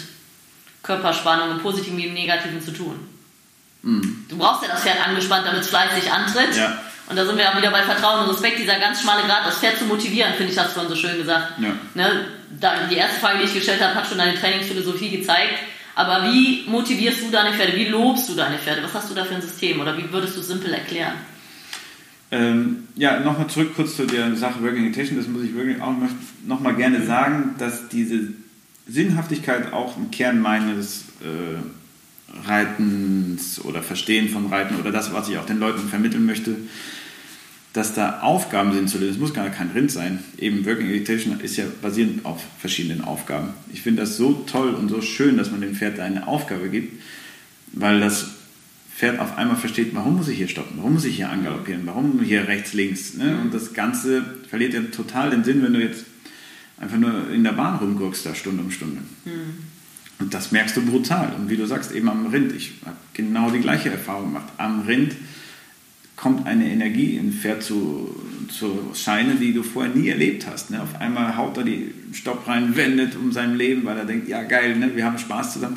Körperspannung 0.83 1.51
im 1.51 1.61
Positiven 1.61 1.99
wie 1.99 2.07
im 2.07 2.15
Negativen 2.15 2.62
zu 2.62 2.71
tun. 2.71 3.07
Mhm. 3.83 4.25
Du 4.27 4.39
brauchst 4.39 4.62
ja 4.62 4.69
das 4.69 4.83
Pferd 4.83 5.07
angespannt, 5.07 5.47
damit 5.47 5.61
es 5.61 5.69
fleißig 5.69 6.11
antritt. 6.11 6.57
Ja. 6.57 6.79
Und 7.11 7.17
da 7.17 7.27
sind 7.27 7.37
wir 7.37 7.47
auch 7.51 7.57
wieder 7.59 7.71
bei 7.71 7.83
Vertrauen 7.83 8.25
und 8.25 8.31
Respekt, 8.31 8.59
dieser 8.59 8.79
ganz 8.79 9.03
schmale 9.03 9.25
Grad, 9.25 9.47
das 9.47 9.59
Pferd 9.59 9.79
zu 9.79 9.85
motivieren, 9.85 10.33
finde 10.33 10.53
ich, 10.53 10.59
hast 10.59 10.71
du 10.71 10.81
vorhin 10.81 10.91
so 10.91 10.97
schön 10.97 11.19
gesagt. 11.19 11.59
Ja. 11.61 11.73
Ne? 11.95 12.27
Die 12.91 12.97
erste 12.97 13.21
Frage, 13.21 13.41
die 13.41 13.45
ich 13.45 13.55
gestellt 13.55 13.83
habe, 13.83 13.95
hat 13.95 14.09
schon 14.09 14.17
deine 14.17 14.35
Trainingsphilosophie 14.35 15.11
gezeigt. 15.11 15.59
Aber 15.95 16.25
wie 16.33 16.65
motivierst 16.67 17.21
du 17.21 17.31
deine 17.31 17.53
Pferde? 17.53 17.77
Wie 17.77 17.89
lobst 17.89 18.31
du 18.31 18.35
deine 18.35 18.59
Pferde? 18.59 18.83
Was 18.83 18.95
hast 18.95 19.11
du 19.11 19.15
da 19.15 19.25
für 19.25 19.35
ein 19.35 19.43
System? 19.43 19.81
Oder 19.81 19.97
wie 19.99 20.11
würdest 20.11 20.37
du 20.37 20.41
es 20.41 20.49
simpel 20.49 20.73
erklären? 20.73 21.15
Ähm, 22.31 22.85
ja, 22.97 23.21
nochmal 23.21 23.47
zurück 23.47 23.73
kurz 23.77 23.97
zu 23.97 24.07
der 24.07 24.35
Sache 24.37 24.62
Working 24.62 24.87
Intention. 24.87 25.17
Das 25.17 25.29
muss 25.29 25.45
ich 25.45 25.55
wirklich 25.55 25.81
auch 25.81 25.95
nochmal 26.47 26.75
gerne 26.75 27.05
sagen, 27.05 27.55
dass 27.59 27.89
diese 27.89 28.33
Sinnhaftigkeit 28.89 29.73
auch 29.73 29.97
im 29.97 30.11
Kern 30.11 30.41
meines 30.41 31.05
äh, 31.21 32.49
Reitens 32.49 33.65
oder 33.65 33.83
Verstehen 33.83 34.29
von 34.29 34.47
Reiten 34.47 34.77
oder 34.77 34.91
das, 34.91 35.12
was 35.12 35.29
ich 35.29 35.39
auch 35.39 35.47
den 35.47 35.61
Leuten 35.61 35.89
vermitteln 35.89 36.27
möchte, 36.27 36.57
dass 37.73 37.95
da 37.95 38.21
Aufgaben 38.21 38.73
sind 38.73 38.89
zu 38.89 38.99
lösen. 38.99 39.15
Es 39.15 39.21
muss 39.21 39.35
gar 39.35 39.49
kein 39.51 39.71
Rind 39.71 39.91
sein. 39.91 40.21
Eben 40.39 40.65
Working 40.65 40.89
Education 40.89 41.39
ist 41.41 41.57
ja 41.57 41.65
basierend 41.83 42.25
auf 42.25 42.43
verschiedenen 42.59 43.05
Aufgaben. 43.05 43.51
Ich 43.73 43.83
finde 43.83 44.03
das 44.03 44.17
so 44.17 44.45
toll 44.47 44.75
und 44.75 44.89
so 44.89 45.01
schön, 45.01 45.37
dass 45.37 45.51
man 45.51 45.61
dem 45.61 45.75
Pferd 45.75 46.01
eine 46.01 46.27
Aufgabe 46.27 46.69
gibt, 46.71 47.01
weil 47.73 48.01
das 48.01 48.36
Pferd 48.96 49.18
auf 49.18 49.37
einmal 49.37 49.56
versteht, 49.56 49.94
warum 49.94 50.16
muss 50.16 50.28
ich 50.28 50.38
hier 50.38 50.48
stoppen, 50.48 50.78
warum 50.78 50.94
muss 50.94 51.04
ich 51.04 51.16
hier 51.16 51.28
angaloppieren, 51.28 51.82
warum 51.85 52.18
hier 52.22 52.48
rechts, 52.48 52.72
links. 52.72 53.14
Ne? 53.14 53.38
Und 53.42 53.52
das 53.52 53.74
Ganze 53.74 54.24
verliert 54.48 54.72
ja 54.72 54.80
total 54.80 55.28
den 55.28 55.44
Sinn, 55.44 55.62
wenn 55.62 55.74
du 55.74 55.82
jetzt 55.82 56.06
einfach 56.78 56.96
nur 56.96 57.30
in 57.30 57.44
der 57.44 57.52
Bahn 57.52 57.76
rumguckst, 57.76 58.24
da 58.24 58.35
Stunde 58.35 58.62
um 58.62 58.70
Stunde. 58.70 59.02
Mhm. 59.26 59.59
Und 60.18 60.32
das 60.32 60.50
merkst 60.50 60.78
du 60.78 60.82
brutal. 60.82 61.30
Und 61.38 61.50
wie 61.50 61.59
du 61.59 61.66
sagst, 61.66 61.92
eben 61.92 62.09
am 62.09 62.26
Rind, 62.26 62.54
ich 62.54 62.72
habe 62.87 62.96
genau 63.12 63.50
die 63.50 63.61
gleiche 63.61 63.90
Erfahrung 63.90 64.32
gemacht. 64.32 64.48
Am 64.56 64.87
Rind 64.87 65.14
kommt 66.16 66.46
eine 66.46 66.66
Energie 66.66 67.16
in 67.16 67.35
Pferd 67.35 67.62
zu, 67.62 68.18
zu 68.48 68.92
scheinen, 68.94 69.38
die 69.38 69.52
du 69.52 69.62
vorher 69.62 69.94
nie 69.94 70.09
erlebt 70.09 70.46
hast. 70.46 70.70
Ne? 70.70 70.80
Auf 70.80 70.98
einmal 70.98 71.37
haut 71.37 71.59
er 71.59 71.64
die 71.64 71.92
Stopp 72.14 72.48
rein, 72.48 72.74
wendet 72.76 73.14
um 73.14 73.30
sein 73.30 73.56
Leben, 73.56 73.85
weil 73.85 73.98
er 73.98 74.06
denkt, 74.06 74.26
ja 74.26 74.42
geil, 74.42 74.76
ne? 74.76 74.96
wir 74.96 75.04
haben 75.04 75.18
Spaß 75.18 75.52
zusammen. 75.52 75.76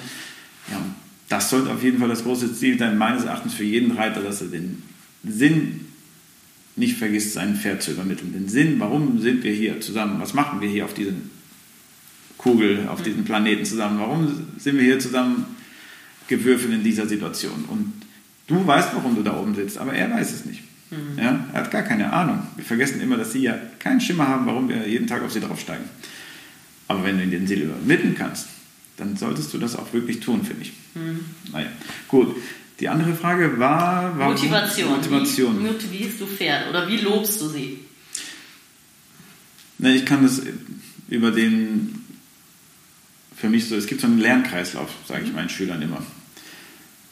Ja, 0.71 0.77
und 0.77 0.95
das 1.29 1.49
sollte 1.49 1.71
auf 1.71 1.83
jeden 1.83 1.99
Fall 1.99 2.09
das 2.09 2.23
große 2.23 2.53
Ziel 2.53 2.77
sein, 2.77 2.97
meines 2.97 3.23
Erachtens 3.23 3.53
für 3.53 3.63
jeden 3.63 3.91
Reiter, 3.91 4.21
dass 4.21 4.41
er 4.41 4.47
den 4.47 4.83
Sinn 5.23 5.85
nicht 6.75 6.97
vergisst, 6.97 7.33
sein 7.33 7.55
Pferd 7.55 7.81
zu 7.81 7.91
übermitteln. 7.91 8.33
Den 8.33 8.47
Sinn, 8.47 8.79
warum 8.79 9.19
sind 9.19 9.43
wir 9.43 9.53
hier 9.53 9.79
zusammen? 9.81 10.19
Was 10.19 10.33
machen 10.33 10.61
wir 10.61 10.69
hier 10.69 10.85
auf 10.85 10.93
diesen 10.93 11.29
Kugel, 12.37 12.87
auf 12.87 13.03
diesem 13.03 13.25
Planeten 13.25 13.65
zusammen? 13.65 13.99
Warum 13.99 14.27
sind 14.57 14.77
wir 14.77 14.83
hier 14.83 14.99
zusammen 14.99 15.45
gewürfelt 16.27 16.73
in 16.73 16.83
dieser 16.83 17.07
Situation? 17.07 17.65
Und 17.67 17.93
Du 18.49 18.65
weißt, 18.65 18.95
warum 18.95 19.15
du 19.15 19.21
da 19.21 19.37
oben 19.37 19.53
sitzt, 19.53 19.77
aber 19.77 19.93
er 19.93 20.09
weiß 20.11 20.33
es 20.33 20.45
nicht. 20.45 20.63
Mhm. 20.89 21.19
Ja? 21.19 21.45
Er 21.53 21.61
hat 21.61 21.71
gar 21.71 21.83
keine 21.83 22.11
Ahnung. 22.11 22.41
Wir 22.55 22.65
vergessen 22.65 22.99
immer, 22.99 23.15
dass 23.15 23.31
sie 23.31 23.43
ja 23.43 23.55
keinen 23.77 24.01
Schimmer 24.01 24.27
haben, 24.27 24.47
warum 24.47 24.67
wir 24.67 24.87
jeden 24.87 25.05
Tag 25.05 25.21
auf 25.21 25.31
sie 25.31 25.39
draufsteigen. 25.39 25.85
Aber 26.87 27.03
wenn 27.03 27.17
du 27.17 27.23
in 27.23 27.29
den 27.29 27.45
Seele 27.45 27.65
übermitteln 27.65 28.15
kannst, 28.17 28.47
dann 28.99 29.15
solltest 29.15 29.53
du 29.53 29.57
das 29.57 29.75
auch 29.75 29.93
wirklich 29.93 30.19
tun, 30.19 30.43
finde 30.43 30.63
ich. 30.63 30.73
Mhm. 30.95 31.19
Naja, 31.51 31.67
gut. 32.07 32.35
Die 32.79 32.87
andere 32.87 33.13
Frage 33.13 33.59
war, 33.59 34.17
war 34.17 34.29
Motivation. 34.29 34.89
Motivation. 34.89 35.59
Wie 35.59 35.67
motivierst 35.67 36.21
du 36.21 36.25
Pferde 36.25 36.69
oder 36.69 36.87
wie 36.87 36.97
lobst 36.97 37.41
du 37.41 37.49
sie? 37.49 37.79
Ne, 39.79 39.95
ich 39.95 40.05
kann 40.05 40.23
das 40.23 40.41
über 41.09 41.31
den, 41.31 42.05
für 43.35 43.49
mich 43.49 43.67
so, 43.67 43.75
es 43.75 43.87
gibt 43.87 44.01
so 44.01 44.07
einen 44.07 44.19
Lernkreislauf, 44.19 44.89
sage 45.07 45.25
ich 45.25 45.33
meinen 45.33 45.49
Schülern 45.49 45.81
immer. 45.81 46.01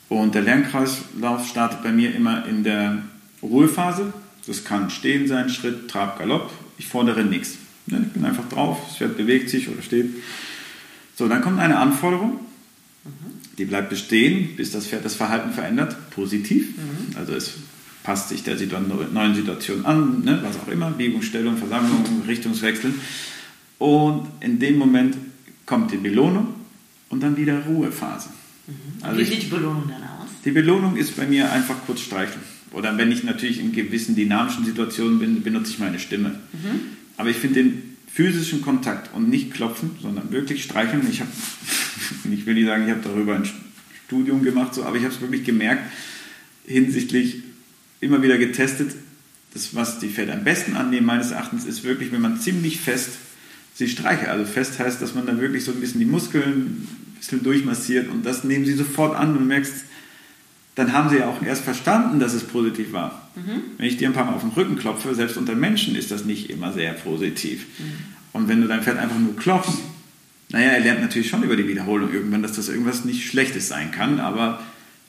Und 0.10 0.36
der 0.36 0.41
Lernkreislauf 0.41 1.47
startet 1.47 1.84
bei 1.84 1.91
mir 1.91 2.15
immer 2.15 2.45
in 2.45 2.63
der 2.63 3.04
Ruhephase. 3.41 4.13
Das 4.45 4.63
kann 4.63 4.89
Stehen 4.89 5.28
sein, 5.28 5.50
Schritt, 5.50 5.89
Trab, 5.89 6.17
Galopp. 6.17 6.52
Ich 6.78 6.88
fordere 6.88 7.23
nichts. 7.26 7.58
Ne, 7.88 8.04
ich 8.06 8.13
bin 8.13 8.23
einfach 8.23 8.47
drauf, 8.47 8.80
das 8.88 8.97
Pferd 8.97 9.17
bewegt 9.17 9.50
sich 9.50 9.67
oder 9.67 9.82
steht. 9.82 10.13
So, 11.17 11.27
dann 11.27 11.41
kommt 11.41 11.60
eine 11.60 11.77
Anforderung. 11.77 12.39
Die 13.58 13.65
bleibt 13.65 13.89
bestehen, 13.89 14.56
bis 14.56 14.71
das 14.71 14.86
Pferd 14.86 15.03
das 15.03 15.15
Verhalten 15.15 15.51
verändert, 15.51 16.12
positiv. 16.12 16.77
Mhm. 16.77 17.17
Also 17.17 17.34
es 17.34 17.56
passt 18.03 18.30
sich 18.30 18.43
der 18.43 18.56
neuen 18.56 19.34
Situation 19.34 19.84
an, 19.86 20.23
ne, 20.23 20.39
was 20.43 20.58
auch 20.60 20.67
immer, 20.67 20.91
Biegungsstellung, 20.91 21.58
Versammlung, 21.58 22.03
Richtungswechsel. 22.27 22.93
Und 23.80 24.27
in 24.41 24.60
dem 24.60 24.77
Moment 24.77 25.17
kommt 25.65 25.91
die 25.91 25.97
Belohnung 25.97 26.49
und 27.10 27.23
dann 27.23 27.36
wieder 27.36 27.65
Ruhephase. 27.65 28.30
Mhm. 28.67 28.73
Also 29.03 29.19
Wie 29.19 29.25
sieht 29.25 29.41
die 29.43 29.47
Belohnung 29.47 29.86
dann 29.88 30.03
aus? 30.03 30.30
Die 30.45 30.51
Belohnung 30.51 30.95
ist 30.95 31.17
bei 31.17 31.25
mir 31.25 31.51
einfach 31.51 31.77
kurz 31.88 32.01
streicheln. 32.01 32.43
Oder 32.73 32.95
wenn 32.97 33.12
ich 33.12 33.23
natürlich 33.23 33.60
in 33.60 33.71
gewissen 33.71 34.15
dynamischen 34.15 34.65
Situationen 34.65 35.17
bin, 35.17 35.41
benutze 35.41 35.71
ich 35.71 35.80
meine 35.80 35.97
Stimme. 35.97 36.36
Mhm. 36.53 36.82
Aber 37.17 37.30
ich 37.30 37.38
finde 37.38 37.63
den 37.63 37.96
physischen 38.11 38.61
Kontakt 38.61 39.13
und 39.13 39.29
nicht 39.29 39.53
klopfen, 39.53 39.91
sondern 40.01 40.31
wirklich 40.31 40.63
streicheln. 40.63 41.07
Ich 41.09 41.21
habe, 41.21 41.31
ich 42.31 42.45
will 42.45 42.55
nicht 42.55 42.65
sagen, 42.65 42.85
ich 42.85 42.91
habe 42.91 43.01
darüber 43.03 43.35
ein 43.35 43.47
Studium 44.05 44.43
gemacht, 44.43 44.73
so, 44.73 44.83
aber 44.83 44.97
ich 44.97 45.03
habe 45.03 45.13
es 45.13 45.21
wirklich 45.21 45.43
gemerkt, 45.43 45.83
hinsichtlich 46.65 47.43
immer 47.99 48.21
wieder 48.21 48.37
getestet, 48.37 48.95
das, 49.53 49.75
was 49.75 49.99
die 49.99 50.09
Pferde 50.09 50.33
am 50.33 50.43
besten 50.43 50.75
annehmen, 50.75 51.05
meines 51.05 51.31
Erachtens, 51.31 51.65
ist 51.65 51.83
wirklich, 51.83 52.11
wenn 52.11 52.21
man 52.21 52.39
ziemlich 52.39 52.79
fest 52.79 53.09
sie 53.73 53.87
streichelt. 53.87 54.29
Also 54.29 54.45
fest 54.45 54.79
heißt, 54.79 55.01
dass 55.01 55.13
man 55.13 55.25
dann 55.25 55.39
wirklich 55.39 55.63
so 55.63 55.71
ein 55.71 55.79
bisschen 55.79 55.99
die 55.99 56.05
Muskeln 56.05 56.87
bisschen 57.17 57.43
durchmassiert 57.43 58.09
und 58.09 58.25
das 58.25 58.43
nehmen 58.43 58.65
sie 58.65 58.73
sofort 58.73 59.15
an 59.15 59.33
und 59.33 59.39
du 59.39 59.45
merkst, 59.45 59.73
dann 60.77 60.93
haben 60.93 61.09
sie 61.09 61.17
ja 61.17 61.27
auch 61.27 61.41
erst 61.41 61.63
verstanden, 61.63 62.19
dass 62.19 62.33
es 62.33 62.43
positiv 62.43 62.93
war. 62.93 63.29
Mhm. 63.35 63.61
Wenn 63.77 63.87
ich 63.87 63.97
dir 63.97 64.07
ein 64.07 64.13
paar 64.13 64.25
Mal 64.25 64.35
auf 64.35 64.41
den 64.41 64.51
Rücken 64.51 64.77
klopfe, 64.77 65.15
selbst 65.15 65.35
unter 65.35 65.55
Menschen 65.55 65.95
ist 65.95 66.11
das 66.11 66.23
nicht 66.23 66.51
immer 66.51 66.71
sehr 66.71 66.93
positiv. 66.93 67.65
Mhm. 67.79 67.83
Und 68.31 68.47
wenn 68.47 68.61
du 68.61 68.67
dein 68.67 68.83
Pferd 68.83 68.99
einfach 68.99 69.17
nur 69.17 69.35
klopfst, 69.35 69.79
naja, 70.49 70.69
er 70.69 70.79
lernt 70.79 71.01
natürlich 71.01 71.29
schon 71.29 71.41
über 71.41 71.55
die 71.55 71.67
Wiederholung 71.67 72.13
irgendwann, 72.13 72.43
dass 72.43 72.53
das 72.53 72.69
irgendwas 72.69 73.05
nicht 73.05 73.25
Schlechtes 73.25 73.67
sein 73.67 73.91
kann, 73.91 74.19
aber 74.19 74.61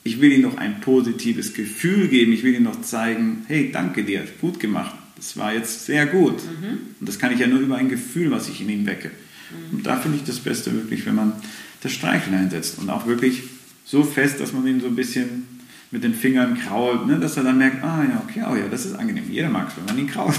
ich 0.03 0.19
will 0.19 0.31
ihm 0.31 0.41
noch 0.41 0.57
ein 0.57 0.81
positives 0.81 1.53
Gefühl 1.53 2.07
geben. 2.07 2.33
Ich 2.33 2.41
will 2.41 2.55
ihm 2.55 2.63
noch 2.63 2.81
zeigen, 2.81 3.45
hey, 3.47 3.69
danke 3.71 4.03
dir, 4.03 4.25
gut 4.41 4.59
gemacht. 4.59 4.95
Das 5.17 5.37
war 5.37 5.53
jetzt 5.53 5.85
sehr 5.85 6.07
gut. 6.07 6.37
Mhm. 6.43 6.79
Und 6.99 7.07
das 7.07 7.19
kann 7.19 7.31
ich 7.31 7.39
ja 7.39 7.45
nur 7.45 7.59
über 7.59 7.75
ein 7.75 7.89
Gefühl, 7.89 8.31
was 8.31 8.49
ich 8.49 8.61
in 8.61 8.69
ihm 8.69 8.87
wecke. 8.87 9.09
Mhm. 9.51 9.77
Und 9.77 9.85
da 9.85 9.97
finde 9.97 10.17
ich 10.17 10.23
das 10.23 10.39
Beste 10.39 10.73
wirklich, 10.73 11.05
wenn 11.05 11.15
man 11.15 11.33
das 11.81 11.91
Streicheln 11.91 12.35
einsetzt 12.35 12.79
und 12.79 12.89
auch 12.89 13.05
wirklich 13.05 13.43
so 13.85 14.03
fest, 14.03 14.39
dass 14.39 14.51
man 14.51 14.65
ihn 14.65 14.81
so 14.81 14.87
ein 14.87 14.95
bisschen 14.95 15.58
mit 15.91 16.03
den 16.03 16.13
Fingern 16.13 16.59
krault, 16.59 17.07
ne, 17.07 17.19
dass 17.19 17.35
er 17.37 17.43
dann 17.43 17.57
merkt, 17.57 17.83
ah 17.83 18.03
ja, 18.03 18.21
okay, 18.27 18.43
oh 18.47 18.55
ja, 18.55 18.67
das 18.69 18.85
ist 18.85 18.95
angenehm. 18.95 19.29
Jeder 19.29 19.49
mag 19.49 19.69
es, 19.69 19.77
wenn 19.77 19.85
man 19.85 19.97
ihn 19.97 20.07
krault. 20.07 20.37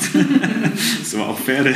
so 1.05 1.23
auch 1.25 1.39
Pferde. 1.39 1.75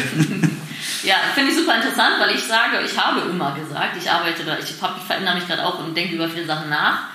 ja, 1.03 1.17
finde 1.35 1.51
ich 1.51 1.57
super 1.57 1.75
interessant, 1.77 2.15
weil 2.21 2.35
ich 2.37 2.43
sage, 2.43 2.79
ich 2.85 2.97
habe 2.97 3.29
immer 3.29 3.57
gesagt, 3.57 3.97
ich 4.01 4.09
arbeite 4.09 4.45
da, 4.45 4.59
ich, 4.59 4.81
hab, 4.81 4.97
ich 4.97 5.03
verändere 5.03 5.35
mich 5.35 5.49
gerade 5.49 5.65
auch 5.65 5.85
und 5.85 5.97
denke 5.97 6.15
über 6.15 6.29
viele 6.29 6.47
Sachen 6.47 6.71
nach. 6.71 7.09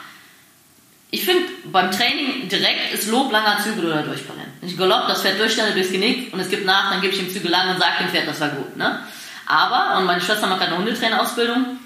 Ich 1.11 1.25
finde, 1.25 1.43
beim 1.71 1.89
Training 1.91 2.49
direkt 2.49 2.93
ist 2.93 3.09
Lob 3.09 3.31
langer 3.31 3.59
Zügel 3.63 3.85
oder 3.85 4.03
durchbrennen. 4.03 4.45
Ich 4.61 4.77
Galopp 4.77 5.07
das 5.07 5.21
Pferd 5.21 5.39
durchstelle 5.39 5.71
durchs 5.73 5.91
Genick 5.91 6.31
und 6.33 6.39
es 6.39 6.49
gibt 6.49 6.65
nach, 6.65 6.91
dann 6.91 7.01
gebe 7.01 7.13
ich 7.13 7.21
ihm 7.21 7.31
Zügel 7.31 7.49
lang 7.49 7.69
und 7.69 7.79
sage 7.79 8.03
dem 8.03 8.09
Pferd, 8.09 8.27
das 8.27 8.39
war 8.41 8.49
gut. 8.49 8.75
Ne? 8.75 8.99
Aber, 9.47 9.97
und 9.97 10.05
meine 10.05 10.21
Schwester 10.21 10.45
macht 10.45 10.59
gerade 10.59 10.73
eine 10.73 10.79
Hundetrainerausbildung, 10.79 11.79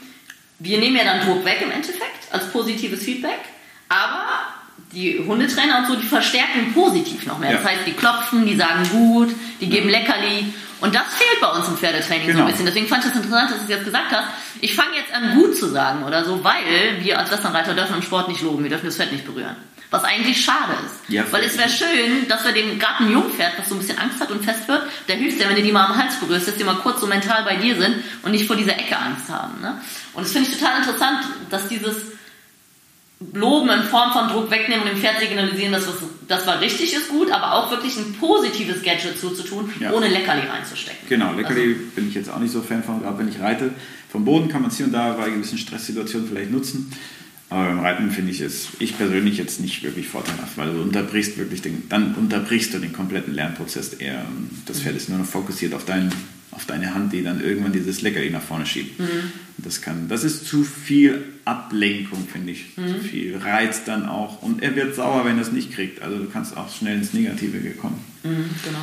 wir 0.60 0.78
nehmen 0.80 0.98
ja 0.98 1.04
dann 1.06 1.22
Druck 1.22 1.46
weg 1.46 1.62
im 1.62 1.72
Endeffekt 1.72 2.32
als 2.32 2.50
positives 2.52 3.04
Feedback, 3.04 3.40
aber 3.88 4.53
die 4.94 5.24
Hundetrainer 5.26 5.80
und 5.80 5.88
so, 5.88 5.96
die 5.96 6.06
verstärken 6.06 6.74
positiv 6.74 7.26
noch 7.26 7.40
mehr. 7.40 7.52
Ja. 7.52 7.58
Das 7.58 7.66
heißt, 7.66 7.82
die 7.86 7.94
klopfen, 7.94 8.46
die 8.46 8.56
sagen 8.56 8.88
gut, 8.92 9.30
die 9.60 9.70
geben 9.70 9.90
Leckerli. 9.90 10.54
Und 10.82 10.94
das 10.94 11.04
fehlt 11.16 11.40
bei 11.40 11.48
uns 11.48 11.68
im 11.68 11.78
Pferdetraining 11.78 12.28
genau. 12.28 12.40
so 12.40 12.44
ein 12.44 12.52
bisschen. 12.52 12.66
Deswegen 12.66 12.88
fand 12.88 13.06
ich 13.06 13.12
das 13.12 13.24
interessant, 13.24 13.52
dass 13.52 13.58
du 13.60 13.64
es 13.64 13.70
jetzt 13.70 13.86
gesagt 13.86 14.12
hast. 14.12 14.28
Ich 14.60 14.76
fange 14.76 14.96
jetzt 14.98 15.14
an, 15.14 15.36
gut 15.36 15.58
zu 15.58 15.70
sagen 15.70 16.04
oder 16.04 16.26
so, 16.26 16.44
weil 16.44 17.00
wir 17.00 17.18
als 17.18 17.32
Westernreiter 17.32 17.74
dürfen 17.74 17.96
im 17.96 18.02
Sport 18.02 18.28
nicht 18.28 18.42
loben, 18.42 18.64
wir 18.64 18.70
dürfen 18.70 18.86
das 18.86 18.98
Pferd 18.98 19.12
nicht 19.12 19.26
berühren. 19.26 19.56
Was 19.92 20.04
eigentlich 20.04 20.44
schade 20.44 20.74
ist. 20.86 21.08
Ja, 21.08 21.24
Weil 21.30 21.44
es 21.44 21.56
wäre 21.56 21.70
schön, 21.70 22.28
dass 22.28 22.44
wir 22.44 22.52
dem 22.52 22.80
gerade 22.80 23.04
ein 23.04 23.12
Jungpferd, 23.12 23.54
das 23.58 23.70
so 23.70 23.76
ein 23.76 23.78
bisschen 23.80 24.00
Angst 24.00 24.20
hat 24.20 24.32
und 24.32 24.44
fest 24.44 24.68
wird, 24.68 24.82
der 25.08 25.18
hilft 25.18 25.40
ja, 25.40 25.48
wenn 25.48 25.56
du 25.56 25.62
die 25.62 25.72
mal 25.72 25.86
am 25.86 25.96
Hals 25.96 26.16
berührst, 26.16 26.48
dass 26.48 26.56
die 26.56 26.64
mal 26.64 26.78
kurz 26.78 27.00
so 27.00 27.06
mental 27.06 27.44
bei 27.44 27.58
dir 27.58 27.76
sind 27.76 28.04
und 28.24 28.32
nicht 28.32 28.48
vor 28.48 28.56
dieser 28.56 28.74
Ecke 28.74 28.98
Angst 28.98 29.30
haben. 29.30 29.62
Ne? 29.62 29.80
Und 30.14 30.26
das 30.26 30.32
finde 30.32 30.50
ich 30.50 30.58
total 30.58 30.80
interessant, 30.80 31.20
dass 31.52 31.68
dieses 31.68 31.96
Loben 33.34 33.70
in 33.70 33.84
Form 33.84 34.12
von 34.12 34.28
Druck 34.28 34.52
wegnehmen 34.52 34.84
und 34.84 34.92
dem 34.92 34.98
Pferd 34.98 35.20
signalisieren, 35.20 35.72
dass 35.72 35.86
das, 35.86 35.96
das 36.28 36.48
war 36.48 36.60
richtig 36.62 36.94
ist 36.94 37.10
gut, 37.10 37.32
aber 37.32 37.54
auch 37.54 37.72
wirklich 37.72 37.96
ein 37.98 38.14
positives 38.14 38.82
Gadget 38.84 39.20
zuzutun, 39.20 39.72
ja. 39.80 39.92
ohne 39.92 40.08
Leckerli 40.08 40.48
reinzustecken. 40.48 41.08
Genau, 41.10 41.34
Leckerli 41.34 41.74
also. 41.74 41.80
bin 41.96 42.10
ich 42.10 42.16
jetzt 42.16 42.30
auch 42.30 42.40
nicht 42.40 42.52
so 42.52 42.62
Fan 42.62 42.84
von, 42.84 43.02
gerade 43.02 43.18
wenn 43.20 43.30
ich 43.30 43.40
reite. 43.40 43.72
Vom 44.12 44.26
Boden 44.26 44.50
kann 44.50 44.62
man 44.62 44.72
es 44.72 44.78
hier 44.78 44.86
und 44.86 44.92
da 44.92 45.14
bei 45.14 45.30
gewissen 45.30 45.58
Stresssituationen 45.58 46.28
vielleicht 46.28 46.52
nutzen. 46.52 46.92
Aber 47.50 47.66
beim 47.66 47.80
Reiten 47.80 48.10
finde 48.10 48.32
ich 48.32 48.42
es, 48.42 48.70
ich 48.80 48.98
persönlich 48.98 49.38
jetzt 49.38 49.60
nicht 49.60 49.84
wirklich 49.84 50.08
vorteilhaft, 50.08 50.58
weil 50.58 50.74
du 50.74 50.82
unterbrichst 50.82 51.38
wirklich 51.38 51.62
den, 51.62 51.88
dann 51.88 52.16
unterbrichst 52.16 52.74
du 52.74 52.80
den 52.80 52.94
kompletten 52.94 53.34
Lernprozess 53.36 53.94
eher. 53.94 54.26
Das 54.66 54.80
Pferd 54.80 54.96
ist 54.96 55.10
nur 55.10 55.20
noch 55.20 55.26
fokussiert 55.26 55.76
auf, 55.76 55.86
dein, 55.86 56.12
auf 56.56 56.66
deine 56.66 56.94
Hand, 56.94 57.14
die 57.14 57.24
dann 57.24 57.42
irgendwann 57.42 57.74
dieses 57.74 58.02
Leckerli 58.02 58.30
nach 58.30 58.42
vorne 58.42 58.66
schiebt. 58.66 59.00
Mhm. 59.00 59.32
Das, 59.58 59.82
kann, 59.82 60.08
das 60.08 60.24
ist 60.24 60.48
zu 60.48 60.64
viel 60.64 61.24
Ablenkung, 61.46 62.28
finde 62.32 62.52
ich. 62.52 62.78
Mhm. 62.78 62.88
Zu 62.88 63.00
viel 63.00 63.38
Reiz 63.38 63.84
dann 63.86 64.08
auch. 64.08 64.42
Und 64.42 64.64
er 64.64 64.76
wird 64.76 64.96
sauer, 64.96 65.26
wenn 65.26 65.38
er 65.38 65.44
es 65.44 65.52
nicht 65.52 65.74
kriegt. 65.74 66.02
Also 66.02 66.18
du 66.18 66.30
kannst 66.30 66.56
auch 66.58 66.74
schnell 66.74 66.98
ins 66.98 67.14
Negative 67.14 67.58
kommen. 67.72 68.04
Mhm, 68.24 68.50
genau. 68.64 68.80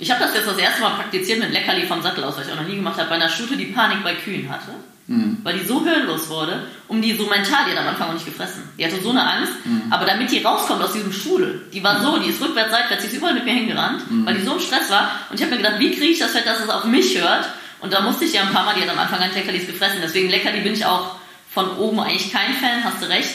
Ich 0.00 0.10
habe 0.10 0.20
das 0.22 0.34
jetzt 0.34 0.46
das 0.46 0.58
erste 0.58 0.80
Mal 0.80 0.94
praktiziert 0.94 1.40
mit 1.40 1.52
Leckerli 1.52 1.86
vom 1.86 2.02
Sattel 2.02 2.22
aus, 2.24 2.36
weil 2.36 2.46
ich 2.46 2.52
auch 2.52 2.56
noch 2.56 2.68
nie 2.68 2.76
gemacht 2.76 2.98
habe, 2.98 3.08
bei 3.08 3.16
einer 3.16 3.28
Stute, 3.28 3.56
die 3.56 3.66
Panik 3.66 4.02
bei 4.04 4.14
Kühen 4.14 4.48
hatte. 4.48 4.72
Mhm. 5.08 5.38
Weil 5.42 5.58
die 5.58 5.64
so 5.64 5.82
hirnlos 5.82 6.28
wurde, 6.28 6.66
um 6.86 7.00
die 7.00 7.16
so 7.16 7.26
mental, 7.26 7.64
die 7.64 7.72
hat 7.72 7.78
am 7.78 7.88
Anfang 7.88 8.10
auch 8.10 8.12
nicht 8.12 8.26
gefressen. 8.26 8.62
Die 8.78 8.84
hatte 8.84 9.00
so 9.02 9.10
eine 9.10 9.26
Angst, 9.26 9.52
mhm. 9.64 9.84
aber 9.90 10.04
damit 10.04 10.30
die 10.30 10.42
rauskommt 10.42 10.82
aus 10.82 10.92
diesem 10.92 11.12
Strudel, 11.12 11.62
die 11.72 11.82
war 11.82 12.02
so, 12.02 12.18
die 12.18 12.28
ist 12.28 12.40
rückwärts, 12.42 12.70
seitwärts, 12.70 13.02
die 13.02 13.08
ist 13.08 13.16
überall 13.16 13.32
mit 13.32 13.46
mir 13.46 13.54
hingerannt, 13.54 14.10
mhm. 14.10 14.26
weil 14.26 14.34
die 14.34 14.44
so 14.44 14.52
im 14.52 14.60
Stress 14.60 14.90
war. 14.90 15.10
Und 15.30 15.36
ich 15.36 15.42
habe 15.42 15.56
mir 15.56 15.62
gedacht, 15.62 15.80
wie 15.80 15.92
kriege 15.92 16.12
ich 16.12 16.18
das 16.18 16.32
Fett, 16.32 16.46
dass 16.46 16.60
es 16.60 16.68
auf 16.68 16.84
mich 16.84 17.18
hört? 17.18 17.48
Und 17.80 17.92
da 17.92 18.02
musste 18.02 18.26
ich 18.26 18.34
ja 18.34 18.42
ein 18.42 18.52
paar 18.52 18.66
Mal, 18.66 18.74
die 18.74 18.82
hat 18.82 18.90
am 18.90 18.98
Anfang 18.98 19.20
an 19.20 19.32
Leckerlis 19.32 19.66
gefressen. 19.66 20.00
Deswegen 20.02 20.28
Leckerli 20.28 20.60
bin 20.60 20.74
ich 20.74 20.84
auch 20.84 21.16
von 21.50 21.76
oben 21.78 22.00
eigentlich 22.00 22.30
kein 22.30 22.52
Fan, 22.54 22.84
hast 22.84 23.02
du 23.02 23.08
recht. 23.08 23.30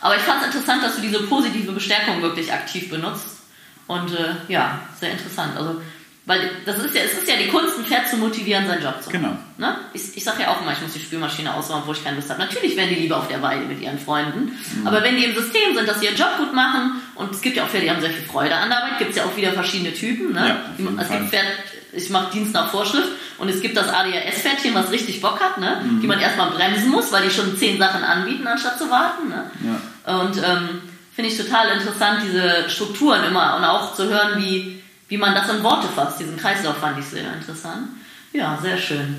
Aber 0.00 0.16
ich 0.16 0.22
fand 0.22 0.40
es 0.40 0.46
interessant, 0.46 0.82
dass 0.82 0.96
du 0.96 1.02
diese 1.02 1.24
positive 1.24 1.72
Bestärkung 1.72 2.22
wirklich 2.22 2.52
aktiv 2.52 2.88
benutzt. 2.88 3.38
Und 3.86 4.12
äh, 4.12 4.34
ja, 4.48 4.80
sehr 4.98 5.12
interessant. 5.12 5.56
Also 5.56 5.80
weil 6.28 6.50
das 6.66 6.76
ist 6.78 6.94
ja, 6.94 7.00
es 7.00 7.14
ist 7.14 7.26
ja 7.26 7.36
die 7.42 7.48
Kunst, 7.48 7.78
ein 7.78 7.86
Pferd 7.86 8.06
zu 8.06 8.18
motivieren, 8.18 8.66
seinen 8.66 8.82
Job 8.82 9.02
zu 9.02 9.08
machen. 9.08 9.38
Genau. 9.56 9.66
Ne? 9.70 9.78
Ich, 9.94 10.14
ich 10.14 10.22
sage 10.22 10.42
ja 10.42 10.50
auch 10.50 10.60
immer, 10.60 10.72
ich 10.72 10.80
muss 10.82 10.92
die 10.92 11.00
Spülmaschine 11.00 11.54
ausräumen, 11.54 11.84
wo 11.86 11.92
ich 11.92 12.04
keine 12.04 12.16
Lust 12.16 12.28
habe. 12.28 12.38
Natürlich 12.38 12.76
werden 12.76 12.90
die 12.90 12.96
lieber 12.96 13.16
auf 13.16 13.28
der 13.28 13.40
Weide 13.40 13.64
mit 13.64 13.80
ihren 13.80 13.98
Freunden. 13.98 14.52
Mhm. 14.52 14.86
Aber 14.86 15.02
wenn 15.02 15.16
die 15.16 15.24
im 15.24 15.34
System 15.34 15.74
sind, 15.74 15.88
dass 15.88 16.00
sie 16.00 16.04
ihren 16.04 16.18
Job 16.18 16.36
gut 16.36 16.52
machen, 16.52 17.00
und 17.14 17.30
es 17.32 17.40
gibt 17.40 17.56
ja 17.56 17.64
auch 17.64 17.68
Pferde, 17.68 17.86
die 17.86 17.90
haben 17.90 18.02
sehr 18.02 18.10
viel 18.10 18.26
Freude 18.26 18.54
an 18.54 18.68
der 18.68 18.82
Arbeit, 18.84 18.98
gibt 18.98 19.10
es 19.12 19.16
ja 19.16 19.24
auch 19.24 19.34
wieder 19.38 19.54
verschiedene 19.54 19.94
Typen. 19.94 20.34
Ne? 20.34 20.48
Ja, 20.78 21.00
es 21.00 21.08
gibt 21.08 21.30
Pferd, 21.30 21.46
ich 21.92 22.10
mache 22.10 22.30
Dienst 22.30 22.52
nach 22.52 22.70
Vorschrift 22.70 23.08
und 23.38 23.48
es 23.48 23.62
gibt 23.62 23.78
das 23.78 23.88
ADHS-Pferdchen, 23.88 24.74
was 24.74 24.90
richtig 24.90 25.22
Bock 25.22 25.40
hat, 25.40 25.56
ne? 25.56 25.80
Mhm. 25.82 26.02
die 26.02 26.06
man 26.06 26.20
erstmal 26.20 26.50
bremsen 26.50 26.90
muss, 26.90 27.10
weil 27.10 27.22
die 27.22 27.30
schon 27.30 27.56
zehn 27.56 27.78
Sachen 27.78 28.04
anbieten, 28.04 28.46
anstatt 28.46 28.76
zu 28.76 28.90
warten. 28.90 29.30
Ne? 29.30 29.50
Ja. 29.64 30.20
Und 30.20 30.36
ähm, 30.36 30.82
finde 31.14 31.30
ich 31.30 31.38
total 31.38 31.68
interessant, 31.70 32.20
diese 32.26 32.68
Strukturen 32.68 33.24
immer 33.24 33.56
und 33.56 33.64
auch 33.64 33.94
zu 33.94 34.10
hören, 34.10 34.42
wie 34.42 34.82
wie 35.08 35.16
man 35.16 35.34
das 35.34 35.48
in 35.50 35.62
Worte 35.62 35.88
fasst. 35.88 36.20
Diesen 36.20 36.36
Kreislauf 36.36 36.76
fand 36.78 36.98
ich 36.98 37.04
sehr 37.04 37.34
interessant. 37.34 37.88
Ja, 38.32 38.58
sehr 38.60 38.76
schön. 38.76 39.16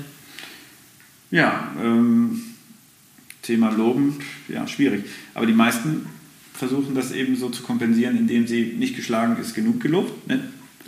Ja, 1.30 1.72
ähm, 1.80 2.42
Thema 3.42 3.70
Loben, 3.70 4.18
ja, 4.48 4.66
schwierig. 4.66 5.04
Aber 5.34 5.46
die 5.46 5.52
meisten 5.52 6.06
versuchen 6.54 6.94
das 6.94 7.12
eben 7.12 7.36
so 7.36 7.48
zu 7.48 7.62
kompensieren, 7.62 8.16
indem 8.16 8.46
sie 8.46 8.74
nicht 8.78 8.96
geschlagen 8.96 9.36
ist, 9.40 9.54
genug 9.54 9.80
gelobt. 9.80 10.28
Ne? 10.28 10.40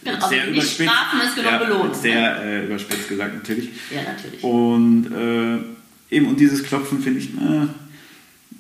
Genau, 0.05 0.17
also 0.17 0.29
sehr 0.29 0.47
nicht 0.47 0.75
strafen 0.75 1.21
ist 1.21 1.37
genug 1.37 1.51
ja, 1.51 1.59
belohnt. 1.59 1.97
Sehr 1.97 2.39
ne? 2.39 2.45
äh, 2.45 2.67
überspitzt 2.67 3.09
gesagt 3.09 3.35
natürlich. 3.35 3.71
Ja, 3.91 4.03
natürlich. 4.03 4.43
Und 4.43 5.07
äh, 5.13 6.15
eben 6.15 6.27
und 6.27 6.39
dieses 6.39 6.63
Klopfen 6.63 7.01
finde 7.01 7.21
ich, 7.21 7.31
äh, 7.31 7.67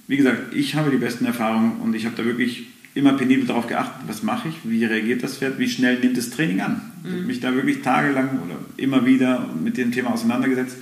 wie 0.09 0.17
gesagt, 0.17 0.55
ich 0.55 0.75
habe 0.75 0.91
die 0.91 0.97
besten 0.97 1.27
Erfahrungen 1.27 1.81
und 1.81 1.95
ich 1.95 2.07
habe 2.07 2.17
da 2.17 2.25
wirklich 2.25 2.67
immer 2.95 3.15
penibel 3.15 3.47
darauf 3.47 3.67
geachtet, 3.67 4.03
was 4.07 4.23
mache 4.23 4.49
ich, 4.49 4.55
wie 4.65 4.85
reagiert 4.85 5.23
das 5.23 5.39
Pferd, 5.39 5.59
wie 5.59 5.69
schnell 5.69 5.99
nimmt 6.01 6.17
das 6.17 6.31
Training 6.31 6.61
an. 6.61 6.81
Ich 7.05 7.11
habe 7.11 7.21
mhm. 7.21 7.27
mich 7.27 7.41
da 7.41 7.55
wirklich 7.55 7.83
tagelang 7.83 8.41
oder 8.45 8.57
immer 8.77 9.07
wieder 9.07 9.49
mit 9.63 9.77
dem 9.77 9.93
Thema 9.93 10.13
auseinandergesetzt, 10.13 10.77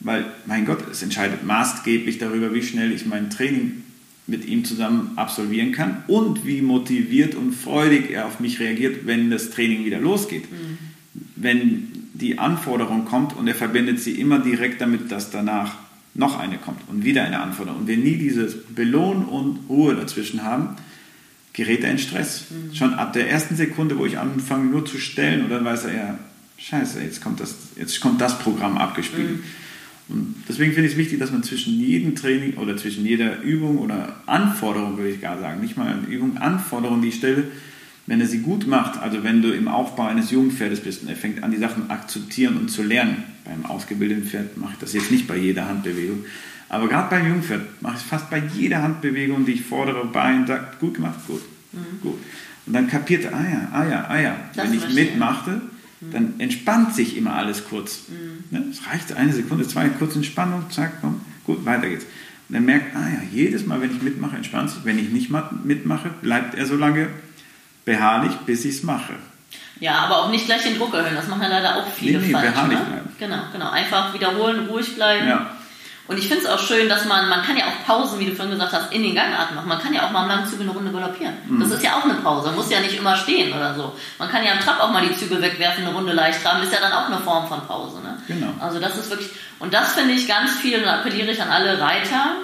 weil, 0.00 0.24
mein 0.46 0.64
Gott, 0.64 0.84
es 0.90 1.02
entscheidet 1.02 1.44
maßgeblich 1.44 2.18
darüber, 2.18 2.54
wie 2.54 2.62
schnell 2.62 2.92
ich 2.92 3.06
mein 3.06 3.30
Training 3.30 3.82
mit 4.26 4.44
ihm 4.46 4.64
zusammen 4.64 5.12
absolvieren 5.16 5.72
kann 5.72 6.02
und 6.08 6.46
wie 6.46 6.62
motiviert 6.62 7.34
und 7.34 7.52
freudig 7.52 8.10
er 8.10 8.26
auf 8.26 8.40
mich 8.40 8.58
reagiert, 8.58 9.06
wenn 9.06 9.30
das 9.30 9.50
Training 9.50 9.84
wieder 9.84 10.00
losgeht. 10.00 10.50
Mhm. 10.50 10.78
Wenn 11.36 11.88
die 12.14 12.38
Anforderung 12.38 13.04
kommt 13.04 13.36
und 13.36 13.46
er 13.46 13.54
verbindet 13.54 14.00
sie 14.00 14.18
immer 14.18 14.38
direkt 14.38 14.80
damit, 14.80 15.12
dass 15.12 15.30
danach 15.30 15.76
noch 16.14 16.38
eine 16.38 16.56
kommt 16.56 16.80
und 16.88 17.04
wieder 17.04 17.24
eine 17.24 17.40
Anforderung 17.40 17.80
und 17.80 17.88
wir 17.88 17.98
nie 17.98 18.16
dieses 18.16 18.56
Belohn 18.56 19.26
und 19.26 19.68
Ruhe 19.68 19.94
dazwischen 19.94 20.42
haben, 20.42 20.76
gerät 21.56 21.82
er 21.82 21.90
in 21.90 21.98
Stress. 21.98 22.44
Mhm. 22.50 22.74
Schon 22.74 22.94
ab 22.94 23.14
der 23.14 23.28
ersten 23.30 23.56
Sekunde, 23.56 23.98
wo 23.98 24.04
ich 24.04 24.18
anfange 24.18 24.66
nur 24.66 24.84
zu 24.84 24.98
stellen, 24.98 25.42
und 25.42 25.50
dann 25.50 25.64
weiß 25.64 25.86
er 25.86 25.94
ja, 25.94 26.18
scheiße, 26.58 27.02
jetzt 27.02 27.22
kommt 27.22 27.40
das, 27.40 27.54
jetzt 27.76 28.00
kommt 28.00 28.20
das 28.20 28.38
Programm 28.38 28.76
abgespielt. 28.76 29.30
Mhm. 29.30 29.42
Und 30.08 30.34
deswegen 30.48 30.72
finde 30.72 30.86
ich 30.86 30.92
es 30.92 30.98
wichtig, 30.98 31.18
dass 31.18 31.32
man 31.32 31.42
zwischen 31.42 31.80
jedem 31.80 32.14
Training 32.14 32.58
oder 32.58 32.76
zwischen 32.76 33.04
jeder 33.04 33.40
Übung 33.40 33.78
oder 33.78 34.20
Anforderung, 34.26 34.98
würde 34.98 35.10
ich 35.10 35.20
gar 35.20 35.40
sagen, 35.40 35.60
nicht 35.60 35.76
mal 35.76 35.88
eine 35.88 36.06
Übung, 36.06 36.36
Anforderung, 36.36 37.02
die 37.02 37.08
ich 37.08 37.16
stelle, 37.16 37.44
wenn 38.06 38.20
er 38.20 38.26
sie 38.26 38.38
gut 38.38 38.68
macht, 38.68 39.00
also 39.00 39.24
wenn 39.24 39.42
du 39.42 39.50
im 39.50 39.66
Aufbau 39.66 40.06
eines 40.06 40.30
Jungpferdes 40.30 40.80
bist 40.80 41.02
und 41.02 41.08
er 41.08 41.16
fängt 41.16 41.42
an, 41.42 41.50
die 41.50 41.56
Sachen 41.56 41.90
akzeptieren 41.90 42.56
und 42.56 42.70
zu 42.70 42.84
lernen, 42.84 43.24
beim 43.44 43.66
ausgebildeten 43.66 44.24
Pferd 44.24 44.56
mache 44.58 44.74
ich 44.74 44.78
das 44.78 44.92
jetzt 44.92 45.10
nicht 45.10 45.26
bei 45.26 45.36
jeder 45.36 45.66
Handbewegung, 45.66 46.24
aber 46.68 46.88
gerade 46.88 47.10
beim 47.10 47.28
Jungpferd 47.28 47.82
mache 47.82 47.96
ich 47.96 48.02
fast 48.02 48.28
bei 48.30 48.42
jeder 48.54 48.82
Handbewegung, 48.82 49.46
die 49.46 49.52
ich 49.52 49.64
fordere, 49.64 50.04
Bein, 50.06 50.46
sagt, 50.46 50.80
gut 50.80 50.94
gemacht, 50.94 51.18
gut, 51.26 51.42
mhm. 51.72 52.00
gut. 52.02 52.18
Und 52.66 52.72
dann 52.72 52.88
kapiert 52.88 53.24
er, 53.24 53.34
ah 53.34 53.44
ja, 53.44 53.68
ah 53.72 53.84
ja, 53.84 54.06
ah 54.08 54.20
ja. 54.20 54.36
Das 54.54 54.66
Wenn 54.66 54.74
ich 54.74 54.88
mitmachte, 54.88 55.60
mhm. 56.00 56.10
dann 56.10 56.34
entspannt 56.38 56.94
sich 56.94 57.16
immer 57.16 57.34
alles 57.34 57.68
kurz. 57.68 58.08
Mhm. 58.08 58.44
Ne? 58.50 58.64
Es 58.70 58.86
reicht 58.90 59.12
eine 59.12 59.32
Sekunde, 59.32 59.66
zwei, 59.68 59.88
kurz 59.88 60.16
Entspannung, 60.16 60.68
zack, 60.70 61.00
komm, 61.00 61.20
gut, 61.44 61.64
weiter 61.64 61.88
geht's. 61.88 62.06
Und 62.48 62.54
er 62.54 62.60
merkt, 62.60 62.94
ah 62.96 63.08
ja, 63.08 63.20
jedes 63.32 63.66
Mal, 63.66 63.80
wenn 63.80 63.94
ich 63.94 64.02
mitmache, 64.02 64.36
entspannt 64.36 64.70
sich. 64.70 64.84
Wenn 64.84 64.98
ich 64.98 65.10
nicht 65.10 65.30
mitmache, 65.64 66.10
bleibt 66.22 66.54
er 66.54 66.66
so 66.66 66.76
lange 66.76 67.08
beharrlich, 67.84 68.32
bis 68.46 68.64
ich 68.64 68.76
es 68.76 68.82
mache. 68.82 69.14
Ja, 69.80 69.98
aber 69.98 70.22
auch 70.22 70.30
nicht 70.30 70.46
gleich 70.46 70.62
den 70.62 70.76
Druck 70.76 70.94
erhöhen. 70.94 71.14
Das 71.14 71.28
machen 71.28 71.42
ja 71.42 71.48
leider 71.48 71.76
auch 71.76 71.90
viele 71.92 72.18
nee, 72.18 72.26
nee, 72.26 72.32
falsch. 72.32 72.50
Beharrlich 72.50 72.78
ne? 72.78 72.84
bleiben. 72.84 73.08
Genau, 73.18 73.42
genau. 73.52 73.70
Einfach 73.70 74.14
wiederholen, 74.14 74.66
ruhig 74.68 74.94
bleiben. 74.94 75.28
Ja. 75.28 75.55
Und 76.08 76.18
ich 76.18 76.28
finde 76.28 76.44
es 76.44 76.48
auch 76.48 76.60
schön, 76.60 76.88
dass 76.88 77.04
man, 77.04 77.28
man 77.28 77.42
kann 77.42 77.56
ja 77.56 77.64
auch 77.64 77.84
Pausen, 77.84 78.20
wie 78.20 78.26
du 78.26 78.34
vorhin 78.34 78.54
gesagt 78.54 78.72
hast, 78.72 78.92
in 78.92 79.02
den 79.02 79.14
Gangarten 79.14 79.56
machen. 79.56 79.68
Man 79.68 79.80
kann 79.80 79.92
ja 79.92 80.06
auch 80.06 80.10
mal 80.12 80.22
am 80.22 80.28
langen 80.28 80.46
Züge 80.46 80.62
eine 80.62 80.70
Runde 80.70 80.92
galoppieren. 80.92 81.34
Mhm. 81.48 81.60
Das 81.60 81.70
ist 81.72 81.82
ja 81.82 81.98
auch 81.98 82.04
eine 82.04 82.14
Pause. 82.14 82.46
Man 82.46 82.56
muss 82.56 82.70
ja 82.70 82.78
nicht 82.80 82.96
immer 82.96 83.16
stehen 83.16 83.52
oder 83.52 83.74
so. 83.74 83.92
Man 84.18 84.30
kann 84.30 84.44
ja 84.44 84.52
am 84.52 84.60
Trab 84.60 84.80
auch 84.80 84.92
mal 84.92 85.06
die 85.06 85.16
Züge 85.16 85.42
wegwerfen, 85.42 85.84
eine 85.84 85.92
Runde 85.92 86.12
leicht 86.12 86.42
traben. 86.42 86.62
Ist 86.62 86.72
ja 86.72 86.78
dann 86.80 86.92
auch 86.92 87.06
eine 87.06 87.18
Form 87.18 87.48
von 87.48 87.66
Pause. 87.66 88.00
Ne? 88.02 88.18
Genau. 88.28 88.52
Also 88.60 88.78
das 88.78 88.96
ist 88.96 89.10
wirklich, 89.10 89.30
und 89.58 89.74
das 89.74 89.94
finde 89.94 90.14
ich 90.14 90.28
ganz 90.28 90.52
viel, 90.52 90.80
und 90.80 90.88
appelliere 90.88 91.30
ich 91.30 91.42
an 91.42 91.48
alle 91.48 91.80
Reiter, 91.80 92.36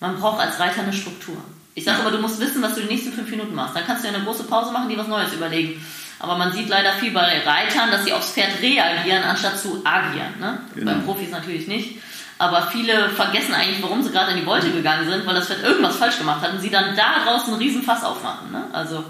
man 0.00 0.18
braucht 0.18 0.40
als 0.40 0.58
Reiter 0.58 0.80
eine 0.82 0.94
Struktur. 0.94 1.36
Ich 1.74 1.84
sage 1.84 2.00
aber, 2.00 2.10
du 2.10 2.18
musst 2.18 2.40
wissen, 2.40 2.62
was 2.62 2.74
du 2.74 2.80
die 2.80 2.88
nächsten 2.88 3.12
fünf 3.12 3.30
Minuten 3.30 3.54
machst. 3.54 3.76
Dann 3.76 3.86
kannst 3.86 4.02
du 4.02 4.08
ja 4.08 4.14
eine 4.14 4.24
große 4.24 4.44
Pause 4.44 4.72
machen, 4.72 4.88
die 4.88 4.96
was 4.96 5.08
Neues 5.08 5.32
überlegen. 5.32 5.84
Aber 6.18 6.36
man 6.36 6.52
sieht 6.52 6.68
leider 6.68 6.92
viel 6.92 7.10
bei 7.10 7.42
Reitern, 7.44 7.90
dass 7.90 8.04
sie 8.04 8.12
aufs 8.12 8.30
Pferd 8.30 8.60
reagieren, 8.62 9.24
anstatt 9.24 9.58
zu 9.58 9.82
agieren. 9.84 10.38
Ne? 10.38 10.60
Genau. 10.74 10.92
Bei 10.92 10.98
Profis 10.98 11.30
natürlich 11.30 11.66
nicht. 11.66 11.98
Aber 12.42 12.66
viele 12.72 13.08
vergessen 13.10 13.54
eigentlich, 13.54 13.80
warum 13.80 14.02
sie 14.02 14.10
gerade 14.10 14.32
in 14.32 14.40
die 14.40 14.46
Wolte 14.46 14.68
gegangen 14.72 15.08
sind, 15.08 15.24
weil 15.24 15.36
das 15.36 15.46
Pferd 15.46 15.62
irgendwas 15.62 15.94
falsch 15.94 16.18
gemacht 16.18 16.42
hat 16.42 16.52
und 16.52 16.60
sie 16.60 16.70
dann 16.70 16.96
da 16.96 17.24
draußen 17.24 17.52
einen 17.52 17.62
Riesenfass 17.62 18.02
aufmachen. 18.02 18.50
Ne? 18.50 18.64
Also 18.72 19.04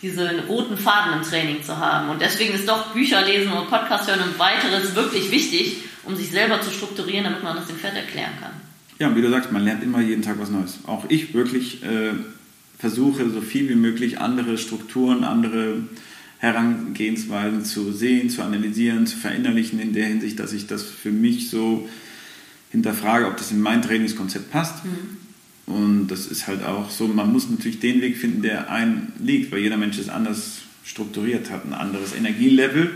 diese 0.00 0.42
roten 0.48 0.78
Faden 0.78 1.12
im 1.12 1.22
Training 1.22 1.62
zu 1.62 1.76
haben. 1.76 2.08
Und 2.08 2.22
deswegen 2.22 2.54
ist 2.54 2.66
doch 2.66 2.94
Bücher 2.94 3.20
lesen 3.26 3.52
und 3.52 3.68
Podcast 3.68 4.08
hören 4.08 4.22
und 4.22 4.38
weiteres 4.38 4.94
wirklich 4.94 5.30
wichtig, 5.30 5.82
um 6.04 6.16
sich 6.16 6.30
selber 6.30 6.62
zu 6.62 6.70
strukturieren, 6.70 7.24
damit 7.24 7.42
man 7.42 7.56
das 7.56 7.66
dem 7.66 7.76
Pferd 7.76 7.94
erklären 7.94 8.32
kann. 8.40 8.52
Ja, 8.98 9.08
und 9.08 9.16
wie 9.16 9.20
du 9.20 9.28
sagst, 9.28 9.52
man 9.52 9.62
lernt 9.62 9.82
immer 9.82 10.00
jeden 10.00 10.22
Tag 10.22 10.38
was 10.38 10.48
Neues. 10.48 10.78
Auch 10.86 11.04
ich 11.10 11.34
wirklich 11.34 11.82
äh, 11.82 12.14
versuche, 12.78 13.28
so 13.28 13.42
viel 13.42 13.68
wie 13.68 13.74
möglich 13.74 14.18
andere 14.18 14.56
Strukturen, 14.56 15.24
andere 15.24 15.82
Herangehensweisen 16.38 17.66
zu 17.66 17.92
sehen, 17.92 18.30
zu 18.30 18.40
analysieren, 18.40 19.06
zu 19.06 19.18
verinnerlichen, 19.18 19.78
in 19.78 19.92
der 19.92 20.06
Hinsicht, 20.06 20.40
dass 20.40 20.54
ich 20.54 20.66
das 20.66 20.84
für 20.84 21.12
mich 21.12 21.50
so 21.50 21.86
hinterfrage, 22.76 23.26
ob 23.26 23.36
das 23.36 23.50
in 23.50 23.60
mein 23.60 23.82
Trainingskonzept 23.82 24.50
passt. 24.50 24.84
Mhm. 24.84 25.72
Und 25.72 26.08
das 26.08 26.26
ist 26.26 26.46
halt 26.46 26.64
auch 26.64 26.90
so, 26.90 27.08
man 27.08 27.32
muss 27.32 27.50
natürlich 27.50 27.80
den 27.80 28.00
Weg 28.00 28.16
finden, 28.16 28.42
der 28.42 28.70
einem 28.70 29.08
liegt, 29.18 29.50
weil 29.50 29.60
jeder 29.60 29.76
Mensch 29.76 29.98
ist 29.98 30.08
anders 30.08 30.58
strukturiert, 30.84 31.50
hat 31.50 31.64
ein 31.64 31.74
anderes 31.74 32.14
Energielevel, 32.14 32.90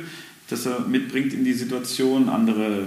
das 0.49 0.67
er 0.67 0.81
mitbringt 0.81 1.33
in 1.33 1.45
die 1.45 1.53
Situation, 1.53 2.29
andere 2.29 2.87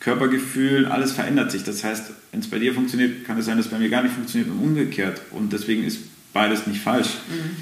Körpergefühl, 0.00 0.86
alles 0.86 1.12
verändert 1.12 1.50
sich. 1.50 1.64
Das 1.64 1.84
heißt, 1.84 2.10
wenn 2.32 2.40
es 2.40 2.48
bei 2.48 2.58
dir 2.58 2.72
funktioniert, 2.72 3.24
kann 3.24 3.38
es 3.38 3.46
sein, 3.46 3.56
dass 3.56 3.66
es 3.66 3.72
bei 3.72 3.78
mir 3.78 3.90
gar 3.90 4.02
nicht 4.02 4.14
funktioniert 4.14 4.50
und 4.50 4.58
umgekehrt. 4.58 5.20
Und 5.30 5.52
deswegen 5.52 5.84
ist 5.84 5.98
beides 6.32 6.66
nicht 6.66 6.80
falsch. 6.80 7.08
Mhm. 7.28 7.56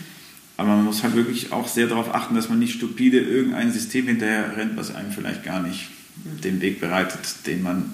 Aber 0.56 0.68
man 0.76 0.84
muss 0.84 1.02
halt 1.02 1.16
wirklich 1.16 1.52
auch 1.52 1.66
sehr 1.66 1.88
darauf 1.88 2.14
achten, 2.14 2.36
dass 2.36 2.48
man 2.48 2.60
nicht 2.60 2.74
stupide 2.74 3.18
irgendein 3.18 3.72
System 3.72 4.06
hinterher 4.06 4.56
rennt, 4.56 4.76
was 4.76 4.94
einem 4.94 5.10
vielleicht 5.10 5.42
gar 5.42 5.60
nicht 5.62 5.88
mhm. 6.22 6.40
den 6.42 6.60
Weg 6.60 6.80
bereitet, 6.80 7.46
den 7.46 7.62
man 7.62 7.92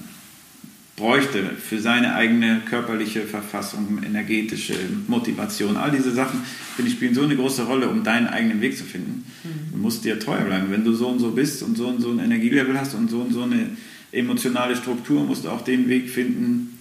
bräuchte 1.00 1.42
für 1.56 1.80
seine 1.80 2.14
eigene 2.14 2.60
körperliche 2.68 3.22
Verfassung, 3.22 4.02
energetische 4.04 4.74
Motivation, 5.08 5.78
all 5.78 5.90
diese 5.90 6.12
Sachen, 6.12 6.42
finde 6.76 6.90
ich, 6.90 6.96
spielen 6.96 7.14
so 7.14 7.22
eine 7.22 7.36
große 7.36 7.64
Rolle, 7.64 7.88
um 7.88 8.04
deinen 8.04 8.26
eigenen 8.26 8.60
Weg 8.60 8.76
zu 8.76 8.84
finden. 8.84 9.24
Mhm. 9.42 9.72
Du 9.72 9.78
musst 9.78 10.04
dir 10.04 10.20
treu 10.20 10.38
bleiben. 10.42 10.66
Wenn 10.70 10.84
du 10.84 10.92
so 10.92 11.08
und 11.08 11.18
so 11.18 11.30
bist 11.30 11.62
und 11.62 11.76
so 11.76 11.88
und 11.88 12.02
so 12.02 12.10
ein 12.10 12.18
Energielevel 12.18 12.78
hast 12.78 12.94
und 12.94 13.10
so 13.10 13.20
und 13.22 13.32
so 13.32 13.42
eine 13.42 13.70
emotionale 14.12 14.76
Struktur, 14.76 15.24
musst 15.24 15.44
du 15.44 15.48
auch 15.48 15.62
den 15.62 15.88
Weg 15.88 16.10
finden, 16.10 16.78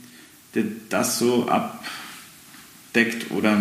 der 0.53 0.65
das 0.89 1.17
so 1.17 1.47
abdeckt 1.47 3.31
oder 3.31 3.57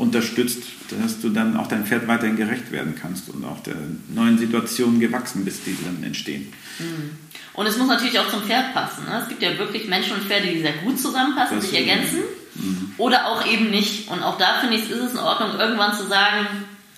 unterstützt, 0.00 0.62
dass 1.02 1.20
du 1.20 1.28
dann 1.28 1.56
auch 1.56 1.66
dein 1.66 1.84
Pferd 1.84 2.08
weiterhin 2.08 2.36
gerecht 2.36 2.72
werden 2.72 2.94
kannst 3.00 3.28
und 3.28 3.44
auch 3.44 3.60
der 3.62 3.76
neuen 4.08 4.38
Situation 4.38 4.98
gewachsen 4.98 5.44
bist, 5.44 5.66
die 5.66 5.76
dann 5.84 6.02
entstehen. 6.02 6.52
Mhm. 6.78 7.18
Und 7.52 7.66
es 7.66 7.76
muss 7.76 7.88
natürlich 7.88 8.18
auch 8.18 8.28
zum 8.30 8.42
Pferd 8.42 8.72
passen. 8.72 9.04
Ne? 9.04 9.20
Es 9.22 9.28
gibt 9.28 9.42
ja 9.42 9.58
wirklich 9.58 9.88
Menschen 9.88 10.14
und 10.14 10.24
Pferde, 10.24 10.46
die 10.46 10.62
sehr 10.62 10.72
gut 10.84 10.98
zusammenpassen, 10.98 11.58
das 11.58 11.68
sich 11.68 11.78
ergänzen. 11.78 12.20
Mhm. 12.54 12.94
Oder 12.96 13.26
auch 13.26 13.46
eben 13.46 13.70
nicht. 13.70 14.08
Und 14.08 14.22
auch 14.22 14.38
da 14.38 14.60
finde 14.60 14.76
ich, 14.76 14.90
ist 14.90 14.98
es 14.98 15.12
in 15.12 15.18
Ordnung, 15.18 15.58
irgendwann 15.58 15.94
zu 15.96 16.06
sagen, 16.06 16.46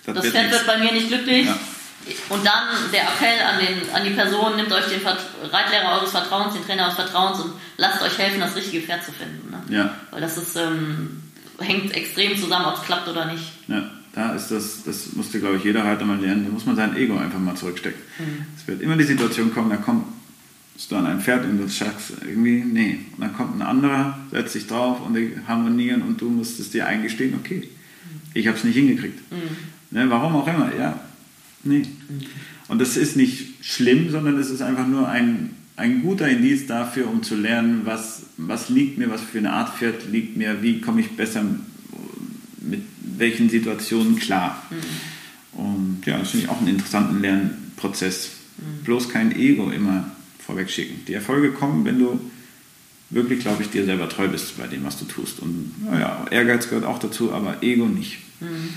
das, 0.05 0.15
das 0.15 0.27
Pferd 0.27 0.51
wird 0.51 0.65
bei 0.65 0.77
mir 0.77 0.93
nicht 0.93 1.09
glücklich. 1.09 1.45
Ja. 1.45 1.57
Und 2.29 2.45
dann 2.45 2.91
der 2.91 3.03
Appell 3.03 3.41
an, 3.45 3.59
den, 3.59 3.95
an 3.95 4.03
die 4.03 4.11
Person, 4.11 4.55
nehmt 4.57 4.71
euch 4.71 4.85
den 4.85 5.01
Reitlehrer 5.51 5.97
eures 5.97 6.11
Vertrauens, 6.11 6.53
den 6.53 6.65
Trainer 6.65 6.83
eures 6.83 6.95
Vertrauens 6.95 7.39
und 7.39 7.53
lasst 7.77 8.01
euch 8.01 8.17
helfen, 8.17 8.41
das 8.41 8.55
richtige 8.55 8.85
Pferd 8.85 9.05
zu 9.05 9.11
finden. 9.13 9.51
Ne? 9.51 9.75
Ja. 9.75 9.95
Weil 10.11 10.21
das 10.21 10.37
ist, 10.37 10.55
ähm, 10.57 11.22
hängt 11.59 11.95
extrem 11.95 12.37
zusammen, 12.37 12.65
ob 12.65 12.75
es 12.75 12.83
klappt 12.83 13.07
oder 13.07 13.31
nicht. 13.31 13.43
Ja, 13.67 13.89
da 14.13 14.33
ist 14.33 14.49
das, 14.49 14.83
das 14.83 15.13
musste, 15.13 15.39
glaube 15.39 15.57
ich, 15.57 15.63
jeder 15.63 15.83
Reiter 15.83 16.05
mal 16.05 16.19
lernen, 16.19 16.45
da 16.45 16.51
muss 16.51 16.65
man 16.65 16.75
sein 16.75 16.95
Ego 16.95 17.17
einfach 17.17 17.39
mal 17.39 17.55
zurückstecken. 17.55 18.01
Mhm. 18.19 18.45
Es 18.57 18.67
wird 18.67 18.81
immer 18.81 18.97
die 18.97 19.03
Situation 19.03 19.53
kommen, 19.53 19.69
da 19.69 19.77
kommt 19.77 20.05
du 20.89 20.95
an 20.95 21.05
ein 21.05 21.21
Pferd 21.21 21.45
und 21.45 21.57
du 21.57 21.67
sagst 21.67 22.13
irgendwie, 22.25 22.63
nee. 22.63 22.99
Und 23.13 23.21
dann 23.21 23.33
kommt 23.33 23.55
ein 23.55 23.61
anderer, 23.61 24.17
setzt 24.31 24.53
sich 24.53 24.67
drauf 24.67 25.01
und 25.05 25.15
die 25.15 25.33
harmonieren 25.47 26.01
und 26.01 26.19
du 26.19 26.29
musst 26.29 26.59
es 26.59 26.71
dir 26.71 26.87
eingestehen, 26.87 27.35
okay, 27.39 27.69
ich 28.33 28.47
habe 28.47 28.57
es 28.57 28.63
nicht 28.63 28.75
hingekriegt. 28.75 29.19
Mhm. 29.31 29.97
Ne, 29.97 30.09
warum 30.09 30.35
auch 30.35 30.47
immer, 30.47 30.71
ja, 30.75 30.99
nee. 31.63 31.79
Mhm. 31.79 32.21
Und 32.67 32.81
das 32.81 32.97
ist 32.97 33.15
nicht 33.15 33.63
schlimm, 33.65 34.09
sondern 34.09 34.37
es 34.37 34.49
ist 34.49 34.61
einfach 34.61 34.87
nur 34.87 35.07
ein, 35.07 35.51
ein 35.75 36.01
guter 36.01 36.27
Indiz 36.27 36.67
dafür, 36.67 37.09
um 37.09 37.23
zu 37.23 37.35
lernen, 37.35 37.81
was, 37.85 38.23
was 38.37 38.69
liegt 38.69 38.97
mir, 38.97 39.09
was 39.09 39.21
für 39.21 39.39
eine 39.39 39.53
Art 39.53 39.77
Pferd 39.77 40.09
liegt 40.11 40.37
mir, 40.37 40.61
wie 40.61 40.81
komme 40.81 41.01
ich 41.01 41.15
besser 41.15 41.43
mit 42.59 42.83
welchen 43.17 43.49
Situationen 43.49 44.17
klar. 44.17 44.63
Mhm. 44.69 45.59
Und 45.59 46.03
ja, 46.05 46.17
das 46.17 46.31
finde 46.31 46.45
ich 46.45 46.51
auch 46.51 46.59
einen 46.59 46.69
interessanten 46.69 47.21
Lernprozess. 47.21 48.31
Mhm. 48.57 48.83
Bloß 48.83 49.09
kein 49.09 49.35
Ego 49.35 49.69
immer 49.71 50.11
vorweg 50.45 50.69
schicken. 50.69 51.05
Die 51.07 51.13
Erfolge 51.13 51.51
kommen, 51.51 51.85
wenn 51.85 51.99
du 51.99 52.19
wirklich, 53.09 53.39
glaube 53.39 53.63
ich, 53.63 53.69
dir 53.69 53.85
selber 53.85 54.09
treu 54.09 54.27
bist 54.27 54.57
bei 54.57 54.67
dem, 54.67 54.83
was 54.83 54.97
du 54.97 55.05
tust. 55.05 55.39
Und 55.39 55.83
naja, 55.85 56.25
Ehrgeiz 56.31 56.69
gehört 56.69 56.85
auch 56.85 56.99
dazu, 56.99 57.31
aber 57.31 57.61
Ego 57.61 57.85
nicht. 57.85 58.19
Mhm. 58.39 58.69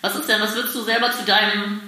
Was 0.00 0.16
ist 0.16 0.28
denn, 0.28 0.40
was 0.40 0.54
würdest 0.54 0.74
du 0.74 0.82
selber 0.82 1.12
zu 1.12 1.24
deinem 1.24 1.80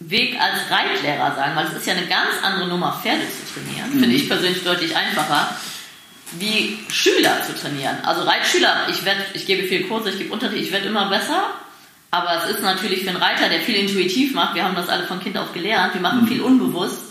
Weg 0.00 0.38
als 0.40 0.70
Reitlehrer 0.70 1.34
sagen? 1.34 1.56
Weil 1.56 1.66
es 1.66 1.74
ist 1.74 1.86
ja 1.86 1.94
eine 1.94 2.06
ganz 2.06 2.42
andere 2.42 2.68
Nummer, 2.68 2.98
Pferde 3.02 3.22
zu 3.22 3.54
trainieren. 3.54 3.94
Mhm. 3.94 4.00
Finde 4.00 4.16
ich 4.16 4.28
persönlich 4.28 4.62
deutlich 4.64 4.96
einfacher 4.96 5.56
wie 6.32 6.78
Schüler 6.90 7.42
zu 7.46 7.54
trainieren. 7.54 7.96
Also 8.04 8.22
Reitschüler, 8.22 8.86
ich, 8.90 9.04
werd, 9.04 9.16
ich 9.32 9.46
gebe 9.46 9.66
viel 9.66 9.84
Kurse, 9.84 10.10
ich 10.10 10.18
gebe 10.18 10.32
Unterricht, 10.32 10.64
ich 10.64 10.72
werde 10.72 10.88
immer 10.88 11.08
besser. 11.08 11.42
Aber 12.10 12.42
es 12.42 12.56
ist 12.56 12.62
natürlich 12.62 13.04
für 13.04 13.10
einen 13.10 13.22
Reiter, 13.22 13.48
der 13.48 13.60
viel 13.60 13.76
intuitiv 13.76 14.34
macht, 14.34 14.54
wir 14.54 14.64
haben 14.64 14.74
das 14.74 14.88
alle 14.88 15.04
von 15.04 15.20
Kind 15.20 15.36
auf 15.36 15.52
gelernt, 15.52 15.94
wir 15.94 16.00
machen 16.00 16.22
mhm. 16.22 16.28
viel 16.28 16.40
unbewusst, 16.40 17.08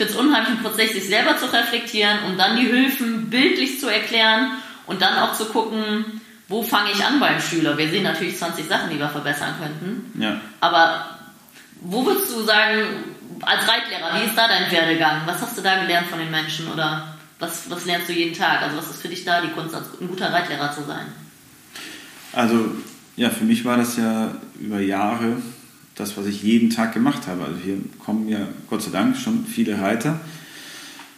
finde 0.00 0.14
es 0.14 0.18
unheimlich 0.18 0.52
ein 0.52 0.62
Prozess, 0.62 0.92
sich 0.92 1.06
selber 1.08 1.36
zu 1.36 1.44
reflektieren 1.52 2.20
und 2.26 2.38
dann 2.38 2.56
die 2.56 2.64
Hilfen 2.64 3.28
bildlich 3.28 3.78
zu 3.78 3.86
erklären 3.88 4.52
und 4.86 5.02
dann 5.02 5.18
auch 5.18 5.34
zu 5.34 5.44
gucken, 5.44 6.22
wo 6.48 6.62
fange 6.62 6.90
ich 6.90 7.04
an 7.04 7.20
beim 7.20 7.38
Schüler? 7.38 7.76
Wir 7.76 7.86
sehen 7.90 8.04
natürlich 8.04 8.38
20 8.38 8.66
Sachen, 8.66 8.88
die 8.88 8.98
wir 8.98 9.10
verbessern 9.10 9.56
könnten. 9.60 10.22
Ja. 10.22 10.40
Aber 10.60 11.18
wo 11.80 12.04
würdest 12.04 12.30
du 12.34 12.42
sagen, 12.42 12.82
als 13.42 13.68
Reitlehrer, 13.68 14.20
wie 14.20 14.26
ist 14.26 14.36
da 14.36 14.48
dein 14.48 14.70
Werdegang? 14.70 15.22
Was 15.26 15.40
hast 15.40 15.56
du 15.56 15.62
da 15.62 15.80
gelernt 15.80 16.08
von 16.08 16.18
den 16.18 16.30
Menschen 16.30 16.68
oder 16.68 17.16
was, 17.38 17.70
was 17.70 17.86
lernst 17.86 18.08
du 18.08 18.12
jeden 18.12 18.34
Tag? 18.34 18.62
Also 18.62 18.76
was 18.76 18.90
ist 18.90 19.02
für 19.02 19.08
dich 19.08 19.24
da 19.24 19.40
die 19.40 19.48
Kunst, 19.48 19.74
als 19.74 19.86
ein 20.00 20.08
guter 20.08 20.32
Reitlehrer 20.32 20.72
zu 20.72 20.84
sein? 20.84 21.06
Also 22.32 22.72
ja, 23.16 23.30
für 23.30 23.44
mich 23.44 23.64
war 23.64 23.76
das 23.76 23.96
ja 23.96 24.34
über 24.60 24.80
Jahre 24.80 25.36
das, 25.94 26.16
was 26.16 26.26
ich 26.26 26.42
jeden 26.42 26.70
Tag 26.70 26.94
gemacht 26.94 27.26
habe. 27.26 27.44
Also 27.44 27.56
hier 27.62 27.78
kommen 27.98 28.28
ja 28.28 28.46
Gott 28.68 28.82
sei 28.82 28.90
Dank 28.90 29.16
schon 29.16 29.46
viele 29.46 29.80
Reiter 29.80 30.20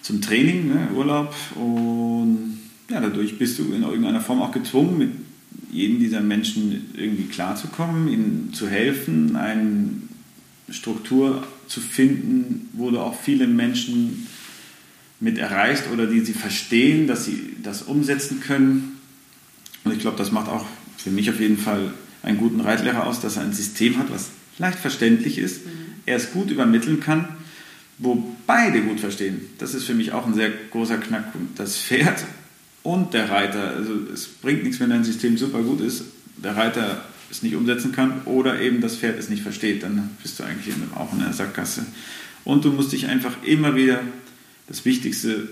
zum 0.01 0.21
Training, 0.21 0.69
ne, 0.69 0.89
Urlaub 0.95 1.35
und 1.55 2.59
ja, 2.89 3.01
dadurch 3.01 3.39
bist 3.39 3.59
du 3.59 3.73
in 3.73 3.83
irgendeiner 3.83 4.21
Form 4.21 4.43
auch 4.43 4.53
gezwungen, 4.53 4.99
mit 4.99 5.11
jedem 5.71 6.01
dieser 6.01 6.21
Menschen 6.21 6.93
irgendwie 6.97 7.25
klarzukommen, 7.25 8.09
ihnen 8.09 8.53
zu 8.53 8.69
helfen, 8.69 9.37
eine 9.37 10.03
Struktur 10.73 11.47
zu 11.69 11.81
finden, 11.81 12.69
wo 12.73 12.91
du 12.91 12.99
auch 12.99 13.19
viele 13.21 13.47
Menschen 13.47 14.27
mit 15.21 15.39
erreichst 15.39 15.85
oder 15.93 16.07
die 16.07 16.21
sie 16.21 16.33
verstehen, 16.33 17.07
dass 17.07 17.25
sie 17.25 17.57
das 17.63 17.83
umsetzen 17.83 18.41
können. 18.41 18.99
Und 19.85 19.93
ich 19.93 20.01
glaube, 20.01 20.19
das 20.19 20.33
macht 20.33 20.49
auch 20.49 20.67
für 20.97 21.11
mich 21.11 21.31
auf 21.31 21.41
jeden 21.41 21.59
Fall 21.59 21.93
einen 22.23 22.39
guten 22.39 22.61
Reitlehrer 22.61 23.07
aus, 23.07 23.21
dass 23.21 23.37
er 23.37 23.43
ein 23.43 23.53
System 23.53 23.99
hat, 23.99 24.11
was 24.11 24.31
leicht 24.59 24.79
verständlich 24.79 25.39
ist, 25.39 25.65
mhm. 25.65 25.71
er 26.07 26.17
es 26.17 26.33
gut 26.33 26.51
übermitteln 26.51 27.01
kann, 27.01 27.29
wo 27.99 28.35
beide 28.47 28.83
gut 28.83 29.01
verstehen. 29.01 29.41
Das 29.59 29.75
ist 29.75 29.85
für 29.85 29.95
mich 29.95 30.13
auch 30.13 30.27
ein 30.27 30.35
sehr 30.35 30.51
großer 30.71 30.99
Knackpunkt. 30.99 31.59
Das 31.59 31.79
Pferd 31.79 32.25
und 32.83 33.15
der 33.15 33.31
Reiter. 33.31 33.75
Also 33.77 33.93
es 34.13 34.27
bringt 34.27 34.65
nichts, 34.65 34.81
wenn 34.81 34.91
dein 34.91 35.05
System 35.05 35.39
super 35.39 35.63
gut 35.63 35.81
ist, 35.81 36.05
der 36.43 36.57
Reiter 36.57 37.05
es 37.33 37.43
nicht 37.43 37.57
umsetzen 37.57 37.93
kann 37.93 38.23
oder 38.27 38.61
eben 38.61 38.81
das 38.81 38.97
Pferd 38.97 39.19
es 39.19 39.29
nicht 39.29 39.43
versteht. 39.43 39.83
Dann 39.83 40.11
bist 40.23 40.39
du 40.39 40.45
eigentlich 40.45 40.75
in, 40.75 40.83
auch 40.95 41.13
in 41.13 41.21
der 41.21 41.33
Sackgasse. 41.33 41.85
Und 42.45 42.65
du 42.65 42.71
musst 42.71 42.93
dich 42.93 43.07
einfach 43.07 43.43
immer 43.43 43.75
wieder, 43.75 44.01
das 44.69 44.85
Wichtigste 44.85 45.49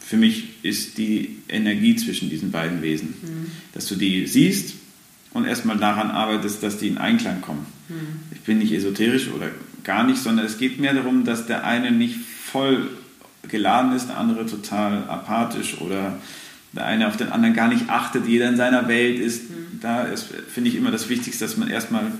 für 0.00 0.16
mich 0.16 0.48
ist 0.62 0.98
die 0.98 1.38
Energie 1.48 1.94
zwischen 1.96 2.30
diesen 2.30 2.50
beiden 2.50 2.82
Wesen. 2.82 3.14
Mhm. 3.22 3.50
Dass 3.74 3.86
du 3.86 3.94
die 3.94 4.26
siehst 4.26 4.74
und 5.32 5.44
erstmal 5.44 5.76
daran 5.76 6.10
arbeitest, 6.10 6.62
dass 6.62 6.78
die 6.78 6.88
in 6.88 6.98
Einklang 6.98 7.40
kommen. 7.42 7.66
Mhm. 7.88 7.94
Ich 8.32 8.40
bin 8.40 8.58
nicht 8.58 8.72
esoterisch 8.72 9.28
oder 9.28 9.50
gar 9.84 10.04
nicht, 10.04 10.18
sondern 10.18 10.46
es 10.46 10.58
geht 10.58 10.80
mehr 10.80 10.94
darum, 10.94 11.24
dass 11.24 11.46
der 11.46 11.64
eine 11.64 11.90
nicht 11.92 12.16
voll 12.16 12.88
geladen 13.48 13.94
ist, 13.94 14.08
der 14.08 14.18
andere 14.18 14.46
total 14.46 15.04
apathisch 15.08 15.80
oder 15.80 16.18
der 16.72 16.86
eine 16.86 17.08
auf 17.08 17.16
den 17.16 17.30
anderen 17.30 17.54
gar 17.54 17.68
nicht 17.68 17.88
achtet, 17.88 18.26
jeder 18.26 18.48
in 18.48 18.56
seiner 18.56 18.88
Welt 18.88 19.18
ist. 19.18 19.50
Mhm. 19.50 19.80
Da 19.80 20.02
ist, 20.04 20.26
finde 20.52 20.70
ich, 20.70 20.76
immer 20.76 20.90
das 20.90 21.08
Wichtigste, 21.08 21.44
dass 21.44 21.56
man 21.56 21.68
erstmal 21.68 22.12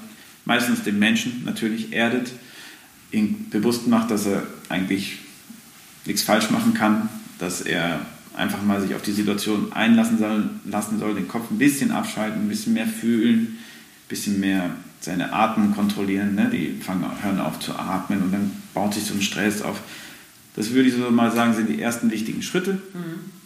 meistens 0.45 0.83
den 0.83 0.99
Menschen 0.99 1.43
natürlich 1.45 1.93
erdet, 1.93 2.33
ihn 3.13 3.49
bewusst 3.51 3.87
macht, 3.87 4.11
dass 4.11 4.27
er 4.27 4.43
eigentlich 4.69 5.19
nichts 6.07 6.23
falsch 6.23 6.51
machen 6.51 6.75
kann, 6.75 7.09
dass 7.39 7.61
er 7.61 8.01
einfach 8.35 8.63
mal 8.63 8.81
sich 8.81 8.95
auf 8.95 9.03
die 9.03 9.13
Situation 9.13 9.73
einlassen 9.73 10.19
soll, 10.19 10.49
lassen 10.65 10.99
soll, 10.99 11.15
den 11.15 11.29
Kopf 11.29 11.51
ein 11.51 11.59
bisschen 11.59 11.91
abschalten, 11.91 12.43
ein 12.43 12.49
bisschen 12.49 12.73
mehr 12.73 12.87
fühlen, 12.87 13.41
ein 13.41 14.09
bisschen 14.09 14.41
mehr 14.41 14.71
seine 15.01 15.33
Atmen 15.33 15.75
kontrollieren. 15.75 16.35
Ne? 16.35 16.51
Die 16.53 16.81
fangen, 16.81 17.05
hören 17.23 17.41
auf 17.41 17.59
zu 17.59 17.75
atmen 17.75 18.23
und 18.23 18.33
dann 18.33 18.51
baut 18.75 18.95
sich 18.95 19.05
so 19.05 19.15
ein 19.15 19.23
Stress 19.23 19.63
auf. 19.63 19.81
Das 20.57 20.73
würde 20.73 20.89
ich 20.89 20.95
so 20.95 21.11
mal 21.11 21.33
sagen, 21.33 21.55
sind 21.55 21.69
die 21.69 21.81
ersten 21.81 22.11
wichtigen 22.11 22.43
Schritte. 22.43 22.75
Mhm. 22.93 23.40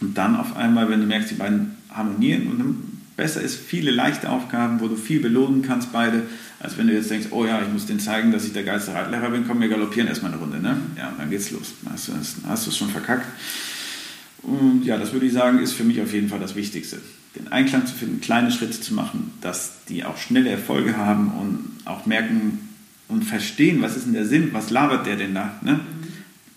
Und 0.00 0.16
dann 0.16 0.36
auf 0.36 0.56
einmal, 0.56 0.88
wenn 0.88 1.00
du 1.00 1.06
merkst, 1.06 1.30
die 1.30 1.34
beiden 1.34 1.76
harmonieren 1.90 2.46
und 2.48 2.58
dann 2.58 2.76
besser 3.16 3.42
ist 3.42 3.60
viele 3.60 3.90
leichte 3.90 4.30
Aufgaben, 4.30 4.80
wo 4.80 4.88
du 4.88 4.96
viel 4.96 5.20
belohnen 5.20 5.60
kannst, 5.60 5.92
beide, 5.92 6.22
als 6.58 6.78
wenn 6.78 6.86
du 6.86 6.94
jetzt 6.94 7.10
denkst, 7.10 7.28
oh 7.30 7.44
ja, 7.44 7.60
ich 7.60 7.70
muss 7.70 7.84
denen 7.84 8.00
zeigen, 8.00 8.32
dass 8.32 8.46
ich 8.46 8.54
der 8.54 8.62
geilste 8.62 8.94
Reitlehrer 8.94 9.28
bin, 9.28 9.46
komm, 9.46 9.60
wir 9.60 9.68
galoppieren 9.68 10.08
erstmal 10.08 10.32
eine 10.32 10.40
Runde. 10.40 10.58
Ne? 10.58 10.76
Ja, 10.96 11.12
dann 11.18 11.28
geht's 11.28 11.50
los. 11.50 11.74
Dann 11.82 11.92
hast 12.48 12.66
du 12.66 12.70
es 12.70 12.76
schon 12.78 12.88
verkackt. 12.88 13.26
Und 14.42 14.84
ja, 14.84 14.96
das 14.96 15.12
würde 15.12 15.26
ich 15.26 15.34
sagen, 15.34 15.58
ist 15.58 15.74
für 15.74 15.84
mich 15.84 16.00
auf 16.00 16.14
jeden 16.14 16.30
Fall 16.30 16.40
das 16.40 16.56
Wichtigste. 16.56 16.98
Den 17.36 17.52
Einklang 17.52 17.86
zu 17.86 17.94
finden, 17.94 18.22
kleine 18.22 18.50
Schritte 18.50 18.80
zu 18.80 18.94
machen, 18.94 19.32
dass 19.42 19.84
die 19.88 20.04
auch 20.04 20.16
schnelle 20.16 20.48
Erfolge 20.50 20.96
haben 20.96 21.28
und 21.32 21.86
auch 21.86 22.06
merken 22.06 22.70
und 23.08 23.24
verstehen, 23.24 23.82
was 23.82 23.96
ist 23.96 24.06
denn 24.06 24.14
der 24.14 24.24
Sinn, 24.24 24.48
was 24.52 24.70
labert 24.70 25.06
der 25.06 25.16
denn 25.16 25.34
da? 25.34 25.58
Ne? 25.62 25.74
Mhm. 25.74 25.80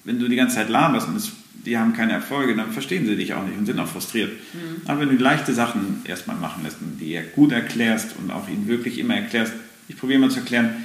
Wenn 0.06 0.20
du 0.20 0.30
die 0.30 0.36
ganze 0.36 0.56
Zeit 0.56 0.70
laberst 0.70 1.08
und 1.08 1.18
es, 1.18 1.32
die 1.66 1.78
haben 1.78 1.94
keine 1.94 2.14
Erfolge, 2.14 2.56
dann 2.56 2.72
verstehen 2.72 3.06
sie 3.06 3.16
dich 3.16 3.34
auch 3.34 3.46
nicht 3.46 3.58
und 3.58 3.66
sind 3.66 3.80
auch 3.80 3.88
frustriert. 3.88 4.32
Mhm. 4.54 4.82
Aber 4.86 5.02
wenn 5.02 5.10
du 5.10 5.16
leichte 5.16 5.54
Sachen 5.54 6.02
erstmal 6.06 6.36
machen 6.36 6.64
lässt 6.64 6.78
und 6.82 7.00
die 7.00 7.20
gut 7.36 7.52
erklärst 7.52 8.16
und 8.18 8.32
auch 8.32 8.48
ihnen 8.50 8.68
wirklich 8.68 8.98
immer 9.00 9.16
erklärst, 9.16 9.54
ich 9.88 9.98
probiere 9.98 10.20
mal 10.20 10.30
zu 10.30 10.40
erklären, 10.40 10.76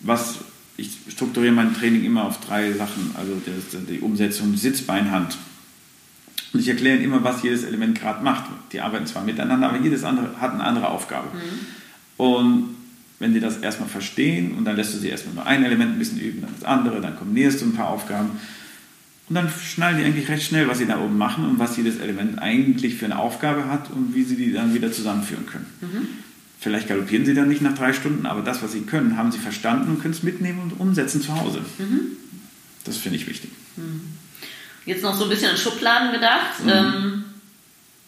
was 0.00 0.38
ich 0.76 0.98
strukturiere 1.10 1.52
mein 1.52 1.74
Training 1.74 2.04
immer 2.04 2.24
auf 2.24 2.40
drei 2.40 2.72
Sachen, 2.72 3.12
also 3.14 3.40
die 3.88 4.00
Umsetzung 4.00 4.56
Sitzbeinhand. 4.56 5.38
Und 6.52 6.60
ich 6.60 6.68
erkläre 6.68 6.96
ihnen 6.96 7.04
immer, 7.04 7.24
was 7.24 7.42
jedes 7.42 7.64
Element 7.64 7.98
gerade 7.98 8.22
macht. 8.22 8.44
Die 8.72 8.80
arbeiten 8.80 9.06
zwar 9.06 9.24
miteinander, 9.24 9.68
aber 9.68 9.78
jedes 9.78 10.04
andere 10.04 10.40
hat 10.40 10.52
eine 10.52 10.64
andere 10.64 10.88
Aufgabe. 10.88 11.28
Mhm. 11.28 12.24
Und 12.24 12.76
wenn 13.18 13.32
sie 13.32 13.40
das 13.40 13.58
erstmal 13.58 13.88
verstehen 13.88 14.54
und 14.56 14.64
dann 14.64 14.76
lässt 14.76 14.94
du 14.94 14.98
sie 14.98 15.08
erstmal 15.08 15.34
nur 15.34 15.46
ein 15.46 15.64
Element 15.64 15.92
ein 15.92 15.98
bisschen 15.98 16.18
üben, 16.18 16.42
dann 16.42 16.50
das 16.58 16.64
andere, 16.64 17.00
dann 17.00 17.16
kombinierst 17.16 17.60
du 17.60 17.66
ein 17.66 17.74
paar 17.74 17.88
Aufgaben. 17.88 18.30
Und 19.32 19.36
dann 19.36 19.48
schnallen 19.48 19.96
die 19.96 20.04
eigentlich 20.04 20.28
recht 20.28 20.42
schnell, 20.42 20.68
was 20.68 20.76
sie 20.76 20.84
da 20.84 21.00
oben 21.00 21.16
machen 21.16 21.48
und 21.48 21.58
was 21.58 21.78
jedes 21.78 21.98
Element 22.00 22.38
eigentlich 22.38 22.96
für 22.96 23.06
eine 23.06 23.18
Aufgabe 23.18 23.64
hat 23.64 23.90
und 23.90 24.14
wie 24.14 24.24
sie 24.24 24.36
die 24.36 24.52
dann 24.52 24.74
wieder 24.74 24.92
zusammenführen 24.92 25.46
können. 25.46 25.64
Mhm. 25.80 26.08
Vielleicht 26.60 26.86
galoppieren 26.86 27.24
sie 27.24 27.32
dann 27.32 27.48
nicht 27.48 27.62
nach 27.62 27.72
drei 27.72 27.94
Stunden, 27.94 28.26
aber 28.26 28.42
das, 28.42 28.62
was 28.62 28.72
sie 28.72 28.82
können, 28.82 29.16
haben 29.16 29.32
sie 29.32 29.38
verstanden 29.38 29.88
und 29.88 30.02
können 30.02 30.12
es 30.12 30.22
mitnehmen 30.22 30.60
und 30.60 30.78
umsetzen 30.78 31.22
zu 31.22 31.34
Hause. 31.34 31.62
Mhm. 31.78 32.08
Das 32.84 32.98
finde 32.98 33.16
ich 33.16 33.26
wichtig. 33.26 33.50
Mhm. 33.78 34.02
Jetzt 34.84 35.02
noch 35.02 35.16
so 35.16 35.24
ein 35.24 35.30
bisschen 35.30 35.52
in 35.52 35.56
Schubladen 35.56 36.12
gedacht. 36.12 36.62
Mhm. 36.62 36.70
Ähm, 36.70 37.11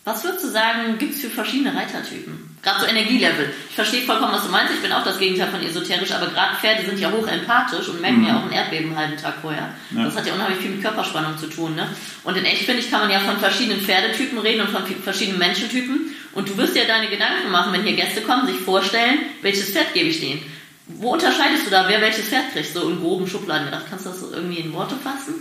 was 0.04 0.22
würdest 0.22 0.44
du 0.44 0.48
sagen, 0.48 0.98
gibt 0.98 1.14
es 1.14 1.22
für 1.22 1.30
verschiedene 1.30 1.74
Reitertypen? 1.74 2.54
Gerade 2.62 2.80
so 2.80 2.86
Energielevel. 2.86 3.50
Ich 3.70 3.74
verstehe 3.74 4.02
vollkommen, 4.02 4.32
was 4.32 4.44
du 4.44 4.50
meinst. 4.50 4.74
Ich 4.74 4.82
bin 4.82 4.92
auch 4.92 5.02
das 5.02 5.18
Gegenteil 5.18 5.48
von 5.48 5.62
esoterisch, 5.62 6.12
aber 6.12 6.26
gerade 6.26 6.56
Pferde 6.56 6.84
sind 6.84 6.98
ja 7.00 7.10
hoch 7.10 7.26
empathisch 7.26 7.88
und 7.88 8.02
merken 8.02 8.20
mhm. 8.20 8.26
ja 8.26 8.38
auch 8.38 8.44
ein 8.44 8.52
Erdbeben 8.52 8.88
einen 8.88 8.96
halben 8.96 9.16
Tag 9.16 9.36
vorher. 9.40 9.74
Ja. 9.90 10.04
Das 10.04 10.16
hat 10.16 10.26
ja 10.26 10.34
unheimlich 10.34 10.60
viel 10.60 10.72
mit 10.72 10.82
Körperspannung 10.82 11.38
zu 11.38 11.46
tun. 11.46 11.74
Ne? 11.74 11.88
Und 12.22 12.36
in 12.36 12.44
echt, 12.44 12.64
finde 12.64 12.80
ich, 12.80 12.90
kann 12.90 13.00
man 13.00 13.10
ja 13.10 13.20
von 13.20 13.38
verschiedenen 13.38 13.80
Pferdetypen 13.80 14.38
reden 14.38 14.62
und 14.62 14.70
von 14.70 14.84
verschiedenen 14.86 15.38
Menschentypen. 15.38 16.14
Und 16.32 16.48
du 16.48 16.56
wirst 16.58 16.76
ja 16.76 16.84
deine 16.84 17.08
Gedanken 17.08 17.50
machen, 17.50 17.72
wenn 17.72 17.82
hier 17.82 17.96
Gäste 17.96 18.20
kommen, 18.20 18.46
sich 18.46 18.56
vorstellen, 18.56 19.20
welches 19.40 19.70
Pferd 19.70 19.94
gebe 19.94 20.08
ich 20.08 20.20
denen. 20.20 20.42
Wo 20.86 21.14
unterscheidest 21.14 21.66
du 21.66 21.70
da, 21.70 21.88
wer 21.88 22.02
welches 22.02 22.28
Pferd 22.28 22.52
kriegt? 22.52 22.74
So 22.74 22.90
in 22.90 23.00
groben 23.00 23.26
Schubladen 23.26 23.66
gedacht. 23.66 23.84
Kannst 23.88 24.04
du 24.04 24.10
das 24.10 24.22
irgendwie 24.32 24.60
in 24.60 24.72
Worte 24.74 24.96
fassen? 24.96 25.34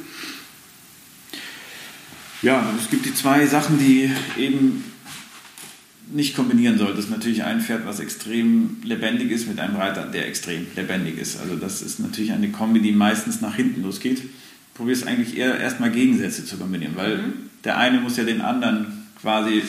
Ja, 2.43 2.71
es 2.77 2.89
gibt 2.89 3.05
die 3.05 3.13
zwei 3.13 3.47
Sachen, 3.47 3.79
die 3.79 4.11
eben 4.37 4.83
nicht 6.11 6.35
kombinieren 6.35 6.77
sollte. 6.77 6.95
Das 6.95 7.05
ist 7.05 7.11
natürlich 7.11 7.43
ein 7.43 7.61
Pferd, 7.61 7.85
was 7.85 7.99
extrem 7.99 8.77
lebendig 8.83 9.31
ist, 9.31 9.47
mit 9.47 9.59
einem 9.59 9.77
Reiter, 9.77 10.05
der 10.05 10.27
extrem 10.27 10.67
lebendig 10.75 11.17
ist. 11.17 11.39
Also 11.39 11.55
das 11.55 11.81
ist 11.81 11.99
natürlich 11.99 12.33
eine 12.33 12.49
Kombi, 12.49 12.81
die 12.81 12.91
meistens 12.91 13.41
nach 13.41 13.55
hinten 13.55 13.81
losgeht. 13.81 14.21
Probier 14.73 14.93
es 14.93 15.07
eigentlich 15.07 15.37
eher 15.37 15.57
erstmal 15.57 15.91
Gegensätze 15.91 16.45
zu 16.45 16.57
kombinieren, 16.57 16.95
weil 16.95 17.17
mhm. 17.17 17.33
der 17.63 17.77
eine 17.77 18.01
muss 18.01 18.17
ja 18.17 18.25
den 18.25 18.41
anderen 18.41 19.07
quasi 19.21 19.63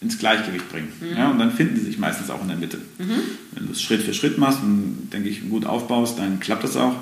ins 0.00 0.18
Gleichgewicht 0.18 0.70
bringen. 0.70 0.92
Mhm. 1.00 1.16
Ja, 1.16 1.30
und 1.30 1.38
dann 1.38 1.52
finden 1.52 1.76
sie 1.76 1.84
sich 1.84 1.98
meistens 1.98 2.30
auch 2.30 2.42
in 2.42 2.48
der 2.48 2.56
Mitte. 2.56 2.78
Mhm. 2.98 3.20
Wenn 3.52 3.66
du 3.66 3.72
es 3.72 3.82
Schritt 3.82 4.02
für 4.02 4.14
Schritt 4.14 4.38
machst 4.38 4.62
und, 4.62 5.10
denke 5.12 5.28
ich, 5.28 5.48
gut 5.48 5.66
aufbaust, 5.66 6.18
dann 6.18 6.38
klappt 6.38 6.64
das 6.64 6.76
auch. 6.76 6.96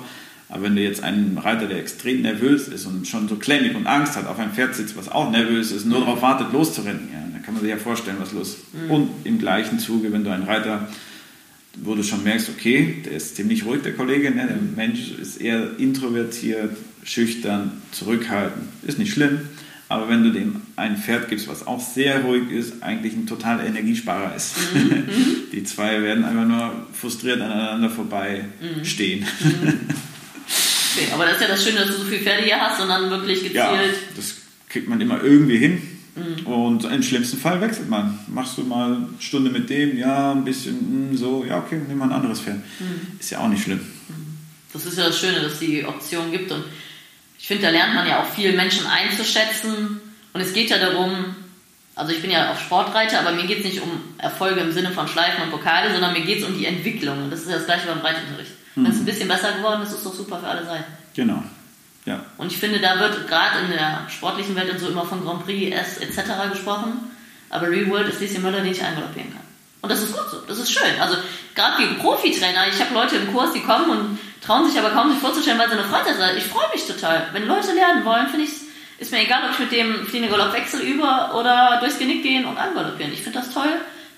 Aber 0.51 0.63
wenn 0.63 0.75
du 0.75 0.83
jetzt 0.83 1.01
einen 1.01 1.37
Reiter, 1.37 1.65
der 1.65 1.79
extrem 1.79 2.21
nervös 2.21 2.67
ist 2.67 2.85
und 2.85 3.07
schon 3.07 3.29
so 3.29 3.37
klemmig 3.37 3.73
und 3.73 3.87
Angst 3.87 4.17
hat, 4.17 4.27
auf 4.27 4.37
ein 4.37 4.51
Pferd 4.51 4.75
sitzt, 4.75 4.97
was 4.97 5.07
auch 5.09 5.31
nervös 5.31 5.71
ist, 5.71 5.85
nur 5.85 5.99
mhm. 5.99 6.03
darauf 6.03 6.21
wartet, 6.21 6.51
loszurennen, 6.51 7.07
ja, 7.11 7.19
dann 7.31 7.41
kann 7.41 7.53
man 7.53 7.63
sich 7.63 7.71
ja 7.71 7.77
vorstellen, 7.77 8.17
was 8.19 8.33
los 8.33 8.49
ist. 8.49 8.73
Mhm. 8.73 8.91
Und 8.91 9.09
im 9.23 9.39
gleichen 9.39 9.79
Zuge, 9.79 10.11
wenn 10.11 10.25
du 10.25 10.29
einen 10.29 10.43
Reiter, 10.43 10.89
wo 11.81 11.95
du 11.95 12.03
schon 12.03 12.25
merkst, 12.25 12.49
okay, 12.49 13.01
der 13.05 13.13
ist 13.13 13.37
ziemlich 13.37 13.65
ruhig, 13.65 13.81
der 13.81 13.93
Kollege, 13.93 14.29
ne? 14.29 14.45
der 14.45 14.57
Mensch 14.57 15.11
ist 15.11 15.39
eher 15.39 15.79
introvertiert, 15.79 16.75
schüchtern, 17.03 17.81
zurückhaltend, 17.93 18.65
ist 18.85 18.99
nicht 18.99 19.13
schlimm. 19.13 19.39
Aber 19.87 20.09
wenn 20.09 20.23
du 20.23 20.31
dem 20.31 20.61
ein 20.75 20.97
Pferd 20.97 21.29
gibst, 21.29 21.47
was 21.47 21.65
auch 21.65 21.79
sehr 21.79 22.23
ruhig 22.23 22.49
ist, 22.49 22.83
eigentlich 22.83 23.13
ein 23.13 23.25
totaler 23.25 23.65
Energiesparer 23.65 24.35
ist. 24.35 24.55
Mhm. 24.73 24.79
mhm. 24.89 25.05
Die 25.53 25.63
zwei 25.63 26.01
werden 26.01 26.25
einfach 26.25 26.45
nur 26.45 26.87
frustriert 26.93 27.39
aneinander 27.39 27.89
vorbei 27.89 28.45
mhm. 28.61 28.83
stehen. 28.83 29.25
Okay, 30.93 31.07
aber 31.13 31.25
das 31.25 31.35
ist 31.35 31.41
ja 31.41 31.47
das 31.47 31.63
Schöne, 31.63 31.79
dass 31.79 31.87
du 31.87 31.97
so 31.97 32.03
viele 32.03 32.21
Pferde 32.21 32.43
hier 32.43 32.59
hast 32.59 32.81
und 32.81 32.89
dann 32.89 33.09
wirklich 33.09 33.39
gezielt. 33.39 33.55
Ja, 33.55 33.79
das 34.15 34.35
kriegt 34.69 34.87
man 34.87 34.99
immer 34.99 35.23
irgendwie 35.23 35.57
hin. 35.57 35.81
Mhm. 36.15 36.45
Und 36.45 36.83
im 36.83 37.03
schlimmsten 37.03 37.37
Fall 37.37 37.61
wechselt 37.61 37.89
man. 37.89 38.19
Machst 38.27 38.57
du 38.57 38.63
mal 38.63 38.95
eine 38.95 39.09
Stunde 39.19 39.49
mit 39.49 39.69
dem, 39.69 39.97
ja, 39.97 40.31
ein 40.31 40.43
bisschen 40.43 41.11
mh, 41.11 41.17
so, 41.17 41.45
ja, 41.47 41.59
okay, 41.59 41.79
nimm 41.87 41.97
mal 41.97 42.05
ein 42.05 42.11
anderes 42.11 42.41
Pferd. 42.41 42.57
Mhm. 42.79 43.19
Ist 43.19 43.31
ja 43.31 43.39
auch 43.39 43.47
nicht 43.47 43.63
schlimm. 43.63 43.79
Mhm. 43.79 44.37
Das 44.73 44.85
ist 44.85 44.97
ja 44.97 45.05
das 45.05 45.19
Schöne, 45.19 45.41
dass 45.41 45.53
es 45.53 45.59
die 45.59 45.85
Option 45.85 46.31
gibt. 46.31 46.51
Und 46.51 46.63
ich 47.39 47.47
finde, 47.47 47.63
da 47.63 47.69
lernt 47.69 47.95
man 47.95 48.07
ja 48.07 48.21
auch 48.21 48.33
viel 48.33 48.53
Menschen 48.53 48.85
einzuschätzen. 48.87 50.01
Und 50.33 50.41
es 50.41 50.53
geht 50.53 50.69
ja 50.69 50.77
darum, 50.77 51.35
also 51.95 52.13
ich 52.13 52.21
bin 52.21 52.31
ja 52.31 52.51
auch 52.51 52.59
Sportreiter, 52.59 53.19
aber 53.19 53.31
mir 53.31 53.45
geht 53.45 53.59
es 53.59 53.65
nicht 53.65 53.81
um 53.81 53.89
Erfolge 54.17 54.61
im 54.61 54.71
Sinne 54.71 54.91
von 54.91 55.07
Schleifen 55.07 55.43
und 55.43 55.51
Pokale, 55.51 55.91
sondern 55.91 56.13
mir 56.13 56.21
geht 56.21 56.39
es 56.39 56.47
um 56.47 56.57
die 56.57 56.65
Entwicklung. 56.65 57.23
Und 57.23 57.31
das 57.31 57.41
ist 57.41 57.49
ja 57.49 57.55
das 57.55 57.65
gleiche 57.65 57.87
beim 57.87 57.99
Reitunterricht. 57.99 58.51
Mhm. 58.75 58.85
Wenn 58.85 58.91
es 58.91 58.99
ein 58.99 59.05
bisschen 59.05 59.27
besser 59.27 59.53
geworden 59.53 59.81
ist, 59.83 59.89
ist 59.89 59.97
es 59.97 60.03
doch 60.03 60.13
super 60.13 60.39
für 60.39 60.47
alle 60.47 60.65
Seiten. 60.65 60.85
Genau. 61.13 61.43
Ja. 62.05 62.19
Und 62.37 62.51
ich 62.51 62.57
finde, 62.57 62.79
da 62.79 62.99
wird 62.99 63.27
gerade 63.27 63.59
in 63.59 63.71
der 63.71 64.07
sportlichen 64.09 64.55
Welt 64.55 64.71
und 64.71 64.79
so 64.79 64.87
immer 64.87 65.05
von 65.05 65.23
Grand 65.23 65.45
Prix 65.45 65.75
etc. 65.99 66.49
gesprochen. 66.51 67.11
Aber 67.49 67.69
Real 67.69 67.89
World 67.89 68.07
ist 68.07 68.21
Lieschen 68.21 68.41
Müller, 68.41 68.61
den 68.61 68.71
ich 68.71 68.83
eingaloppieren 68.83 69.31
kann. 69.31 69.43
Und 69.81 69.91
das 69.91 70.01
ist 70.01 70.13
gut 70.13 70.29
so, 70.29 70.41
das 70.47 70.59
ist 70.59 70.71
schön. 70.71 70.99
Also 70.99 71.17
gerade 71.55 71.79
wie 71.79 71.95
Profitrainer, 71.95 72.67
ich 72.67 72.79
habe 72.79 72.93
Leute 72.93 73.17
im 73.17 73.31
Kurs, 73.33 73.51
die 73.53 73.61
kommen 73.61 73.89
und 73.89 74.19
trauen 74.41 74.69
sich 74.69 74.79
aber 74.79 74.91
kaum 74.91 75.11
sich 75.11 75.19
vorzustellen, 75.19 75.59
weil 75.59 75.69
sie 75.69 75.73
eine 75.73 75.83
Freizeit 75.83 76.17
sind. 76.17 76.37
Ich 76.37 76.45
freue 76.45 76.69
mich 76.73 76.85
total. 76.85 77.27
Wenn 77.33 77.47
Leute 77.47 77.73
lernen 77.73 78.05
wollen, 78.05 78.27
finde 78.27 78.45
ich, 78.45 78.51
ist 78.99 79.11
mir 79.11 79.23
egal, 79.23 79.43
ob 79.45 79.53
ich 79.53 79.59
mit 79.59 79.71
dem 79.71 80.05
fliegende 80.05 80.35
Galoppwechsel 80.35 80.81
über 80.81 81.35
oder 81.35 81.77
durchs 81.79 81.97
Genick 81.97 82.21
gehen 82.21 82.45
und 82.45 82.57
angaloppieren. 82.57 83.11
Ich 83.11 83.21
finde 83.23 83.39
das 83.39 83.51
toll, 83.51 83.69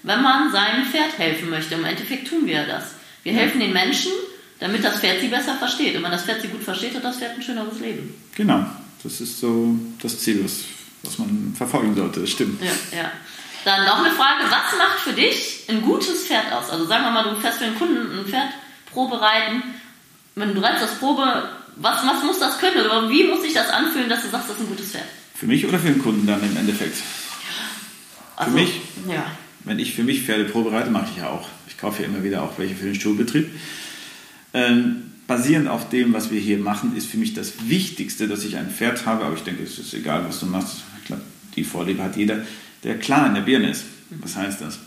wenn 0.03 0.21
man 0.21 0.51
seinem 0.51 0.85
Pferd 0.85 1.17
helfen 1.17 1.49
möchte. 1.49 1.75
Im 1.75 1.85
Endeffekt 1.85 2.27
tun 2.27 2.45
wir 2.45 2.65
das. 2.65 2.95
Wir 3.23 3.33
helfen 3.33 3.61
den 3.61 3.71
Menschen 3.71 4.11
damit 4.63 4.81
das 4.81 5.01
Pferd 5.01 5.19
sie 5.19 5.27
besser 5.27 5.55
versteht. 5.55 5.93
Und 5.97 6.03
wenn 6.03 6.11
das 6.11 6.23
Pferd 6.23 6.41
sie 6.41 6.47
gut 6.47 6.63
versteht, 6.63 6.95
hat 6.95 7.03
das 7.03 7.17
Pferd 7.17 7.35
ein 7.35 7.41
schöneres 7.41 7.81
Leben. 7.81 8.15
Genau, 8.33 8.65
das 9.03 9.19
ist 9.19 9.37
so 9.41 9.75
das 10.01 10.17
Ziel, 10.19 10.41
was, 10.41 10.63
was 11.03 11.19
man 11.19 11.53
verfolgen 11.53 11.93
sollte, 11.93 12.21
das 12.21 12.29
stimmt. 12.29 12.61
Ja, 12.63 12.97
ja. 12.97 13.11
Dann 13.65 13.85
noch 13.85 13.99
eine 13.99 14.13
Frage, 14.13 14.43
was 14.45 14.77
macht 14.77 14.99
für 15.03 15.11
dich 15.11 15.65
ein 15.67 15.81
gutes 15.81 16.27
Pferd 16.27 16.53
aus? 16.53 16.69
Also 16.69 16.85
sagen 16.85 17.03
wir 17.03 17.11
mal, 17.11 17.23
du 17.25 17.41
fährst 17.41 17.57
für 17.57 17.65
einen 17.65 17.77
Kunden 17.77 18.19
ein 18.19 18.25
Pferd 18.25 18.51
Probe 18.89 19.19
reiten. 19.19 19.63
Wenn 20.35 20.55
du 20.55 20.61
reitest 20.61 20.83
das 20.83 20.95
Probe, 20.97 21.49
was, 21.75 22.07
was 22.07 22.23
muss 22.23 22.39
das 22.39 22.57
können? 22.57 22.85
Oder 22.85 23.09
wie 23.09 23.25
muss 23.25 23.41
sich 23.41 23.53
das 23.53 23.67
anfühlen, 23.69 24.07
dass 24.07 24.21
du 24.21 24.29
sagst, 24.29 24.49
das 24.49 24.55
ist 24.55 24.63
ein 24.63 24.69
gutes 24.69 24.91
Pferd? 24.91 25.03
Für 25.35 25.45
mich 25.45 25.67
oder 25.67 25.77
für 25.77 25.89
den 25.89 26.01
Kunden 26.01 26.25
dann 26.25 26.41
im 26.41 26.55
Endeffekt? 26.55 26.95
Also, 28.37 28.51
für 28.51 28.57
mich? 28.57 28.79
Ja. 29.09 29.25
Wenn 29.65 29.79
ich 29.79 29.93
für 29.93 30.03
mich 30.03 30.21
Pferde 30.23 30.45
Probe 30.45 30.71
reite, 30.71 30.89
mache 30.89 31.07
ich 31.11 31.17
ja 31.17 31.29
auch. 31.29 31.49
Ich 31.67 31.77
kaufe 31.77 32.01
ja 32.01 32.07
immer 32.07 32.23
wieder 32.23 32.43
auch 32.43 32.57
welche 32.57 32.75
für 32.75 32.85
den 32.85 32.95
Schulbetrieb. 32.95 33.49
Ähm, 34.53 35.11
basierend 35.27 35.67
auf 35.67 35.89
dem, 35.89 36.13
was 36.13 36.31
wir 36.31 36.39
hier 36.39 36.57
machen, 36.57 36.95
ist 36.95 37.07
für 37.07 37.17
mich 37.17 37.33
das 37.33 37.67
Wichtigste, 37.67 38.27
dass 38.27 38.43
ich 38.43 38.57
ein 38.57 38.69
Pferd 38.69 39.05
habe, 39.05 39.25
aber 39.25 39.35
ich 39.35 39.43
denke, 39.43 39.63
es 39.63 39.79
ist 39.79 39.93
egal, 39.93 40.25
was 40.27 40.39
du 40.39 40.45
machst. 40.45 40.83
Ich 40.99 41.05
glaube, 41.05 41.21
die 41.55 41.63
Vorliebe 41.63 42.03
hat 42.03 42.17
jeder, 42.17 42.45
der 42.83 42.99
klar 42.99 43.27
in 43.27 43.35
der 43.35 43.41
Birne 43.41 43.69
ist. 43.69 43.85
Was 44.21 44.35
heißt 44.35 44.61
das? 44.61 44.79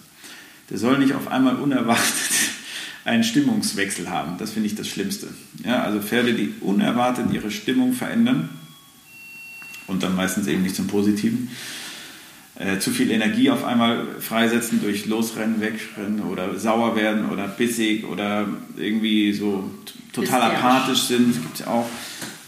Der 0.70 0.78
soll 0.78 0.98
nicht 0.98 1.14
auf 1.14 1.28
einmal 1.28 1.56
unerwartet 1.56 2.04
einen 3.04 3.24
Stimmungswechsel 3.24 4.10
haben. 4.10 4.36
Das 4.38 4.52
finde 4.52 4.68
ich 4.68 4.74
das 4.74 4.88
Schlimmste. 4.88 5.28
Ja, 5.64 5.82
also 5.82 6.00
Pferde, 6.00 6.34
die 6.34 6.54
unerwartet 6.60 7.32
ihre 7.32 7.50
Stimmung 7.50 7.92
verändern 7.92 8.48
und 9.86 10.02
dann 10.02 10.16
meistens 10.16 10.46
eben 10.46 10.62
nicht 10.62 10.76
zum 10.76 10.86
Positiven, 10.88 11.48
äh, 12.58 12.78
zu 12.78 12.90
viel 12.90 13.10
Energie 13.10 13.50
auf 13.50 13.64
einmal 13.64 14.06
freisetzen 14.20 14.80
durch 14.82 15.06
Losrennen, 15.06 15.60
Wegrennen 15.60 16.20
oder 16.22 16.58
sauer 16.58 16.96
werden 16.96 17.28
oder 17.28 17.48
bissig 17.48 18.06
oder 18.06 18.48
irgendwie 18.76 19.32
so 19.32 19.70
total 20.12 20.42
apathisch 20.42 21.02
sind. 21.02 21.34
Das 21.34 21.42
gibt 21.42 21.58
ja 21.60 21.66
auch. 21.68 21.86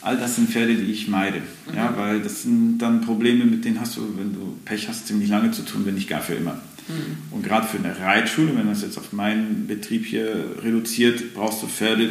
All 0.00 0.16
das 0.16 0.36
sind 0.36 0.48
Pferde, 0.48 0.74
die 0.76 0.90
ich 0.90 1.08
meide. 1.08 1.38
Mhm. 1.40 1.76
Ja, 1.76 1.92
weil 1.96 2.20
das 2.20 2.42
sind 2.42 2.78
dann 2.78 3.02
Probleme, 3.02 3.44
mit 3.44 3.64
denen 3.64 3.80
hast 3.80 3.96
du, 3.96 4.14
wenn 4.16 4.32
du 4.32 4.56
Pech 4.64 4.88
hast, 4.88 5.08
ziemlich 5.08 5.28
lange 5.28 5.50
zu 5.50 5.62
tun, 5.62 5.84
wenn 5.84 5.94
nicht 5.94 6.08
gar 6.08 6.22
für 6.22 6.34
immer. 6.34 6.54
Mhm. 6.88 7.16
Und 7.32 7.42
gerade 7.42 7.66
für 7.66 7.78
eine 7.78 7.98
Reitschule, 7.98 8.56
wenn 8.56 8.68
das 8.68 8.82
jetzt 8.82 8.96
auf 8.96 9.12
meinen 9.12 9.66
Betrieb 9.66 10.06
hier 10.06 10.44
reduziert, 10.62 11.34
brauchst 11.34 11.62
du 11.62 11.66
Pferde, 11.66 12.08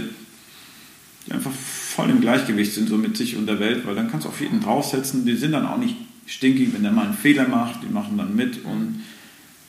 die 1.25 1.31
einfach 1.31 1.51
voll 1.51 2.09
im 2.09 2.21
Gleichgewicht 2.21 2.73
sind, 2.73 2.89
so 2.89 2.97
mit 2.97 3.17
sich 3.17 3.37
und 3.37 3.47
der 3.47 3.59
Welt, 3.59 3.87
weil 3.87 3.95
dann 3.95 4.11
kannst 4.11 4.25
du 4.25 4.29
auf 4.29 4.39
jeden 4.41 4.61
draufsetzen. 4.61 5.25
Die 5.25 5.35
sind 5.35 5.53
dann 5.53 5.65
auch 5.65 5.77
nicht 5.77 5.95
stinkig, 6.27 6.73
wenn 6.73 6.83
der 6.83 6.91
mal 6.91 7.05
einen 7.05 7.17
Fehler 7.17 7.47
macht, 7.47 7.81
die 7.83 7.91
machen 7.91 8.17
dann 8.17 8.35
mit 8.35 8.63
und 8.63 9.03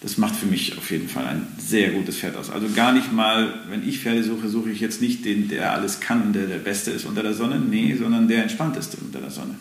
das 0.00 0.16
macht 0.16 0.36
für 0.36 0.46
mich 0.46 0.78
auf 0.78 0.90
jeden 0.92 1.08
Fall 1.08 1.26
ein 1.26 1.46
sehr 1.58 1.90
gutes 1.90 2.18
Pferd 2.18 2.36
aus. 2.36 2.50
Also 2.50 2.68
gar 2.74 2.92
nicht 2.92 3.12
mal, 3.12 3.62
wenn 3.68 3.86
ich 3.88 3.98
Pferde 3.98 4.22
suche, 4.22 4.48
suche 4.48 4.70
ich 4.70 4.80
jetzt 4.80 5.00
nicht 5.00 5.24
den, 5.24 5.48
der 5.48 5.72
alles 5.72 5.98
kann 5.98 6.22
und 6.22 6.32
der 6.34 6.46
der 6.46 6.58
Beste 6.58 6.92
ist 6.92 7.04
unter 7.04 7.22
der 7.22 7.34
Sonne, 7.34 7.58
nee, 7.58 7.96
sondern 7.98 8.28
der 8.28 8.42
entspannteste 8.42 8.96
unter 8.98 9.20
der 9.20 9.30
Sonne. 9.30 9.56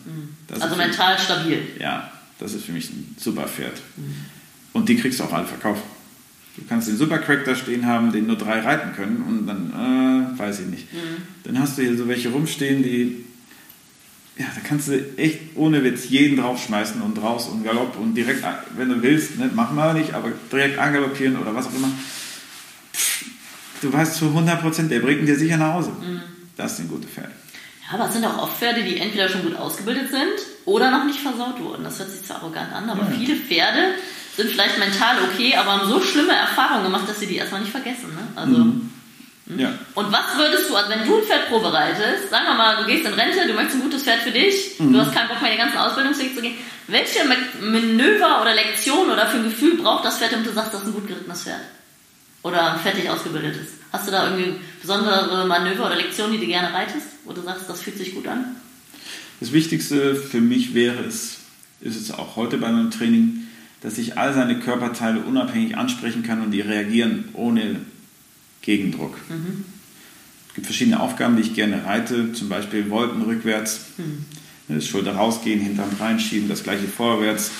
Das 0.46 0.60
also 0.60 0.76
mental 0.76 1.14
mich, 1.14 1.22
stabil. 1.24 1.58
Ja, 1.80 2.12
das 2.38 2.54
ist 2.54 2.66
für 2.66 2.72
mich 2.72 2.88
ein 2.90 3.16
super 3.18 3.48
Pferd. 3.48 3.80
Mhm. 3.96 4.14
Und 4.72 4.88
die 4.88 4.96
kriegst 4.96 5.18
du 5.18 5.24
auch 5.24 5.32
alle 5.32 5.46
verkauft. 5.46 5.82
Du 6.56 6.62
kannst 6.68 6.88
den 6.88 6.96
Supercrack 6.96 7.44
da 7.44 7.54
stehen 7.56 7.86
haben, 7.86 8.12
den 8.12 8.26
nur 8.26 8.36
drei 8.36 8.60
reiten 8.60 8.92
können 8.94 9.24
und 9.28 9.46
dann, 9.46 10.34
äh, 10.34 10.38
weiß 10.38 10.60
ich 10.60 10.66
nicht. 10.66 10.92
Mhm. 10.92 11.22
Dann 11.44 11.58
hast 11.58 11.78
du 11.78 11.82
hier 11.82 11.96
so 11.96 12.06
welche 12.06 12.28
rumstehen, 12.30 12.82
die 12.82 13.24
ja, 14.38 14.46
da 14.54 14.60
kannst 14.62 14.88
du 14.88 15.18
echt 15.18 15.56
ohne 15.56 15.82
Witz 15.82 16.08
jeden 16.08 16.36
draufschmeißen 16.38 17.02
und 17.02 17.20
raus 17.20 17.48
und 17.48 17.64
Galopp 17.64 17.98
und 17.98 18.14
direkt, 18.14 18.44
wenn 18.76 18.88
du 18.88 19.02
willst, 19.02 19.36
ne, 19.36 19.50
machen 19.52 19.76
wir 19.76 19.92
nicht, 19.94 20.14
aber 20.14 20.30
direkt 20.50 20.78
angaloppieren 20.78 21.36
oder 21.36 21.54
was 21.54 21.66
auch 21.66 21.74
immer. 21.74 21.90
du 23.82 23.92
weißt 23.92 24.14
zu 24.14 24.26
100% 24.26 24.88
der 24.88 25.00
bringt 25.00 25.26
dir 25.26 25.36
sicher 25.36 25.56
nach 25.56 25.74
Hause. 25.74 25.90
Mhm. 25.90 26.22
Das 26.56 26.76
sind 26.76 26.88
gute 26.88 27.08
Pferde. 27.08 27.32
Ja, 27.82 27.98
aber 27.98 28.06
es 28.06 28.12
sind 28.12 28.24
auch 28.24 28.42
oft 28.42 28.58
Pferde, 28.58 28.84
die 28.84 28.98
entweder 28.98 29.28
schon 29.28 29.42
gut 29.42 29.56
ausgebildet 29.56 30.10
sind 30.10 30.38
oder 30.66 30.92
noch 30.92 31.04
nicht 31.04 31.18
versaut 31.18 31.60
wurden. 31.60 31.82
Das 31.82 31.98
hört 31.98 32.10
sich 32.10 32.24
zwar 32.24 32.36
arrogant 32.36 32.72
an, 32.72 32.88
aber 32.88 33.10
ja. 33.10 33.18
viele 33.18 33.34
Pferde 33.34 33.94
sind 34.36 34.50
vielleicht 34.50 34.78
mental 34.78 35.16
okay, 35.24 35.56
aber 35.56 35.80
haben 35.80 35.88
so 35.88 36.00
schlimme 36.00 36.32
Erfahrungen 36.32 36.84
gemacht, 36.84 37.08
dass 37.08 37.18
sie 37.18 37.26
die 37.26 37.36
erstmal 37.36 37.60
nicht 37.60 37.72
vergessen. 37.72 38.10
Ne? 38.10 38.28
Also, 38.36 38.56
mhm. 38.56 38.90
Ja. 39.56 39.72
Und 39.94 40.12
was 40.12 40.36
würdest 40.36 40.68
du, 40.68 40.76
also 40.76 40.90
wenn 40.90 41.06
du 41.06 41.16
ein 41.16 41.22
Pferd 41.24 41.48
vorbereitest, 41.48 42.28
sagen 42.30 42.44
wir 42.48 42.54
mal, 42.54 42.76
du 42.76 42.86
gehst 42.86 43.06
in 43.06 43.14
Rente, 43.14 43.46
du 43.46 43.54
möchtest 43.54 43.76
ein 43.76 43.82
gutes 43.82 44.02
Pferd 44.02 44.20
für 44.20 44.30
dich, 44.30 44.76
du 44.78 44.98
hast 45.00 45.14
keinen 45.14 45.28
Bock 45.28 45.40
mehr, 45.40 45.50
den 45.52 45.58
ganzen 45.58 45.78
Ausbildungsweg 45.78 46.34
zu 46.34 46.42
gehen, 46.42 46.54
welche 46.88 47.24
Ma- 47.26 47.34
Manöver 47.60 48.42
oder 48.42 48.54
Lektion 48.54 49.10
oder 49.10 49.26
für 49.26 49.38
ein 49.38 49.44
Gefühl 49.44 49.76
braucht 49.78 50.04
das 50.04 50.18
Pferd, 50.18 50.32
damit 50.32 50.46
du 50.46 50.52
sagst, 50.52 50.74
das 50.74 50.82
ist 50.82 50.88
ein 50.88 50.92
gut 50.92 51.08
gerittenes 51.08 51.42
Pferd? 51.44 51.60
Oder 52.42 52.78
fertig 52.82 53.08
ausgebildetes? 53.08 53.68
Hast 53.90 54.06
du 54.06 54.12
da 54.12 54.28
irgendwie 54.30 54.56
besondere 54.82 55.46
Manöver 55.46 55.86
oder 55.86 55.96
Lektionen, 55.96 56.32
die 56.32 56.40
du 56.40 56.46
gerne 56.46 56.72
reitest, 56.74 57.06
wo 57.24 57.32
du 57.32 57.40
sagst, 57.42 57.68
das 57.70 57.80
fühlt 57.82 57.96
sich 57.96 58.14
gut 58.14 58.28
an? 58.28 58.54
Das 59.40 59.52
Wichtigste 59.52 60.14
für 60.14 60.40
mich 60.40 60.74
wäre 60.74 61.04
es, 61.04 61.38
ist 61.80 61.96
es 62.00 62.10
auch 62.10 62.36
heute 62.36 62.58
bei 62.58 62.70
meinem 62.70 62.90
Training, 62.90 63.46
dass 63.80 63.96
ich 63.96 64.18
all 64.18 64.34
seine 64.34 64.58
Körperteile 64.58 65.20
unabhängig 65.20 65.76
ansprechen 65.76 66.22
kann 66.22 66.42
und 66.42 66.50
die 66.50 66.60
reagieren 66.60 67.30
ohne 67.32 67.76
Gegendruck. 68.68 69.16
Es 70.48 70.54
gibt 70.54 70.66
verschiedene 70.66 71.00
Aufgaben, 71.00 71.36
die 71.36 71.42
ich 71.42 71.54
gerne 71.54 71.86
reite, 71.86 72.34
zum 72.34 72.50
Beispiel 72.50 72.90
Wolken 72.90 73.22
rückwärts, 73.22 73.86
ne, 74.68 74.82
Schulter 74.82 75.14
rausgehen, 75.14 75.58
Hintern 75.58 75.88
reinschieben, 75.98 76.50
das 76.50 76.64
gleiche 76.64 76.86
vorwärts, 76.86 77.50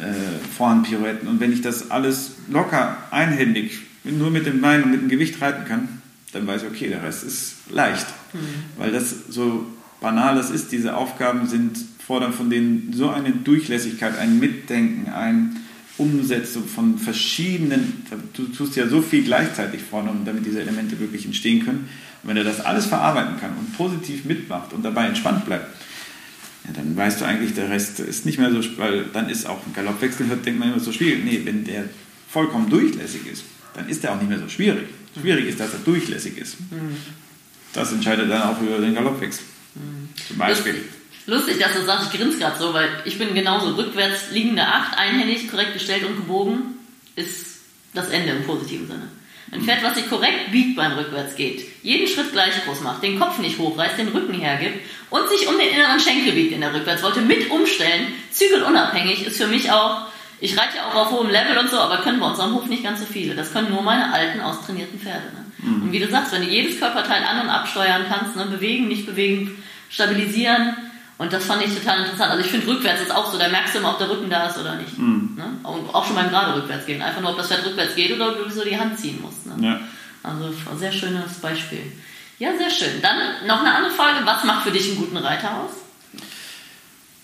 äh, 0.00 0.14
Vorhandpirouetten. 0.56 1.28
Und 1.28 1.40
wenn 1.40 1.52
ich 1.52 1.60
das 1.60 1.90
alles 1.90 2.36
locker, 2.48 2.96
einhändig, 3.10 3.80
nur 4.04 4.30
mit 4.30 4.46
dem 4.46 4.62
Bein 4.62 4.82
und 4.82 4.92
mit 4.92 5.02
dem 5.02 5.08
Gewicht 5.10 5.42
reiten 5.42 5.66
kann, 5.66 6.00
dann 6.32 6.46
weiß 6.46 6.62
ich, 6.62 6.68
okay, 6.68 6.88
der 6.88 7.02
Rest 7.02 7.22
ist 7.24 7.56
leicht. 7.68 8.06
Weil 8.78 8.92
das 8.92 9.14
so 9.28 9.66
banal 10.00 10.36
das 10.36 10.48
ist, 10.48 10.72
diese 10.72 10.96
Aufgaben 10.96 11.46
sind, 11.46 11.76
fordern 12.06 12.32
von 12.32 12.48
denen 12.48 12.94
so 12.94 13.10
eine 13.10 13.30
Durchlässigkeit, 13.30 14.18
ein 14.18 14.38
Mitdenken, 14.38 15.12
ein 15.12 15.61
Umsetzung 15.98 16.66
von 16.66 16.98
verschiedenen, 16.98 18.04
du 18.32 18.46
tust 18.46 18.76
ja 18.76 18.88
so 18.88 19.02
viel 19.02 19.24
gleichzeitig 19.24 19.82
fordern, 19.82 20.22
damit 20.24 20.46
diese 20.46 20.60
Elemente 20.60 20.98
wirklich 20.98 21.26
entstehen 21.26 21.64
können. 21.64 21.88
Und 22.22 22.30
wenn 22.30 22.36
er 22.36 22.44
das 22.44 22.60
alles 22.60 22.86
verarbeiten 22.86 23.38
kann 23.38 23.50
und 23.58 23.76
positiv 23.76 24.24
mitmacht 24.24 24.72
und 24.72 24.84
dabei 24.84 25.06
entspannt 25.06 25.44
bleibt, 25.44 25.66
ja, 26.64 26.72
dann 26.72 26.96
weißt 26.96 27.20
du 27.20 27.24
eigentlich, 27.24 27.54
der 27.54 27.68
Rest 27.68 28.00
ist 28.00 28.24
nicht 28.24 28.38
mehr 28.38 28.50
so, 28.50 28.60
weil 28.78 29.06
dann 29.12 29.28
ist 29.28 29.46
auch 29.46 29.66
ein 29.66 29.72
Galoppwechsel, 29.74 30.28
hört, 30.28 30.46
denkt 30.46 30.60
man 30.60 30.72
immer 30.72 30.80
so 30.80 30.92
schwierig. 30.92 31.24
Nee, 31.24 31.42
wenn 31.44 31.64
der 31.64 31.84
vollkommen 32.28 32.70
durchlässig 32.70 33.26
ist, 33.30 33.44
dann 33.74 33.88
ist 33.88 34.02
der 34.02 34.12
auch 34.12 34.18
nicht 34.18 34.28
mehr 34.28 34.38
so 34.38 34.48
schwierig. 34.48 34.88
Schwierig 35.20 35.46
ist, 35.46 35.60
dass 35.60 35.72
er 35.72 35.80
durchlässig 35.80 36.38
ist. 36.38 36.56
Das 37.72 37.92
entscheidet 37.92 38.30
dann 38.30 38.42
auch 38.42 38.60
über 38.62 38.78
den 38.78 38.94
Galoppwechsel. 38.94 39.44
Zum 40.28 40.38
Beispiel. 40.38 40.76
Lustig, 41.26 41.58
dass 41.58 41.74
du 41.74 41.84
sagst, 41.84 42.12
ich 42.12 42.18
grinse 42.18 42.38
gerade 42.38 42.58
so, 42.58 42.74
weil 42.74 42.88
ich 43.04 43.18
bin 43.18 43.34
genauso 43.34 43.74
rückwärts 43.74 44.30
liegende 44.32 44.66
Acht, 44.66 44.98
einhändig, 44.98 45.48
korrekt 45.48 45.74
gestellt 45.74 46.04
und 46.04 46.16
gebogen, 46.16 46.78
ist 47.14 47.60
das 47.94 48.08
Ende 48.08 48.32
im 48.32 48.44
positiven 48.44 48.86
Sinne. 48.86 49.08
Ein 49.52 49.60
Pferd, 49.60 49.82
was 49.82 49.94
sich 49.94 50.08
korrekt 50.08 50.50
biegt 50.50 50.76
beim 50.76 50.92
Rückwärts 50.92 51.36
geht, 51.36 51.62
jeden 51.82 52.08
Schritt 52.08 52.32
gleich 52.32 52.64
groß 52.64 52.80
macht, 52.80 53.02
den 53.02 53.20
Kopf 53.20 53.38
nicht 53.38 53.58
hochreißt, 53.58 53.98
den 53.98 54.08
Rücken 54.08 54.32
hergibt 54.32 54.80
und 55.10 55.28
sich 55.28 55.46
um 55.46 55.58
den 55.58 55.68
inneren 55.68 56.00
Schenkel 56.00 56.32
biegt 56.32 56.52
in 56.52 56.62
der 56.62 56.72
Rückwärtswolte, 56.72 57.20
mit 57.20 57.50
umstellen, 57.50 58.06
zügelunabhängig, 58.30 59.26
ist 59.26 59.36
für 59.36 59.46
mich 59.46 59.70
auch, 59.70 60.06
ich 60.40 60.58
reite 60.58 60.78
ja 60.78 60.88
auch 60.88 60.94
auf 60.94 61.10
hohem 61.10 61.30
Level 61.30 61.58
und 61.58 61.70
so, 61.70 61.78
aber 61.78 61.98
können 61.98 62.18
bei 62.18 62.28
uns 62.28 62.40
am 62.40 62.54
Hof 62.54 62.64
nicht 62.66 62.82
ganz 62.82 63.00
so 63.00 63.06
viele. 63.06 63.34
Das 63.34 63.52
können 63.52 63.70
nur 63.70 63.82
meine 63.82 64.12
alten, 64.12 64.40
austrainierten 64.40 64.98
Pferde. 64.98 65.26
Ne? 65.26 65.84
Und 65.84 65.92
wie 65.92 66.00
du 66.00 66.08
sagst, 66.08 66.32
wenn 66.32 66.42
du 66.42 66.48
jedes 66.48 66.80
Körperteil 66.80 67.22
an- 67.22 67.42
und 67.42 67.50
absteuern 67.50 68.06
kannst, 68.08 68.34
ne? 68.34 68.46
bewegen, 68.46 68.88
nicht 68.88 69.04
bewegen, 69.04 69.62
stabilisieren, 69.90 70.74
und 71.22 71.32
das 71.32 71.44
fand 71.44 71.62
ich 71.62 71.72
total 71.72 72.00
interessant. 72.00 72.32
Also 72.32 72.44
ich 72.44 72.50
finde, 72.50 72.66
rückwärts 72.66 73.02
ist 73.02 73.14
auch 73.14 73.30
so, 73.30 73.38
da 73.38 73.48
merkst 73.48 73.74
du 73.74 73.78
immer, 73.78 73.90
ob 73.90 73.98
der 73.98 74.10
Rücken 74.10 74.28
da 74.28 74.48
ist 74.48 74.58
oder 74.58 74.74
nicht. 74.74 74.98
Ne? 74.98 75.44
Und 75.62 75.94
auch 75.94 76.04
schon 76.04 76.16
beim 76.16 76.30
gerade 76.30 76.60
rückwärts 76.60 76.84
gehen. 76.84 77.00
Einfach 77.00 77.20
nur, 77.20 77.30
ob 77.30 77.36
das 77.36 77.46
Pferd 77.46 77.64
rückwärts 77.64 77.94
geht 77.94 78.12
oder 78.12 78.30
ob 78.30 78.42
du 78.42 78.50
so 78.50 78.64
die 78.64 78.76
Hand 78.76 78.98
ziehen 78.98 79.20
musst. 79.22 79.46
Ne? 79.46 79.54
Ja. 79.64 79.80
Also 80.24 80.46
ein 80.46 80.78
sehr 80.78 80.90
schönes 80.90 81.34
Beispiel. 81.40 81.92
Ja, 82.40 82.56
sehr 82.58 82.70
schön. 82.70 83.00
Dann 83.02 83.46
noch 83.46 83.60
eine 83.60 83.72
andere 83.72 83.92
Frage. 83.92 84.26
Was 84.26 84.42
macht 84.42 84.64
für 84.64 84.72
dich 84.72 84.88
einen 84.88 84.96
guten 84.96 85.16
Reiter 85.16 85.60
aus? 85.60 85.70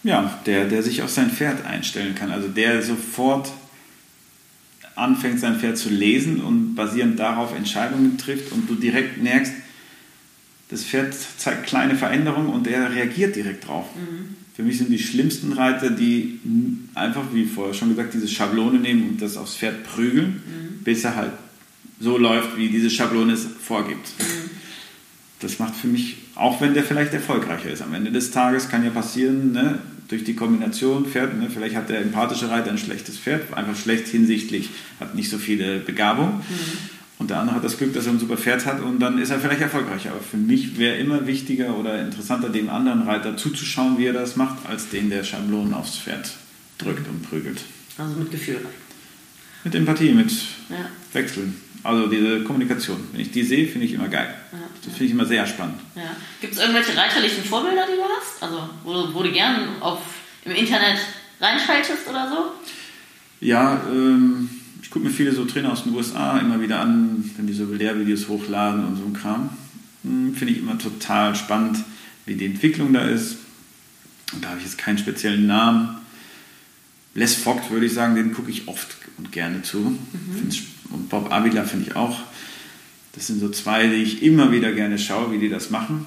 Ja, 0.05 0.38
der, 0.46 0.66
der 0.66 0.84
sich 0.84 1.03
auf 1.03 1.11
sein 1.11 1.30
Pferd 1.32 1.66
einstellen 1.66 2.14
kann. 2.14 2.30
Also 2.30 2.46
der 2.46 2.82
sofort 2.82 3.51
anfängt, 4.94 5.40
sein 5.40 5.59
Pferd 5.59 5.76
zu 5.76 5.88
lesen 5.88 6.40
und 6.40 6.76
basierend 6.76 7.18
darauf 7.18 7.53
Entscheidungen 7.53 8.16
trifft 8.16 8.53
und 8.53 8.70
du 8.70 8.76
direkt 8.76 9.20
merkst, 9.20 9.53
das 10.68 10.84
Pferd 10.84 11.14
zeigt 11.38 11.66
kleine 11.66 11.94
Veränderungen 11.94 12.48
und 12.48 12.66
er 12.66 12.92
reagiert 12.92 13.36
direkt 13.36 13.66
drauf. 13.66 13.86
Für 14.54 14.62
mich 14.62 14.78
sind 14.78 14.90
die 14.90 14.98
schlimmsten 14.98 15.52
Reiter, 15.52 15.90
die 15.90 16.40
einfach, 16.94 17.22
wie 17.32 17.44
vorher 17.44 17.74
schon 17.74 17.90
gesagt, 17.90 18.12
diese 18.14 18.28
Schablone 18.28 18.78
nehmen 18.78 19.10
und 19.10 19.22
das 19.22 19.36
aufs 19.36 19.56
Pferd 19.56 19.84
prügeln, 19.84 20.42
bis 20.84 21.04
er 21.04 21.16
halt 21.16 21.32
so 22.00 22.18
läuft, 22.18 22.56
wie 22.56 22.68
diese 22.68 22.90
Schablone 22.90 23.32
es 23.32 23.46
vorgibt. 23.60 24.10
Das 25.40 25.58
macht 25.60 25.76
für 25.76 25.86
mich, 25.86 26.16
auch 26.34 26.60
wenn 26.60 26.74
der 26.74 26.82
vielleicht 26.82 27.12
erfolgreicher 27.12 27.70
ist, 27.70 27.82
am 27.82 27.94
Ende 27.94 28.10
des 28.10 28.32
Tages 28.32 28.68
kann 28.68 28.84
ja 28.84 28.90
passieren, 28.90 29.52
ne, 29.52 29.78
durch 30.08 30.24
die 30.24 30.34
Kombination 30.34 31.06
Pferd, 31.06 31.38
ne, 31.38 31.48
vielleicht 31.52 31.76
hat 31.76 31.88
der 31.88 32.00
empathische 32.00 32.50
Reiter 32.50 32.70
ein 32.70 32.78
schlechtes 32.78 33.18
Pferd, 33.18 33.54
einfach 33.54 33.76
schlecht 33.76 34.08
hinsichtlich, 34.08 34.70
hat 34.98 35.14
nicht 35.14 35.30
so 35.30 35.38
viele 35.38 35.78
Begabung. 35.78 36.40
Und 37.18 37.30
der 37.30 37.40
andere 37.40 37.56
hat 37.56 37.64
das 37.64 37.76
Glück, 37.78 37.92
dass 37.94 38.06
er 38.06 38.12
ein 38.12 38.20
super 38.20 38.36
Pferd 38.36 38.64
hat 38.64 38.80
und 38.80 39.00
dann 39.00 39.18
ist 39.18 39.30
er 39.30 39.40
vielleicht 39.40 39.60
erfolgreicher. 39.60 40.10
Aber 40.12 40.20
für 40.20 40.36
mich 40.36 40.78
wäre 40.78 40.96
immer 40.98 41.26
wichtiger 41.26 41.76
oder 41.76 42.00
interessanter, 42.00 42.48
dem 42.48 42.70
anderen 42.70 43.02
Reiter 43.02 43.36
zuzuschauen, 43.36 43.98
wie 43.98 44.06
er 44.06 44.12
das 44.12 44.36
macht, 44.36 44.58
als 44.68 44.88
den, 44.90 45.10
der 45.10 45.24
Schablonen 45.24 45.74
aufs 45.74 45.96
Pferd 45.98 46.30
drückt 46.78 47.08
und 47.08 47.28
prügelt. 47.28 47.60
Also 47.98 48.14
mit 48.14 48.30
Gefühl. 48.30 48.60
Mit 49.64 49.74
Empathie, 49.74 50.12
mit 50.12 50.30
Ja. 50.70 50.76
Wechseln. 51.12 51.60
Also 51.82 52.06
diese 52.06 52.44
Kommunikation. 52.44 52.98
Wenn 53.12 53.20
ich 53.20 53.32
die 53.32 53.42
sehe, 53.42 53.66
finde 53.66 53.86
ich 53.86 53.94
immer 53.94 54.08
geil. 54.08 54.32
Ja. 54.52 54.58
Das 54.84 54.92
finde 54.92 55.04
ich 55.06 55.10
immer 55.10 55.26
sehr 55.26 55.44
spannend. 55.46 55.80
Ja. 55.96 56.02
Gibt 56.40 56.52
es 56.54 56.60
irgendwelche 56.60 56.96
reiterlichen 56.96 57.42
Vorbilder, 57.42 57.82
die 57.90 57.96
du 57.96 58.02
hast? 58.02 58.40
Also 58.42 58.68
wo, 58.84 58.92
du- 58.92 59.14
wo 59.14 59.22
du 59.24 59.32
gern 59.32 59.80
auf, 59.80 59.98
im 60.44 60.52
Internet 60.52 60.98
reinschaltest 61.40 62.06
oder 62.08 62.28
so? 62.28 62.36
Ja, 63.40 63.80
ähm, 63.90 64.48
ich 64.89 64.93
gucke 64.93 65.05
mir 65.05 65.11
viele 65.12 65.32
so 65.32 65.45
Trainer 65.45 65.70
aus 65.72 65.84
den 65.84 65.93
USA 65.95 66.39
immer 66.39 66.62
wieder 66.62 66.80
an, 66.80 67.30
wenn 67.36 67.47
die 67.47 67.53
so 67.53 67.66
Lehrvideos 67.66 68.26
hochladen 68.28 68.86
und 68.86 68.97
so 68.97 69.05
ein 69.05 69.12
Kram. 69.12 69.51
Hm, 70.03 70.34
Finde 70.34 70.55
ich 70.55 70.61
immer 70.61 70.78
total 70.78 71.34
spannend, 71.36 71.76
wie 72.24 72.36
die 72.36 72.47
Entwicklung 72.47 72.95
da 72.95 73.03
ist. 73.03 73.36
Und 74.32 74.43
da 74.43 74.49
habe 74.49 74.59
ich 74.61 74.64
jetzt 74.64 74.78
keinen 74.78 74.97
speziellen 74.97 75.47
Namen. 75.47 75.97
Les 77.14 77.34
Vogt 77.34 77.70
würde 77.70 77.84
ich 77.84 77.93
sagen, 77.93 78.14
den 78.14 78.32
gucke 78.32 78.51
ich 78.51 78.66
oft 78.66 78.97
und 79.18 79.30
gerne 79.30 79.61
zu. 79.61 79.99
Sp- 80.49 80.72
Und 80.91 81.11
Bob 81.11 81.30
Avila 81.30 81.64
finde 81.64 81.91
ich 81.91 81.95
auch. 81.97 82.20
Das 83.12 83.26
sind 83.26 83.41
so 83.41 83.51
zwei, 83.51 83.89
die 83.89 83.97
ich 83.97 84.22
immer 84.22 84.51
wieder 84.53 84.72
gerne 84.72 84.99
schaue, 84.99 85.32
wie 85.32 85.39
die 85.39 85.51
das 85.51 85.68
machen. 85.68 86.07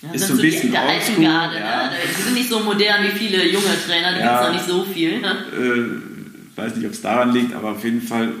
Ja, 0.00 0.10
Ist 0.12 0.26
so 0.26 0.32
ein 0.32 0.38
die- 0.40 0.46
bisschen 0.50 0.72
der 0.72 0.82
alten 0.82 1.22
Garde, 1.22 1.56
ja. 1.60 1.86
ne? 1.86 1.92
Die 2.18 2.22
sind 2.22 2.34
nicht 2.34 2.48
so 2.50 2.58
modern 2.58 3.04
wie 3.04 3.16
viele 3.16 3.46
junge 3.48 3.76
Trainer, 3.86 4.12
die 4.14 4.18
Ja. 4.18 4.50
gibt 4.50 4.58
es 4.64 4.68
noch 4.68 4.76
nicht 4.76 4.86
so 4.88 4.92
viel. 4.92 5.20
Ne? 5.20 5.30
äh, 5.56 6.11
weiß 6.56 6.76
nicht, 6.76 6.86
ob 6.86 6.92
es 6.92 7.02
daran 7.02 7.32
liegt, 7.32 7.54
aber 7.54 7.72
auf 7.72 7.84
jeden 7.84 8.02
Fall 8.02 8.32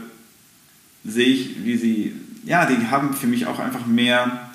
sehe 1.04 1.26
ich, 1.26 1.64
wie 1.64 1.76
sie, 1.76 2.12
ja, 2.44 2.66
die 2.66 2.86
haben 2.88 3.14
für 3.14 3.26
mich 3.26 3.46
auch 3.46 3.58
einfach 3.58 3.86
mehr 3.86 4.50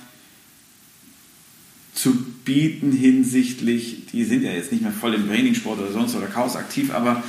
zu 1.93 2.15
bieten 2.45 2.91
hinsichtlich, 2.91 4.05
die 4.11 4.23
sind 4.23 4.43
ja 4.43 4.51
jetzt 4.51 4.71
nicht 4.71 4.83
mehr 4.83 4.91
voll 4.91 5.13
im 5.15 5.27
Trainingssport 5.27 5.79
oder 5.79 5.91
sonst 5.91 6.15
oder 6.15 6.27
Chaos 6.27 6.55
aktiv, 6.55 6.93
aber 6.93 7.23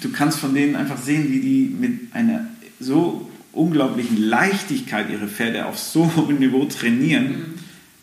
du 0.00 0.10
kannst 0.10 0.38
von 0.38 0.54
denen 0.54 0.76
einfach 0.76 0.98
sehen, 0.98 1.30
wie 1.30 1.40
die 1.40 1.74
mit 1.74 2.14
einer 2.14 2.46
so 2.78 3.30
unglaublichen 3.50 4.16
Leichtigkeit 4.16 5.10
ihre 5.10 5.28
Pferde 5.28 5.66
auf 5.66 5.78
so 5.78 6.10
hohem 6.16 6.38
Niveau 6.38 6.64
trainieren, 6.66 7.54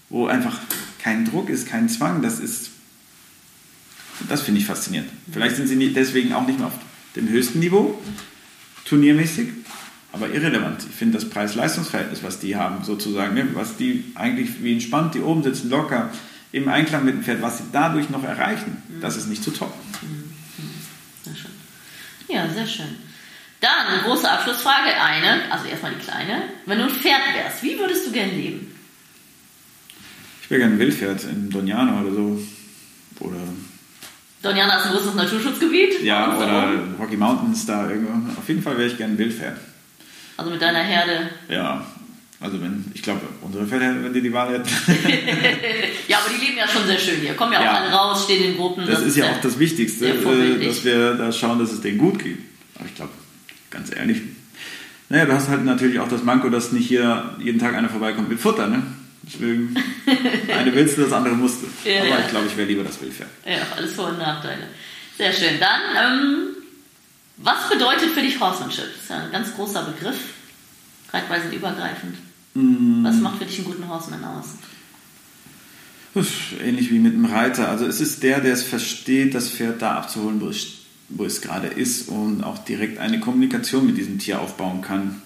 wo 0.10 0.28
einfach 0.28 0.60
kein 1.02 1.26
Druck 1.26 1.50
ist, 1.50 1.68
kein 1.68 1.88
Zwang, 1.88 2.22
das 2.22 2.40
ist 2.40 2.72
das 4.28 4.42
finde 4.42 4.60
ich 4.60 4.66
faszinierend. 4.66 5.10
Vielleicht 5.32 5.56
sind 5.56 5.68
sie 5.68 5.94
deswegen 5.94 6.34
auch 6.34 6.46
nicht 6.46 6.60
mehr 6.60 6.68
auf 6.68 6.74
dem 7.16 7.30
höchsten 7.30 7.60
Niveau, 7.60 8.00
turniermäßig, 8.86 9.50
aber 10.12 10.30
irrelevant. 10.30 10.86
Ich 10.90 10.96
finde 10.96 11.20
das 11.20 11.30
Preis-Leistungs-Verhältnis, 11.30 12.24
was 12.24 12.40
die 12.40 12.56
haben, 12.56 12.84
sozusagen, 12.84 13.36
ne? 13.36 13.48
was 13.54 13.78
die 13.78 14.06
eigentlich 14.16 14.64
wie 14.64 14.74
entspannt, 14.74 15.16
die 15.16 15.22
oben 15.22 15.44
sitzen, 15.44 15.70
locker, 15.70 16.10
im 16.52 16.68
Einklang 16.68 17.06
mit 17.06 17.14
dem 17.14 17.24
Pferd, 17.24 17.42
was 17.42 17.60
sie 17.60 17.66
dadurch 17.72 18.10
noch 18.10 18.24
erreichen, 18.24 18.82
das 19.02 19.18
ist 19.18 19.28
nicht 19.28 19.44
zu 19.44 19.52
toppen. 19.52 19.80
Sehr 21.24 21.36
schön. 21.36 21.52
Ja, 22.28 22.50
sehr 22.50 22.66
schön. 22.66 22.96
Dann, 23.62 24.02
große 24.04 24.30
Abschlussfrage, 24.30 24.90
eine, 25.00 25.52
also 25.52 25.66
erstmal 25.66 25.94
die 25.94 26.02
kleine. 26.02 26.44
Wenn 26.66 26.78
du 26.80 26.86
ein 26.86 26.90
Pferd 26.90 27.22
wärst, 27.36 27.62
wie 27.62 27.78
würdest 27.78 28.08
du 28.08 28.12
gern 28.12 28.30
leben? 28.30 28.74
Ich 30.42 30.50
wäre 30.50 30.62
gerne 30.62 30.76
ein 30.76 30.80
Wildpferd 30.80 31.26
in 31.26 31.50
Doniana 31.50 32.02
oder 32.02 32.12
so. 32.12 32.42
Oder, 33.20 33.38
Doniana 34.42 34.78
ist 34.80 34.86
ein 34.86 34.92
großes 34.94 35.16
Naturschutzgebiet. 35.16 36.02
ja, 36.04 36.36
oder. 36.38 36.74
Rocky 37.00 37.18
Mountains 37.18 37.66
da 37.66 37.90
irgendwo. 37.90 38.12
Auf 38.40 38.48
jeden 38.48 38.62
Fall 38.62 38.78
wäre 38.78 38.88
ich 38.88 38.98
gerne 38.98 39.14
ein 39.14 39.18
Wildpferd. 39.18 39.58
Also 40.38 40.52
mit 40.52 40.62
deiner 40.62 40.80
Herde. 40.80 41.30
Ja, 41.50 41.86
also 42.40 42.62
wenn, 42.62 42.86
ich 42.94 43.02
glaube, 43.02 43.20
unsere 43.42 43.66
Pferde, 43.68 44.02
wenn 44.02 44.14
die 44.14 44.22
die 44.22 44.32
Wahl 44.32 44.54
hätten, 44.54 44.70
Ja, 46.08 46.20
aber 46.20 46.30
die 46.34 46.46
leben 46.46 46.58
ja 46.58 46.66
schon 46.68 46.86
sehr 46.88 46.98
schön 46.98 47.20
hier. 47.20 47.34
Kommen 47.34 47.52
ja 47.52 47.60
auch 47.60 47.64
Ja. 47.64 47.74
alle 47.82 47.92
raus, 47.92 48.24
stehen 48.24 48.44
in 48.52 48.56
Gruppen. 48.58 48.86
Das 48.88 49.02
ist 49.02 49.18
ja 49.18 49.26
auch 49.30 49.42
das 49.42 49.60
Wichtigste, 49.60 50.08
äh, 50.08 50.66
dass 50.66 50.86
wir 50.86 51.16
da 51.16 51.32
schauen, 51.34 51.60
dass 51.60 51.72
es 51.74 51.82
denen 51.82 51.98
gut 51.98 52.24
geht. 52.24 52.38
Aber 52.76 52.86
ich 52.86 52.96
glaube, 52.96 53.12
ganz 53.70 53.94
ehrlich, 53.94 54.22
Naja, 55.10 55.26
du 55.26 55.34
hast 55.34 55.50
halt 55.50 55.66
natürlich 55.66 56.00
auch 56.00 56.08
das 56.08 56.24
Manko, 56.24 56.50
dass 56.50 56.72
nicht 56.72 56.88
hier 56.88 57.36
jeden 57.40 57.60
Tag 57.60 57.74
einer 57.76 57.90
vorbeikommt 57.90 58.30
mit 58.30 58.40
Futter, 58.40 58.68
ne? 58.68 58.84
Deswegen, 59.32 59.76
eine 60.58 60.74
willst 60.74 60.98
du, 60.98 61.02
das 61.04 61.14
andere 61.14 61.36
musst 61.36 61.62
du. 61.62 61.90
Ja, 61.90 62.00
Aber 62.00 62.10
ja. 62.10 62.20
ich 62.20 62.28
glaube, 62.30 62.48
ich 62.48 62.58
wäre 62.58 62.68
lieber 62.68 62.84
das 62.84 63.00
Wildpferd. 63.00 63.30
Ja, 63.46 63.58
alles 63.76 63.94
Vor- 63.94 64.10
und 64.10 64.18
Nachteile. 64.18 64.64
Sehr 65.18 65.32
schön. 65.34 65.60
Dann, 65.60 65.82
ähm, 65.98 66.48
was 67.38 67.70
bedeutet 67.70 68.10
für 68.12 68.22
dich 68.22 68.40
Horsemanship? 68.40 68.86
Das 68.94 69.04
ist 69.04 69.10
ja 69.10 69.24
ein 69.24 69.32
ganz 69.32 69.54
großer 69.54 69.84
Begriff, 69.84 70.18
reitweisenübergreifend. 71.12 72.16
Mm. 72.54 73.04
Was 73.04 73.18
macht 73.18 73.38
für 73.38 73.46
dich 73.46 73.58
einen 73.60 73.68
guten 73.68 73.88
Horseman 73.88 74.24
aus? 74.24 74.46
Ähnlich 76.64 76.90
wie 76.92 77.00
mit 77.00 77.14
einem 77.14 77.26
Reiter. 77.26 77.70
Also 77.70 77.86
es 77.86 78.02
ist 78.02 78.24
der, 78.24 78.42
der 78.42 78.54
es 78.54 78.64
versteht, 78.64 79.36
das 79.36 79.50
Pferd 79.52 79.82
da 79.82 79.96
abzuholen, 79.96 80.42
wo 80.42 80.48
es, 80.48 80.68
wo 81.10 81.24
es 81.24 81.42
gerade 81.42 81.68
ist 81.68 82.10
und 82.10 82.44
auch 82.44 82.58
direkt 82.58 82.98
eine 82.98 83.20
Kommunikation 83.20 83.86
mit 83.86 83.98
diesem 83.98 84.18
Tier 84.18 84.42
aufbauen 84.42 84.82
kann. 84.82 85.22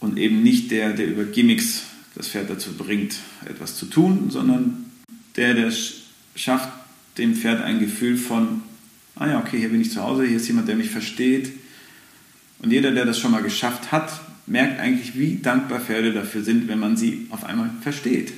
Und 0.00 0.16
eben 0.16 0.42
nicht 0.42 0.70
der, 0.70 0.94
der 0.94 1.06
über 1.06 1.24
Gimmicks 1.24 1.82
das 2.20 2.28
Pferd 2.28 2.50
dazu 2.50 2.74
bringt, 2.74 3.14
etwas 3.46 3.76
zu 3.76 3.86
tun, 3.86 4.28
sondern 4.28 4.84
der, 5.36 5.54
der 5.54 5.72
schafft, 6.34 6.68
dem 7.16 7.34
Pferd 7.34 7.62
ein 7.62 7.80
Gefühl 7.80 8.18
von, 8.18 8.60
ah 9.16 9.26
ja, 9.26 9.38
okay, 9.38 9.58
hier 9.58 9.70
bin 9.70 9.80
ich 9.80 9.90
zu 9.90 10.02
Hause, 10.02 10.24
hier 10.24 10.36
ist 10.36 10.46
jemand, 10.46 10.68
der 10.68 10.76
mich 10.76 10.90
versteht. 10.90 11.50
Und 12.58 12.72
jeder, 12.72 12.90
der 12.90 13.06
das 13.06 13.18
schon 13.18 13.30
mal 13.30 13.42
geschafft 13.42 13.90
hat, 13.90 14.20
merkt 14.46 14.80
eigentlich, 14.80 15.18
wie 15.18 15.36
dankbar 15.36 15.80
Pferde 15.80 16.12
dafür 16.12 16.42
sind, 16.42 16.68
wenn 16.68 16.78
man 16.78 16.98
sie 16.98 17.26
auf 17.30 17.44
einmal 17.44 17.70
versteht. 17.80 18.34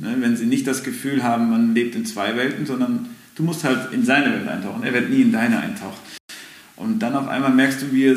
Ne, 0.00 0.16
wenn 0.18 0.34
sie 0.38 0.46
nicht 0.46 0.66
das 0.66 0.82
Gefühl 0.82 1.22
haben, 1.22 1.50
man 1.50 1.74
lebt 1.74 1.94
in 1.94 2.06
zwei 2.06 2.36
Welten, 2.36 2.64
sondern 2.64 3.10
du 3.34 3.42
musst 3.42 3.64
halt 3.64 3.92
in 3.92 4.02
seine 4.02 4.32
Welt 4.32 4.48
eintauchen. 4.48 4.82
Er 4.82 4.94
wird 4.94 5.10
nie 5.10 5.20
in 5.20 5.32
deine 5.32 5.60
eintauchen. 5.60 6.00
Und 6.76 7.00
dann 7.00 7.14
auf 7.14 7.28
einmal 7.28 7.52
merkst 7.52 7.82
du, 7.82 7.92
wie 7.92 8.04
er 8.04 8.16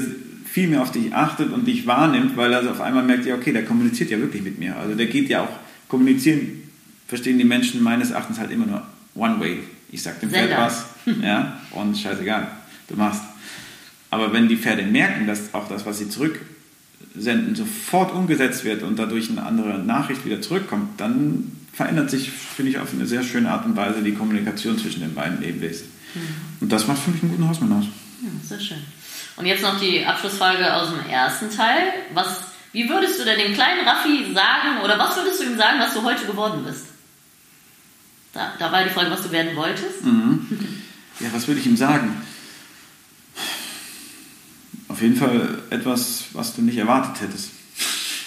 viel 0.51 0.67
mehr 0.67 0.81
auf 0.81 0.91
dich 0.91 1.13
achtet 1.13 1.51
und 1.51 1.65
dich 1.65 1.85
wahrnimmt, 1.85 2.35
weil 2.35 2.51
er 2.51 2.69
auf 2.69 2.81
einmal 2.81 3.03
merkt, 3.03 3.25
ja, 3.25 3.35
okay, 3.35 3.53
der 3.53 3.65
kommuniziert 3.65 4.09
ja 4.09 4.19
wirklich 4.19 4.41
mit 4.41 4.59
mir. 4.59 4.75
Also 4.75 4.95
der 4.95 5.05
geht 5.05 5.29
ja 5.29 5.43
auch, 5.43 5.59
kommunizieren, 5.87 6.63
verstehen 7.07 7.37
die 7.37 7.43
Menschen 7.43 7.83
meines 7.83 8.11
Erachtens 8.11 8.39
halt 8.39 8.51
immer 8.51 8.65
nur 8.65 8.81
one 9.15 9.39
way. 9.39 9.59
Ich 9.91 10.01
sag 10.01 10.19
dem 10.19 10.29
Pferd 10.29 10.57
was, 10.57 10.85
ja, 11.21 11.59
und 11.71 11.97
scheißegal, 11.97 12.47
du 12.87 12.95
machst. 12.95 13.21
Aber 14.11 14.33
wenn 14.33 14.47
die 14.47 14.57
Pferde 14.57 14.83
merken, 14.83 15.27
dass 15.27 15.53
auch 15.53 15.67
das, 15.69 15.85
was 15.85 15.99
sie 15.99 16.09
zurücksenden, 16.09 17.55
sofort 17.55 18.13
umgesetzt 18.13 18.65
wird 18.65 18.81
und 18.81 18.97
dadurch 18.97 19.29
eine 19.29 19.43
andere 19.43 19.79
Nachricht 19.79 20.25
wieder 20.25 20.41
zurückkommt, 20.41 20.99
dann 20.99 21.51
verändert 21.73 22.09
sich, 22.09 22.31
finde 22.31 22.71
ich, 22.71 22.79
auf 22.79 22.93
eine 22.93 23.05
sehr 23.05 23.23
schöne 23.23 23.51
Art 23.51 23.65
und 23.65 23.75
Weise 23.75 24.01
die 24.01 24.13
Kommunikation 24.13 24.77
zwischen 24.77 25.01
den 25.01 25.13
beiden 25.13 25.39
Lebewesen. 25.41 25.87
Und 26.59 26.71
das 26.71 26.87
macht 26.87 26.99
für 26.99 27.11
mich 27.11 27.21
einen 27.21 27.31
guten 27.31 27.47
Hausmann 27.47 27.71
aus. 27.71 27.85
Ja, 28.21 28.29
sehr 28.47 28.59
schön. 28.59 28.79
Und 29.39 29.45
jetzt 29.45 29.63
noch 29.63 29.79
die 29.79 30.05
Abschlussfrage 30.05 30.75
aus 30.75 30.89
dem 30.89 31.09
ersten 31.09 31.49
Teil. 31.49 31.93
Was, 32.13 32.41
wie 32.73 32.89
würdest 32.89 33.17
du 33.21 33.23
denn 33.23 33.39
dem 33.39 33.53
kleinen 33.53 33.87
Raffi 33.87 34.33
sagen, 34.33 34.81
oder 34.83 34.99
was 34.99 35.15
würdest 35.15 35.39
du 35.39 35.45
ihm 35.45 35.57
sagen, 35.57 35.79
was 35.79 35.93
du 35.93 36.03
heute 36.03 36.25
geworden 36.25 36.65
bist? 36.65 36.87
Da, 38.33 38.51
da 38.59 38.69
war 38.69 38.83
die 38.83 38.89
Frage, 38.89 39.09
was 39.09 39.23
du 39.23 39.31
werden 39.31 39.55
wolltest. 39.55 40.03
Ja, 41.21 41.27
was 41.31 41.47
würde 41.47 41.61
ich 41.61 41.67
ihm 41.67 41.77
sagen? 41.77 42.21
Auf 44.89 45.01
jeden 45.01 45.15
Fall 45.15 45.59
etwas, 45.69 46.25
was 46.33 46.53
du 46.53 46.61
nicht 46.61 46.77
erwartet 46.77 47.21
hättest. 47.21 47.51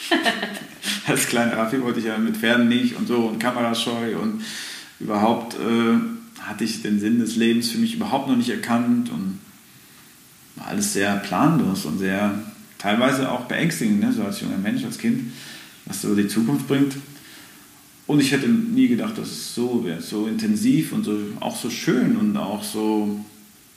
Als 1.07 1.27
kleiner 1.27 1.59
Raffi 1.59 1.83
wollte 1.83 1.99
ich 1.99 2.07
ja 2.07 2.17
mit 2.17 2.39
Pferden 2.39 2.69
nicht 2.69 2.97
und 2.97 3.07
so 3.07 3.27
und 3.27 3.39
kamerascheu 3.39 4.17
und 4.17 4.43
überhaupt 4.99 5.57
äh, 5.57 6.41
hatte 6.41 6.65
ich 6.65 6.81
den 6.81 7.01
Sinn 7.01 7.19
des 7.19 7.37
Lebens 7.37 7.71
für 7.71 7.79
mich 7.79 7.97
überhaupt 7.97 8.29
noch 8.29 8.37
nicht 8.37 8.49
erkannt 8.49 9.11
und 9.11 9.41
war 10.63 10.69
alles 10.69 10.93
sehr 10.93 11.17
planlos 11.17 11.85
und 11.85 11.99
sehr 11.99 12.39
teilweise 12.79 13.31
auch 13.31 13.47
beängstigend, 13.47 14.01
ne? 14.01 14.13
so 14.13 14.25
als 14.25 14.41
junger 14.41 14.59
Mensch, 14.59 14.85
als 14.85 14.99
Kind, 14.99 15.33
was 15.87 16.03
so 16.03 16.15
die 16.15 16.29
Zukunft 16.29 16.69
bringt. 16.69 16.97
Und 18.07 18.21
ich 18.21 18.33
hätte 18.33 18.49
nie 18.49 18.89
gedacht, 18.89 19.17
dass 19.19 19.29
es 19.29 19.55
so 19.55 19.85
wäre, 19.85 20.01
so 20.01 20.27
intensiv 20.27 20.93
und 20.93 21.05
so, 21.05 21.19
auch 21.41 21.57
so 21.57 21.71
schön 21.71 22.17
und 22.17 22.37
auch 22.37 22.63
so 22.63 23.25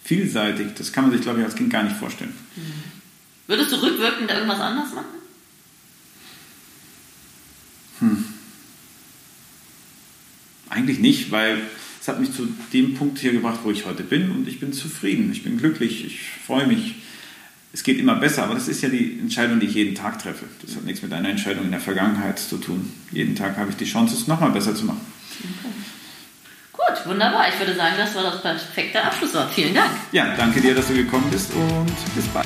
vielseitig. 0.03 0.67
Das 0.77 0.91
kann 0.91 1.05
man 1.05 1.13
sich, 1.13 1.21
glaube 1.21 1.39
ich, 1.39 1.45
als 1.45 1.55
Kind 1.55 1.69
gar 1.71 1.83
nicht 1.83 1.95
vorstellen. 1.95 2.33
Würdest 3.47 3.71
du 3.71 3.81
rückwirkend 3.81 4.29
irgendwas 4.29 4.59
anders 4.59 4.89
machen? 4.93 5.05
Eigentlich 10.69 10.99
nicht, 10.99 11.31
weil 11.31 11.61
es 12.05 12.09
hat 12.09 12.19
mich 12.19 12.31
zu 12.33 12.47
dem 12.71 12.93
Punkt 12.93 13.17
hier 13.17 13.31
gebracht, 13.31 13.61
wo 13.63 13.71
ich 13.71 13.87
heute 13.87 14.03
bin 14.03 14.29
und 14.29 14.47
ich 14.47 14.59
bin 14.59 14.71
zufrieden, 14.71 15.31
ich 15.31 15.43
bin 15.43 15.57
glücklich, 15.57 16.05
ich 16.05 16.19
freue 16.45 16.67
mich. 16.67 16.97
Es 17.73 17.81
geht 17.81 17.97
immer 17.97 18.13
besser, 18.13 18.43
aber 18.43 18.53
das 18.53 18.67
ist 18.67 18.83
ja 18.83 18.89
die 18.89 19.17
Entscheidung, 19.19 19.59
die 19.59 19.65
ich 19.65 19.73
jeden 19.73 19.95
Tag 19.95 20.19
treffe. 20.19 20.45
Das 20.61 20.75
hat 20.75 20.83
nichts 20.83 21.01
mit 21.01 21.11
einer 21.11 21.29
Entscheidung 21.29 21.65
in 21.65 21.71
der 21.71 21.79
Vergangenheit 21.79 22.37
zu 22.37 22.57
tun. 22.57 22.93
Jeden 23.11 23.35
Tag 23.35 23.57
habe 23.57 23.71
ich 23.71 23.77
die 23.77 23.85
Chance, 23.85 24.13
es 24.13 24.27
nochmal 24.27 24.51
besser 24.51 24.75
zu 24.75 24.85
machen. 24.85 25.01
Gut, 26.73 27.07
wunderbar. 27.07 27.49
Ich 27.49 27.57
würde 27.57 27.73
sagen, 27.73 27.95
das 27.97 28.13
war 28.13 28.21
das 28.21 28.39
perfekte 28.39 29.03
Abschlusswort. 29.03 29.51
Vielen 29.51 29.73
Dank. 29.73 29.89
Ja, 30.11 30.35
danke 30.37 30.61
dir, 30.61 30.75
dass 30.75 30.87
du 30.87 30.93
gekommen 30.93 31.25
bist 31.31 31.51
und 31.55 32.15
bis 32.15 32.27
bald. 32.27 32.45